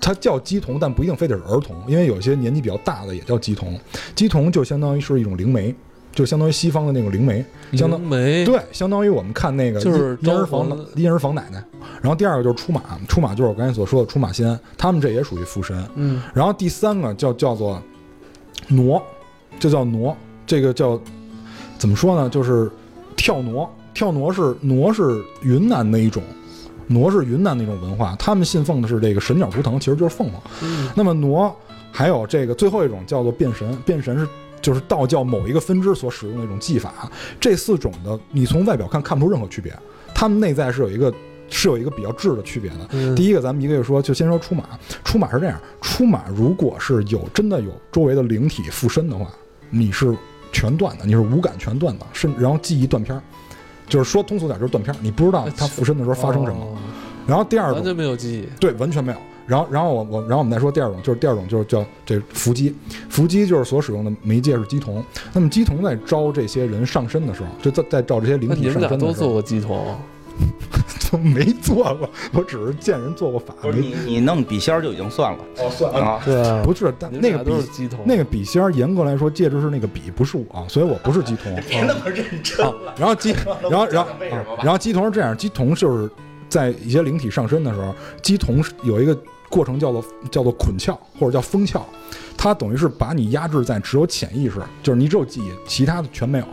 [0.01, 3.80] 它叫鸡童，但不一定非得是儿童，因为有些年纪比较大的也叫鸡童。
[4.13, 5.73] 鸡童就相当于是一种灵媒，
[6.13, 7.43] 就相当于西方的那种灵媒，
[7.73, 11.63] 相当灵媒对，相当于我们看那个就是婴婴儿房婴儿房奶奶。
[12.01, 15.83] 然后第二个就是出马，出马就是我刚才所说的出马仙，他们这也属于附身。
[15.95, 17.81] 嗯然后第三个叫叫做
[18.67, 19.01] 挪，
[19.59, 20.15] 这叫挪，
[20.45, 20.99] 这个叫
[21.77, 22.29] 怎么说呢？
[22.29, 22.69] 就是
[23.15, 26.21] 跳挪，跳挪是挪是云南的一种，
[26.88, 30.41] 挪是云南的一种文化，他们信奉的是这个神鸟图腾，其实就是凤凰。
[30.63, 31.55] 嗯那么挪
[31.91, 34.27] 还有这个最后一种叫做变神，变神是
[34.61, 37.11] 就是道教某一个分支所使用的一种技法。
[37.39, 39.73] 这四种的你从外表看看不出任何区别，
[40.13, 41.13] 它们内在是有一个
[41.49, 42.88] 是有一个比较质的区别的。
[42.91, 44.63] 嗯，第一个，咱们一个个说，就先说出马。
[45.03, 49.27] 出马是这样，出马如果是有真的有周围的灵体附身的话，
[49.69, 50.15] 你是
[50.51, 53.21] 全断的，你是五感全断的，甚然后记忆断片儿，
[53.88, 56.63] 就是说通俗点就是断片儿，你不知道他附身的时候发生什么。
[56.63, 56.77] 哦
[57.27, 58.49] 然后第二个，完全没有记忆。
[58.59, 59.17] 对，完全没有。
[59.47, 62.76] 然后，然后我我，然后我们再说第二种，就是第二种就是叫这伏击，
[63.09, 65.03] 伏击就是所使用的媒介是鸡童。
[65.34, 69.95] 那么鸡童在招这些人上身的时候，就在在招这些灵体那你们俩上身的时候，都做过鸡童？
[71.11, 76.22] 都没做过，我只是见人做过法，不是你你弄笔仙儿就已经算了哦算了啊。
[76.23, 77.99] 对啊，不是，但那个笔都是鸡童。
[78.05, 81.53] 那个笔仙儿，严格来说，介质是那个笔，不是我，所以我不是鸡童。
[81.68, 83.35] 别那么认真啊然后鸡，
[83.69, 84.09] 然后然后
[84.63, 86.09] 然后鸡童是这样，鸡童就是
[86.52, 89.18] 在一些灵体上身的时候，鸡童是有一个
[89.49, 91.82] 过程叫做叫做捆窍或者叫封窍，
[92.38, 96.45] 它等于是把你压制在只有潜意识，就是你只有记忆，其他的全没有。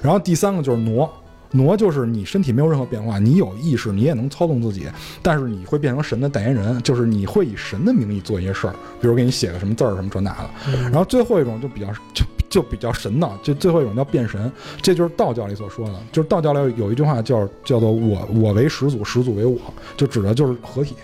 [0.00, 1.12] 然后第三个就是挪。
[1.56, 4.88] 挪就是你身体没有任何变化，你有意识，你也能操纵自己，
[5.22, 10.50] 但是你会变成神的代言人，就是你会以神的名义做一些事儿，比如给你写个什么字儿什么这那的。
[10.82, 12.24] 然后最后一种就比较就
[12.54, 14.48] 就比较神的，就最后一种叫变神，
[14.80, 19.58] 这就是道教里所说的，就是道教里有一句话叫叫做我我为始祖，始祖为我，
[19.96, 20.94] 就指的就是合体，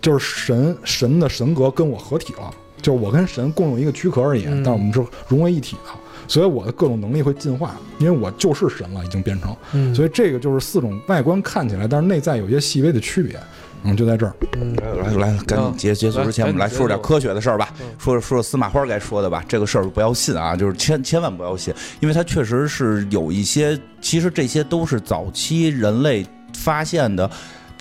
[0.00, 2.48] 就是神神的神格跟我合体了，
[2.80, 5.90] 就是我跟神共用一个躯壳而已，嗯但是我们是融为一体的。
[6.28, 9.54] 所以我的各种能力会进化，因为我就是神了，已经变成。
[9.72, 13.36] 嗯，所以这个就是四种外观看起来，但是内在有一些细微的区别。
[13.84, 14.34] 嗯，就在这儿。
[14.54, 17.68] 嗯来来，赶紧结结束之前，我们来说点科学的事儿吧。
[17.98, 19.44] 说说说司马花该说的吧。
[19.48, 27.28] 这个事儿不要信啊，就是千千万不要信，因为它确实是有一些，其实这些都是早期人类发现的。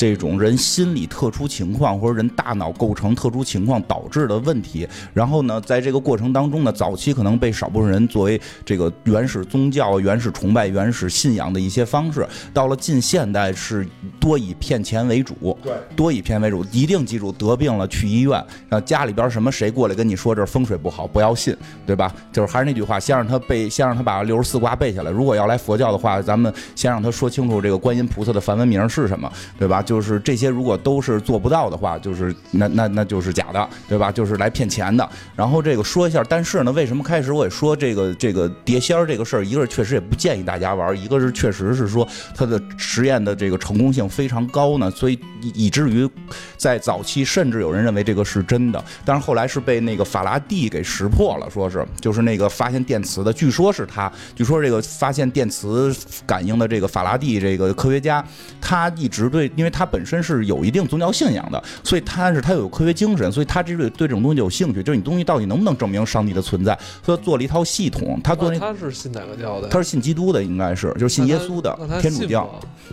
[0.02, 13.88] 这种人心理特殊情况或者人大脑构成特殊情况导致的问题，然后呢，在这个过程当中呢，早期可能被少部分人作为这个原始宗教、原始崇拜、原始信仰的一些方式，到了近现代是
[14.20, 18.32] 多以骗钱为主，对，多以骗为主，一定记住，得病了去医院，
[18.68, 21.56] 然后家里边什么谁过来跟你说这风水不好，不要信，
[21.86, 22.12] 对吧？
[22.34, 25.12] 就是还是那句话，先让他背，先让他把六十四卦背下来。
[25.12, 29.80] 如果要来佛教的话，咱们先让他说清楚这个观音菩萨的梵文名是什么，对吧？
[29.91, 34.10] 就就是这些如果都是做不到的话，就是那那那就是假的，对吧？
[34.10, 35.10] 就是来骗钱的。
[35.36, 46.10] 然后这个说一下，但是呢，为什么开始我也说这个这个碟仙儿这个事儿，一个是确实也不建议大家玩，一个是确实是说它的实验的这个成功性非常高呢，所以以至于
[46.56, 55.94] 在早期甚至有人认为这个是真的，但是后来是被那个法拉第给识破了，说是就是那个发现电磁的，据说是他，据说这个发现电磁
[56.26, 58.24] 感应的这个法拉第这个科学家，
[58.62, 69.68] 他一直对，因为他本身是有一定宗教信仰的，所以他是他有科学精神，所以他这对对这种东西有兴趣，就是你东西到底能不能证明上帝的存在，所以他做了一套系统，他做那那他是信哪个教的？
[69.68, 72.50] 他是信基督的，应该是就是信耶稣的天主教。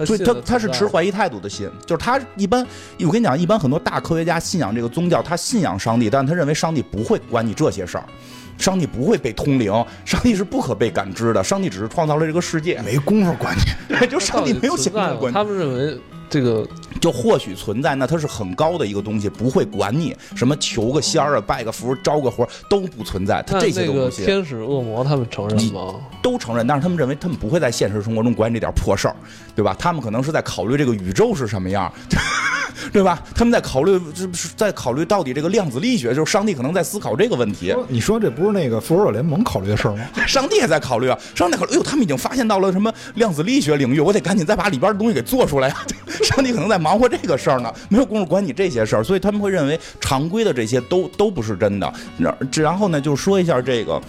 [0.06, 2.64] 所以他他是持怀疑态度的信，就是他一般，
[3.00, 8.04] 我跟你讲，一般很多大科学家信仰这个宗教，他信仰上帝，但他认为上帝不会管你这些事儿，
[8.58, 9.72] 上帝不会被通灵，
[10.04, 13.62] 上帝是不可被感知的，上帝只是创造了这个世界，没工夫管你。
[13.96, 15.98] 对，就上帝没有想过管他们认为
[16.30, 16.66] 这个
[17.00, 23.42] 就或许存在，那它是很高的一个东西，不会管你什么求个仙儿啊、拜个福、招个活都不存在。
[23.46, 25.94] 它这些东西，天使、恶魔他们承认吗？
[26.22, 29.16] 都承认，但是他们认为他们不会在现实生活中管这点破事儿，
[29.54, 29.74] 对吧？
[29.78, 31.92] 他们可能是在考虑这个宇宙是什么样。
[32.92, 33.20] 对吧？
[33.34, 37.74] 他们在考虑，这是在考虑到底这个量子力学，就是上帝可能在思考这个问题。
[37.88, 40.04] 你说这不是那个复仇者联盟考虑的事儿吗？
[40.26, 41.18] 上帝也在考虑啊！
[41.34, 45.76] 上帝考虑，哎呦，他们已经发现到了什么量子力学领域，我得赶紧再把里边的东西给做出来呀！
[46.22, 51.92] 上帝可能在忙忙活这个事儿呢，没有功夫管你这些事儿，所以他们会认为常规的这些都都不是真的。
[52.54, 54.00] 然后呢，就说一下这个。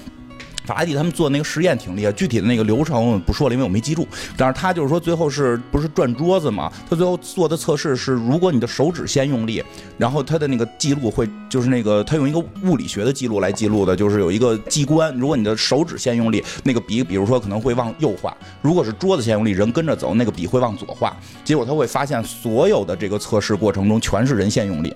[0.69, 4.07] 法拉第他们做那个实验挺厉害，具体的那个流程我不说了，因为我没记住。
[4.37, 6.71] 但是他就是说，最后是不是转桌子嘛？
[6.87, 9.63] 他最后做的测试是，如果你的手指先用力，
[9.97, 18.31] 然后他的那个记录会，就是那个他用一个物理学的记录来记录的，就是有一个机关，如果你的手指先用力，那个笔，比如说可能会往右画；
[18.61, 21.17] 如果是桌子先用力，人跟着走，那个笔会往左画。
[21.43, 24.93] 结果他会发现，所有的这个测试过程中全是人先用力。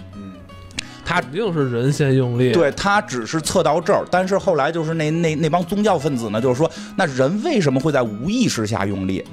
[1.14, 9.24] 他肯定是人先用力，对他只是测到这儿，但是后来就是那那那帮宗教分子呢，就是说，那人为什么会在无意识下用力？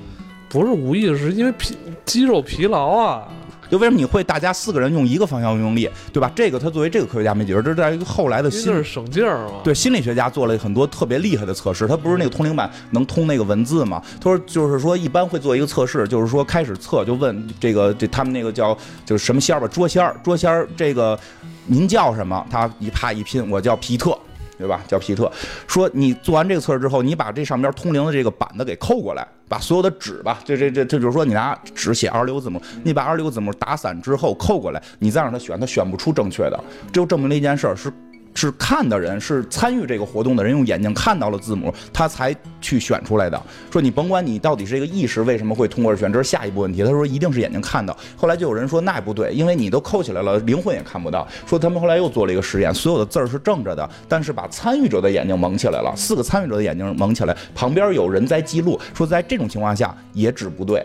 [0.51, 1.75] 不是无意识，是因为疲
[2.05, 3.27] 肌肉疲劳啊。
[3.71, 6.29] 就为什么你会大家四个人用一个方向用力，对吧？
[6.35, 9.61] 这个他作为这个科学家没解释，这是在一个后来的心是省劲儿嘛？
[9.63, 14.03] 对，心理学家做了很多特别厉害的测试，他不是那个通灵板能通那个文字嘛？
[14.21, 18.77] 他说就是说一般会做一个测试，就是说开始测就问这个这他们那个叫
[19.07, 21.17] 就是什么仙儿吧，捉仙儿，捉仙儿这个。
[21.67, 22.47] 您叫什么？
[22.51, 24.19] 他一啪一拼，我叫皮特，
[24.59, 24.83] 对吧？
[24.89, 25.31] 叫皮特。
[25.67, 36.59] 说你做完这个测试之后，你把这上边通灵的这个板子给扣过来，把所有的纸吧，这这这这就是说你拿纸写二十六字母，你把二十六字母打散之后扣过来，你再让他选，他选不出正确的，
[36.93, 37.93] 这就证明了一件事是。
[38.35, 43.41] 是看的人，是参与这个活动的人，用眼睛看到了字母，他才去选出来的。
[43.71, 46.83] 说你甭管你到底是一个意识为什么会通过选，这是下一步问题。
[46.83, 47.97] 他说一定是眼睛看到。
[48.17, 51.27] 后来就有人说那不对，因为你都扣起来了，灵魂也看不到。
[51.47, 58.81] 说他们后来又做了一个实验，所有的字儿是正着的，但是把参与者的眼睛蒙起来了，四个参与者的眼睛蒙起来，旁边有人在记录。
[58.95, 60.85] 说在这种情况下也指不对。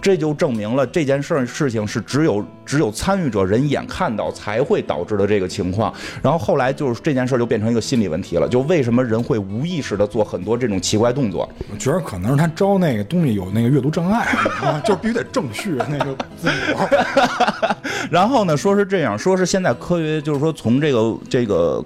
[0.00, 5.92] 这就证明了这件事儿事情是只有只有参与者人眼看到才会导致的这个情况。
[6.22, 11.48] 然后后来就是这件事儿就变成一个心理问题了，就为什么人会无意识的做很多这种奇怪动作？
[11.70, 14.26] 我觉得可能是他招那个东西有那个阅读障碍，
[14.84, 16.78] 就必须得正序那个字母。
[18.10, 21.84] 然后呢，说是这样，说是现在科学就是说从这个这个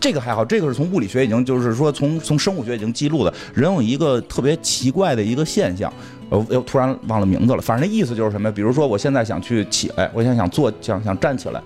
[0.00, 5.92] 这个还好，这个是从物理学已经就是说从从生物学已经记录的，人有一个特别奇怪的一个现象。
[6.38, 8.50] 呃又突然忘了名字了，反正那意思就是什么？
[8.52, 11.62] 比如说，我现在想去起来，我现在想坐，想想站起来，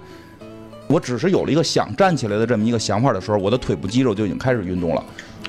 [0.87, 5.05] 我只是有了一个想站起来的这么一个想法的时候，我的腿部肌肉就已经开始运动了。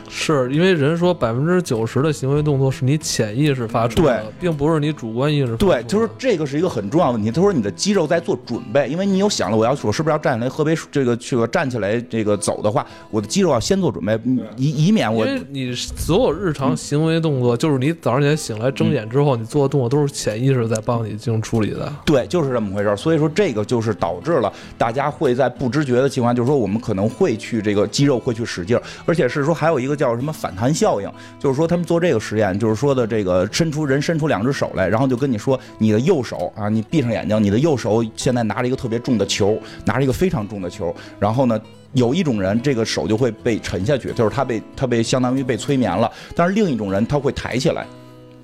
[0.10, 5.56] 是因为人说百分之九十的行为动作是你潜意识发出的，并不是你主观意识。
[5.57, 7.30] 对，就是这个是一个很重要的问题。
[7.30, 14.20] 他说你的肌肉在做准备，因为你有想了，我要我是不是要站起来喝杯这个去个站起来这个走的话，我的肌肉要先做准备，
[14.57, 15.26] 以以免我。
[15.26, 21.94] 因为你所有日常行为动作，就是你早上起来醒来睁眼之后，你做的动作都是潜意识在帮你进行处理的。
[22.03, 22.98] 对，就是这么回事。
[22.98, 30.74] 所以说这个就是导致了大家会在不知觉的情况，就是说我们可能会去这个肌肉会去使劲，而且是说还有一个叫什么反弹。
[30.74, 41.60] 效应就是说，他们做这个实验，就是说的这个伸出人伸出两只手来，然后就跟你说，你的右手啊，你闭上眼睛，你的右手现在拿着一个特别重的球，拿着一个非常重的球，然后呢，
[41.94, 47.86] 有一种人这个手就会被沉下去，就是他被他被相当于被催眠了，但是另一种人他会抬起来。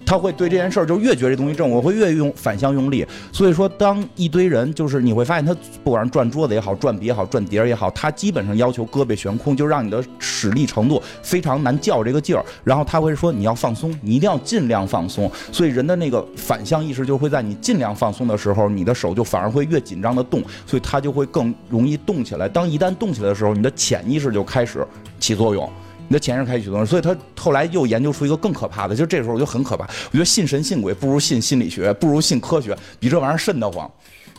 [0.06, 3.06] 他会对这件事儿就越觉得这东西正，我会越用反向用力。
[3.32, 12.46] 所以说，当一堆人就是你会发现，他不管是转桌子也好，转笔也好，转碟儿也好，他基本上要求胳膊悬空，就让你的使力程度非常难较这个劲儿。
[12.64, 15.30] 然后他会说你要放松，你一定要尽量放松。
[15.52, 22.48] 所以人的那个反向意识就会在你尽量放松的时候，你的手就反而会越紧张的动，所以它就会更容易动起来。
[22.48, 24.86] 当一旦动起来的时候，你的潜意识就开始
[25.20, 25.68] 起作用。
[26.08, 29.86] 你的潜意识开始启动，所以他后来又研究出一个更可怕的，就这时候我就很可怕。
[29.86, 33.90] 我觉得信神信鬼不如信心理学，不如信科学，比这玩意儿瘆得慌。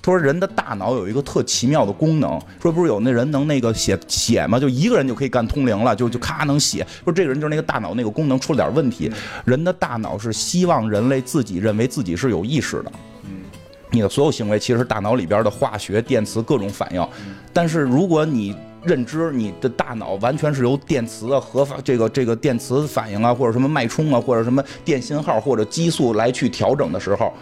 [0.03, 4.61] 他说人的大脑有一个特奇妙的功能，说不是有那人能那个写写吗？
[4.61, 6.87] 就一个人就可以干通灵了，就就咔能写。
[7.03, 9.11] 说这个人就是那个大脑那个功能出了点问题。
[9.45, 12.93] 人的大脑是希望人类自己认为自己是有意识的。
[13.25, 13.41] 嗯，
[13.91, 17.05] 你的所有行为其实是大脑里边的化学、电磁各种反应。
[17.53, 18.55] 但是如果你
[18.87, 27.33] 认知你的大脑完全是由电磁啊、核反这个这个电磁反应啊，或者什么脉冲啊，或者什么电信号或者激素来去调整的时候，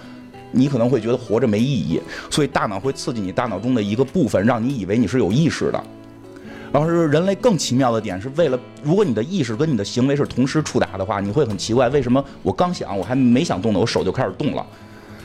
[0.50, 2.00] 你可能会觉得活着没意义。
[2.30, 5.84] 所以大脑会刺激你大脑中的一个部分，让你以为你是有意识的。
[6.72, 14.66] 然后是人类更奇妙的点，是为了如果你的意识跟你的行为是同时触达的话，你会很奇怪，为什么我刚想我还没想动呢，我手就开始动了。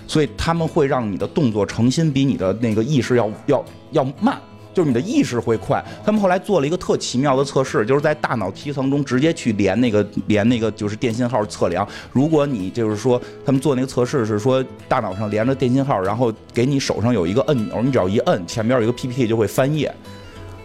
[0.06, 4.40] 所以他们会让你的动作成心比你的那个意识要要要慢。
[4.74, 5.84] 就是你的意识会快。
[6.06, 11.88] 他们后来做了一个特奇妙的测试，就是在大脑皮层中直接去连那个连那个就是电信号测量。
[12.12, 19.94] 如果你就是说他们做那个测试是说大脑上连着电信号，然后给你手上有一个按钮，你只要一摁，前面有一个 PPT 就会翻页。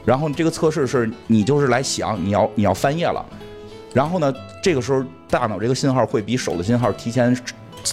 [0.04, 3.24] 然后这个测试是你就是来想你要你要翻页了，
[3.92, 4.32] 然后呢
[4.62, 7.36] 这个时候大脑这个信号会比手的信号提前。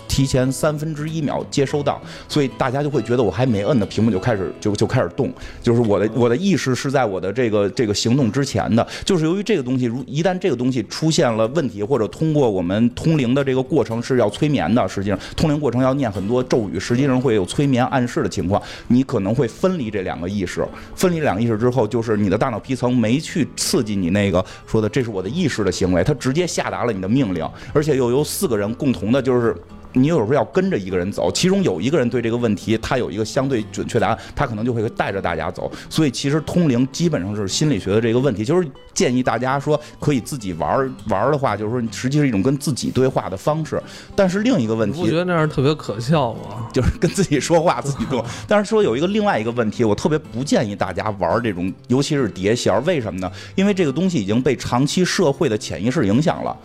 [0.07, 5.31] 提前三分之一秒接收到，所以大家就会觉得我还没摁呢，屏幕就开始就就开始动，
[5.61, 20.65] 就是我的我的意识是在我的这个这个行动之前的，就是由于这个东西，如一旦这个东西出现了问题，或者通过我们通灵的这个过程是要催眠的，实际上通灵过程要念很多咒语，实际上会有催眠暗示的情况，你可能会分离这两个意识，
[20.95, 29.55] 分离两个意识之后，就是你的大脑皮层没去刺激你那个说的这是我的意识的行为，它直接下达了你的命令，而且又由四个人共同的，就是。
[29.93, 35.71] 你有时候要跟着一个人走，其中有一个人对这个问题他有一个相对准确答案，他可能就会带着大家走。
[35.89, 43.81] 所以其实通灵基本上是心理学的这个问题，就是建议大家说可以自己玩玩的话，就是说实际是一种跟自己对话的方式。
[44.15, 46.67] 但是另一个问题，我觉得那样特别可笑吗？
[46.73, 48.23] 就是跟自己说话，自己动。
[48.47, 52.71] 但是说有一个另外一个问题，我特别不建议大家玩这种，尤其是碟仙。
[52.85, 53.31] 为什么呢？
[53.55, 56.57] 因为这个东西已经被长期社会的潜意识影响了。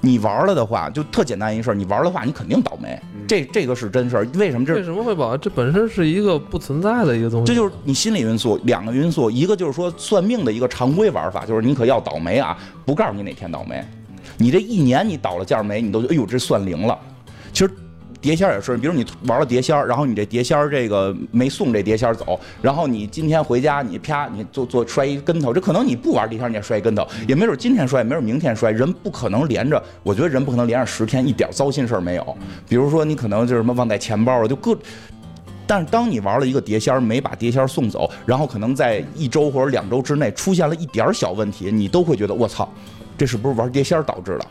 [0.00, 1.74] 你玩了的话，就特简单一事儿。
[1.74, 3.00] 你玩的话，你肯定倒霉。
[3.26, 4.28] 这这个是真事儿。
[4.34, 4.74] 为什么这？
[4.74, 5.36] 为什么会保？
[5.36, 7.46] 这本身是一个不存在的一个东西。
[7.46, 9.30] 这就是你心理因素，两个因素。
[9.30, 13.84] 一个就是说算命的一个常规玩法，就是你可要倒霉啊，不告诉你哪天倒霉。
[14.36, 16.98] 你这一年你倒了件霉，你都哎呦这算灵了。
[17.52, 17.70] 其实。
[18.20, 32.36] 碟仙也是，比如你玩了碟仙，然后你这碟仙这个没送这碟仙走，然后你今天回家你啪你做做摔一跟头，这可能你不玩碟仙你也摔一跟头，也没准今天摔，没准明天摔，人不可能连着，我觉得人不可能连着十天一点糟心事儿没有。
[32.68, 34.76] 比如说你可能就是什么忘带钱包了，就各，
[35.64, 42.68] 但是当你玩了一个碟仙没把碟仙送走，然后可能在一周或者两周之内出现了一点小问题，你都会觉得我操，
[43.16, 44.46] 这是不是玩碟仙导致的？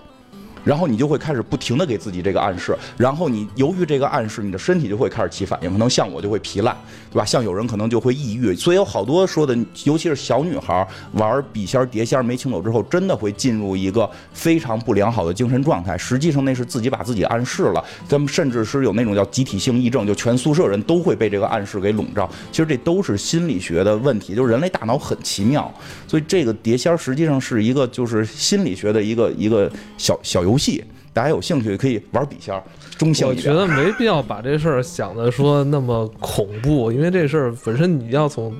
[0.68, 6.76] 然后你就会开始不停的给自己这个暗示，然后你由于这个暗示，你的身体就会开始起反应，可能像我就会疲烂，
[7.10, 7.24] 对吧？
[7.24, 15.98] 像有人可能就会抑郁，所以有好多说的，尤其是小女孩玩笔仙、碟仙没清走之后，真的会进入一个非常不良好的精神状态。
[15.98, 22.30] 实际上那是自己把自己暗示了，咱们甚至是有那种叫集体性癔症，就全宿舍人都会被这个暗示给笼罩。
[22.52, 25.74] 其实这都是心理学的问题，就是人类大脑很奇妙，
[26.08, 30.57] 所以这个碟仙实际上是一个就是心理学的一个一个小小游。
[30.58, 32.60] 游戏，大家有兴趣可以玩笔仙，
[32.98, 38.52] 中性我觉得没必要把这事儿想的说那么恐怖，因为这事儿本身你要从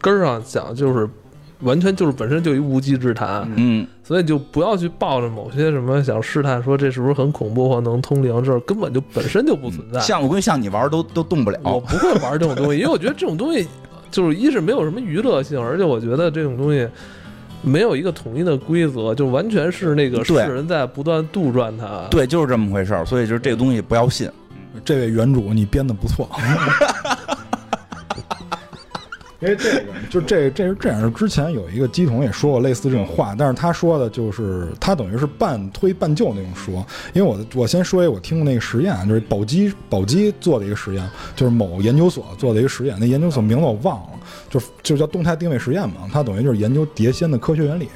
[0.00, 1.08] 根儿上讲，就是
[1.60, 3.48] 完全就是本身就一无稽之谈。
[3.54, 10.00] 嗯，所以就不要去抱着某些什么想试探说这是不是很恐怖或能通灵，这根本就本身就不存在。
[10.00, 13.68] 像我跟像你玩都都动不了，我不会玩这种东西，因为我觉得这种东西
[14.10, 16.88] 就是一是没有什么娱乐性，而且我觉得这种东西。
[17.62, 22.06] 没有一个统一的规则，就完全是那个世人在不断杜撰它。
[22.10, 23.04] 对，就是这么回事儿。
[23.04, 24.30] 所以就是这个东西不要信。
[24.84, 26.28] 这位原主，你编的不错。
[29.40, 31.12] 因为这个，就这这是这样。
[31.14, 36.86] 之前有一个机童也说过类似这种话，但是他说的就是他等于是半推半就那种说。
[37.14, 42.96] 因为我我先说一个我听过那个实验，就是宝鸡宝鸡做的一个实验，就是某研究所做的一个实验。
[43.00, 44.10] 那研究所名字我忘了，
[44.50, 46.08] 就就叫动态定位实验嘛。
[46.12, 47.88] 他等于就是研究碟仙的科学原理。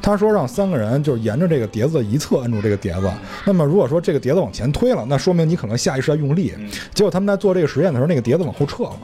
[0.00, 3.10] 他说让三个人就是沿着这个碟子的一侧摁住这个碟子，
[3.44, 6.54] 那么如果说这个碟子往前推了，那说明你可能下意识在用力。
[6.94, 8.96] 结果他们在做这个实验的时候，那个碟子往后撤了。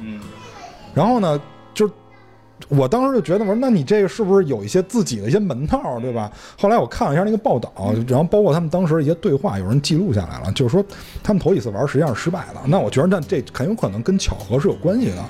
[0.94, 1.40] 然后呢？
[2.68, 6.30] 就是我当时就觉得，我说那你这个是不是有一些自己的一些门道，对吧？
[6.58, 7.72] 后来我看了一下那个报道，
[8.06, 10.84] 然后包括他们当时一些对话，有人记录下来了，就是说
[11.22, 12.62] 他们头几次玩实际上是失败了。
[12.66, 15.24] 那我觉得那这很有可能跟巧合是有关系的，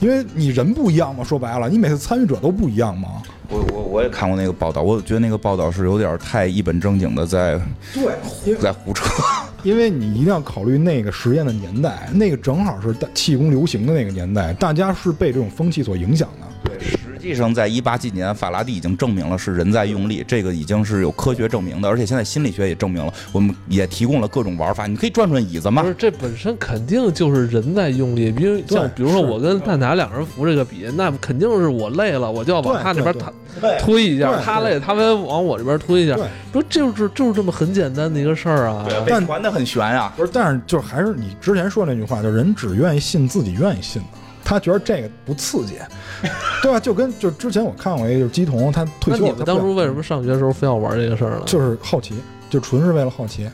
[0.00, 3.22] 因为你人不一样嘛，说白了，你每次参与者都不一样嘛。
[3.48, 7.60] 我我我也看过那个报道，我觉得那个报道是有点太一本正经的在
[7.92, 9.04] 对在胡扯，
[9.62, 16.70] 因为你一定要考虑那个实验的年代，那个正好是气功流行的那个年代，大家是被这种风气所影响的。
[16.70, 16.78] 对。
[17.24, 25.82] 实际上，在一八几年，法拉第已经证明了是人在用力，这个已经是有科学证明的，而且现在心理学也证明了，我们也提供了各种玩法，你可以转转椅子吗？
[25.82, 36.14] 不是，这本身肯定就是人在用力，比如像比如说我跟蛋挞两个人扶这个笔，那肯定是我累了，我就要往他那边推推一下，他累，他们往我这边推一下，
[36.52, 38.86] 不就是就是这么很简单的一个事儿啊。
[39.06, 44.08] 但传的很悬呀，不是，但是就还是你之前说那句话，就人只愿意信自己愿意信的。
[44.44, 45.74] 他觉得这个不刺激，
[46.62, 46.78] 对吧？
[46.78, 49.20] 就跟就之前我看过一个，就是姬童，他退休。
[49.20, 51.42] 那你们当初为什么上学的时候非要玩这个事儿呢？
[51.46, 52.14] 就是好奇，
[52.50, 53.48] 就纯是为了好奇。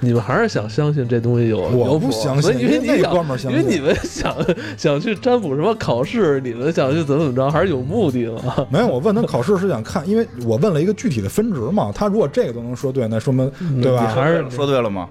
[0.00, 3.58] 你们还是想相信这东西有我不相信，因为你那想哥们儿相信。
[3.58, 4.36] 因为你们想
[4.76, 8.54] 想去占卜什么考试，你们想去怎么怎么着，还是有目的嘛？
[8.68, 11.90] 没有，我问他考试是想看，因为我问了一个具体的分值嘛。
[11.94, 13.50] 他如果这个都能说对，那说明
[13.80, 14.02] 对吧？
[14.02, 15.08] 你还是说对了吗？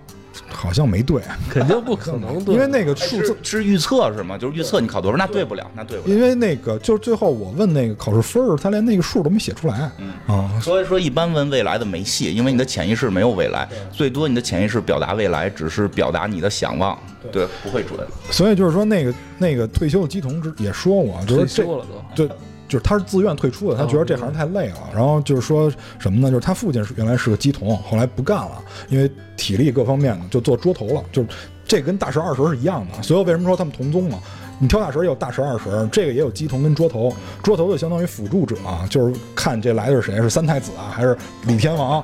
[0.49, 4.37] 好像没对，肯定不可能 对，因为那个数字是是预测是吗？
[4.37, 6.15] 就是预测你考多少，那对不了，那对不了。
[6.15, 9.91] 因为那个就是最后我问那个考试分儿，他连那个数都没写出来
[10.27, 10.51] 啊。
[10.61, 16.97] 所以说，一般问未来的没戏，因为你的潜意识没有未来，最多你的潜意识表达未来，只是表达你的想望，
[17.31, 17.99] 对，不会准。
[18.31, 21.85] 所以就是说，那个那个退休的基童之也说我，就退是这休了
[22.15, 22.29] 都。
[22.73, 24.77] 就就是他是自愿退出的，他觉得这行太累了。
[24.95, 26.31] 然后就是说什么呢？
[26.31, 31.03] 就是他父亲是原来是个鸡童，后来不干了，因为体力各方面呢就做桌头了。
[31.11, 31.27] 就是
[31.67, 33.03] 这跟大蛇二蛇是一样的。
[33.03, 34.17] 所以为什么说他们同宗嘛？
[34.57, 37.13] 你挑大神也有大神二神，这个也有鸡童跟桌头。
[37.43, 42.03] 桌头就相当于辅助者啊，就是看这来的是谁，是三太子啊，还是李天王，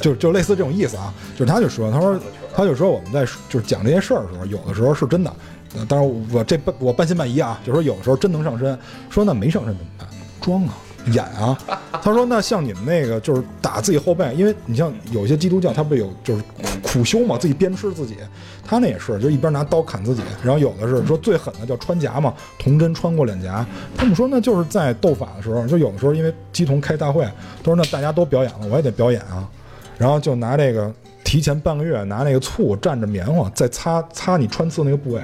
[0.00, 1.12] 就就类似这种意思啊。
[1.36, 2.16] 就是他就说，他说
[2.54, 5.34] 他就说我们在就是讲这些事儿的时候，有的时候是真的。
[5.76, 8.78] 呃当然我这半我半信半疑啊，就说有的时候真能上身，
[9.10, 10.08] 说那没上身怎么办？
[10.40, 10.74] 装啊，
[11.06, 11.58] 演啊。
[12.02, 16.42] 他说那像你们那个就是打自己后背，因为你像有些基督教他不有就是
[16.82, 18.16] 苦修嘛，自己鞭笞自己，
[18.64, 23.66] 他那也是就一边拿刀砍自己，然后有的是说最狠的叫穿甲嘛，铜针穿过脸颊。
[23.96, 27.24] 他们说那就是在斗法的时候，就有的时候因为基童开大会，
[27.62, 29.48] 都说那大家都表演了，我也得表演啊，
[29.96, 30.92] 然后就拿这个。
[31.34, 35.20] 提前半个月拿那个醋蘸着棉花，再擦擦你穿刺那个部位，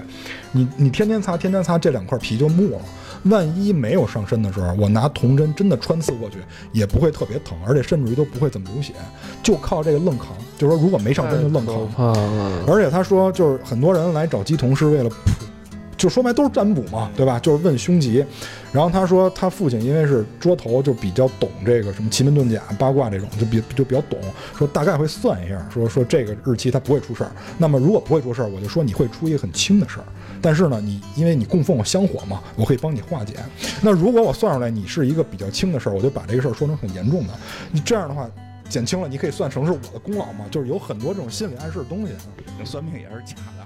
[0.51, 2.79] 你你天天擦天天擦，这两块皮就没了。
[3.27, 6.39] 万一没有上身的时候，我拿铜针真的穿刺过去，
[6.73, 8.93] 也不会特别疼，而且甚至于都不会怎么流血，
[9.41, 10.31] 就靠这个愣扛。
[10.59, 12.13] 就是说，如果没上身就愣扛。
[12.67, 15.17] 而且他说，就是很多人来找鸡童是为了普，
[16.01, 17.39] 就说白都是占卜嘛，对吧？
[17.39, 18.25] 就是问凶吉。
[18.73, 24.19] 然后他说，他父亲因为是桌头，就比较懂这个什么奇门遁甲、八卦这种，就比就比较懂。
[24.57, 27.31] 说大概会算一下，说说这个日期他不会出事儿。
[27.59, 30.05] 那么如果不会出事儿，我就说你会出一个很轻的事儿。
[30.41, 33.35] 但是呢，你因为你供奉我香火嘛，我可以帮你化解。
[33.83, 37.35] 那如果我算出来你是一个比较轻的事儿，我就把这个事儿说成很严重的。
[37.71, 38.27] 你这样的话。
[38.71, 40.45] 减轻了，你可以算成是我的功劳嘛？
[40.49, 42.13] 就是有很多这种心理暗示的东西。
[42.63, 43.60] 算命也是假的。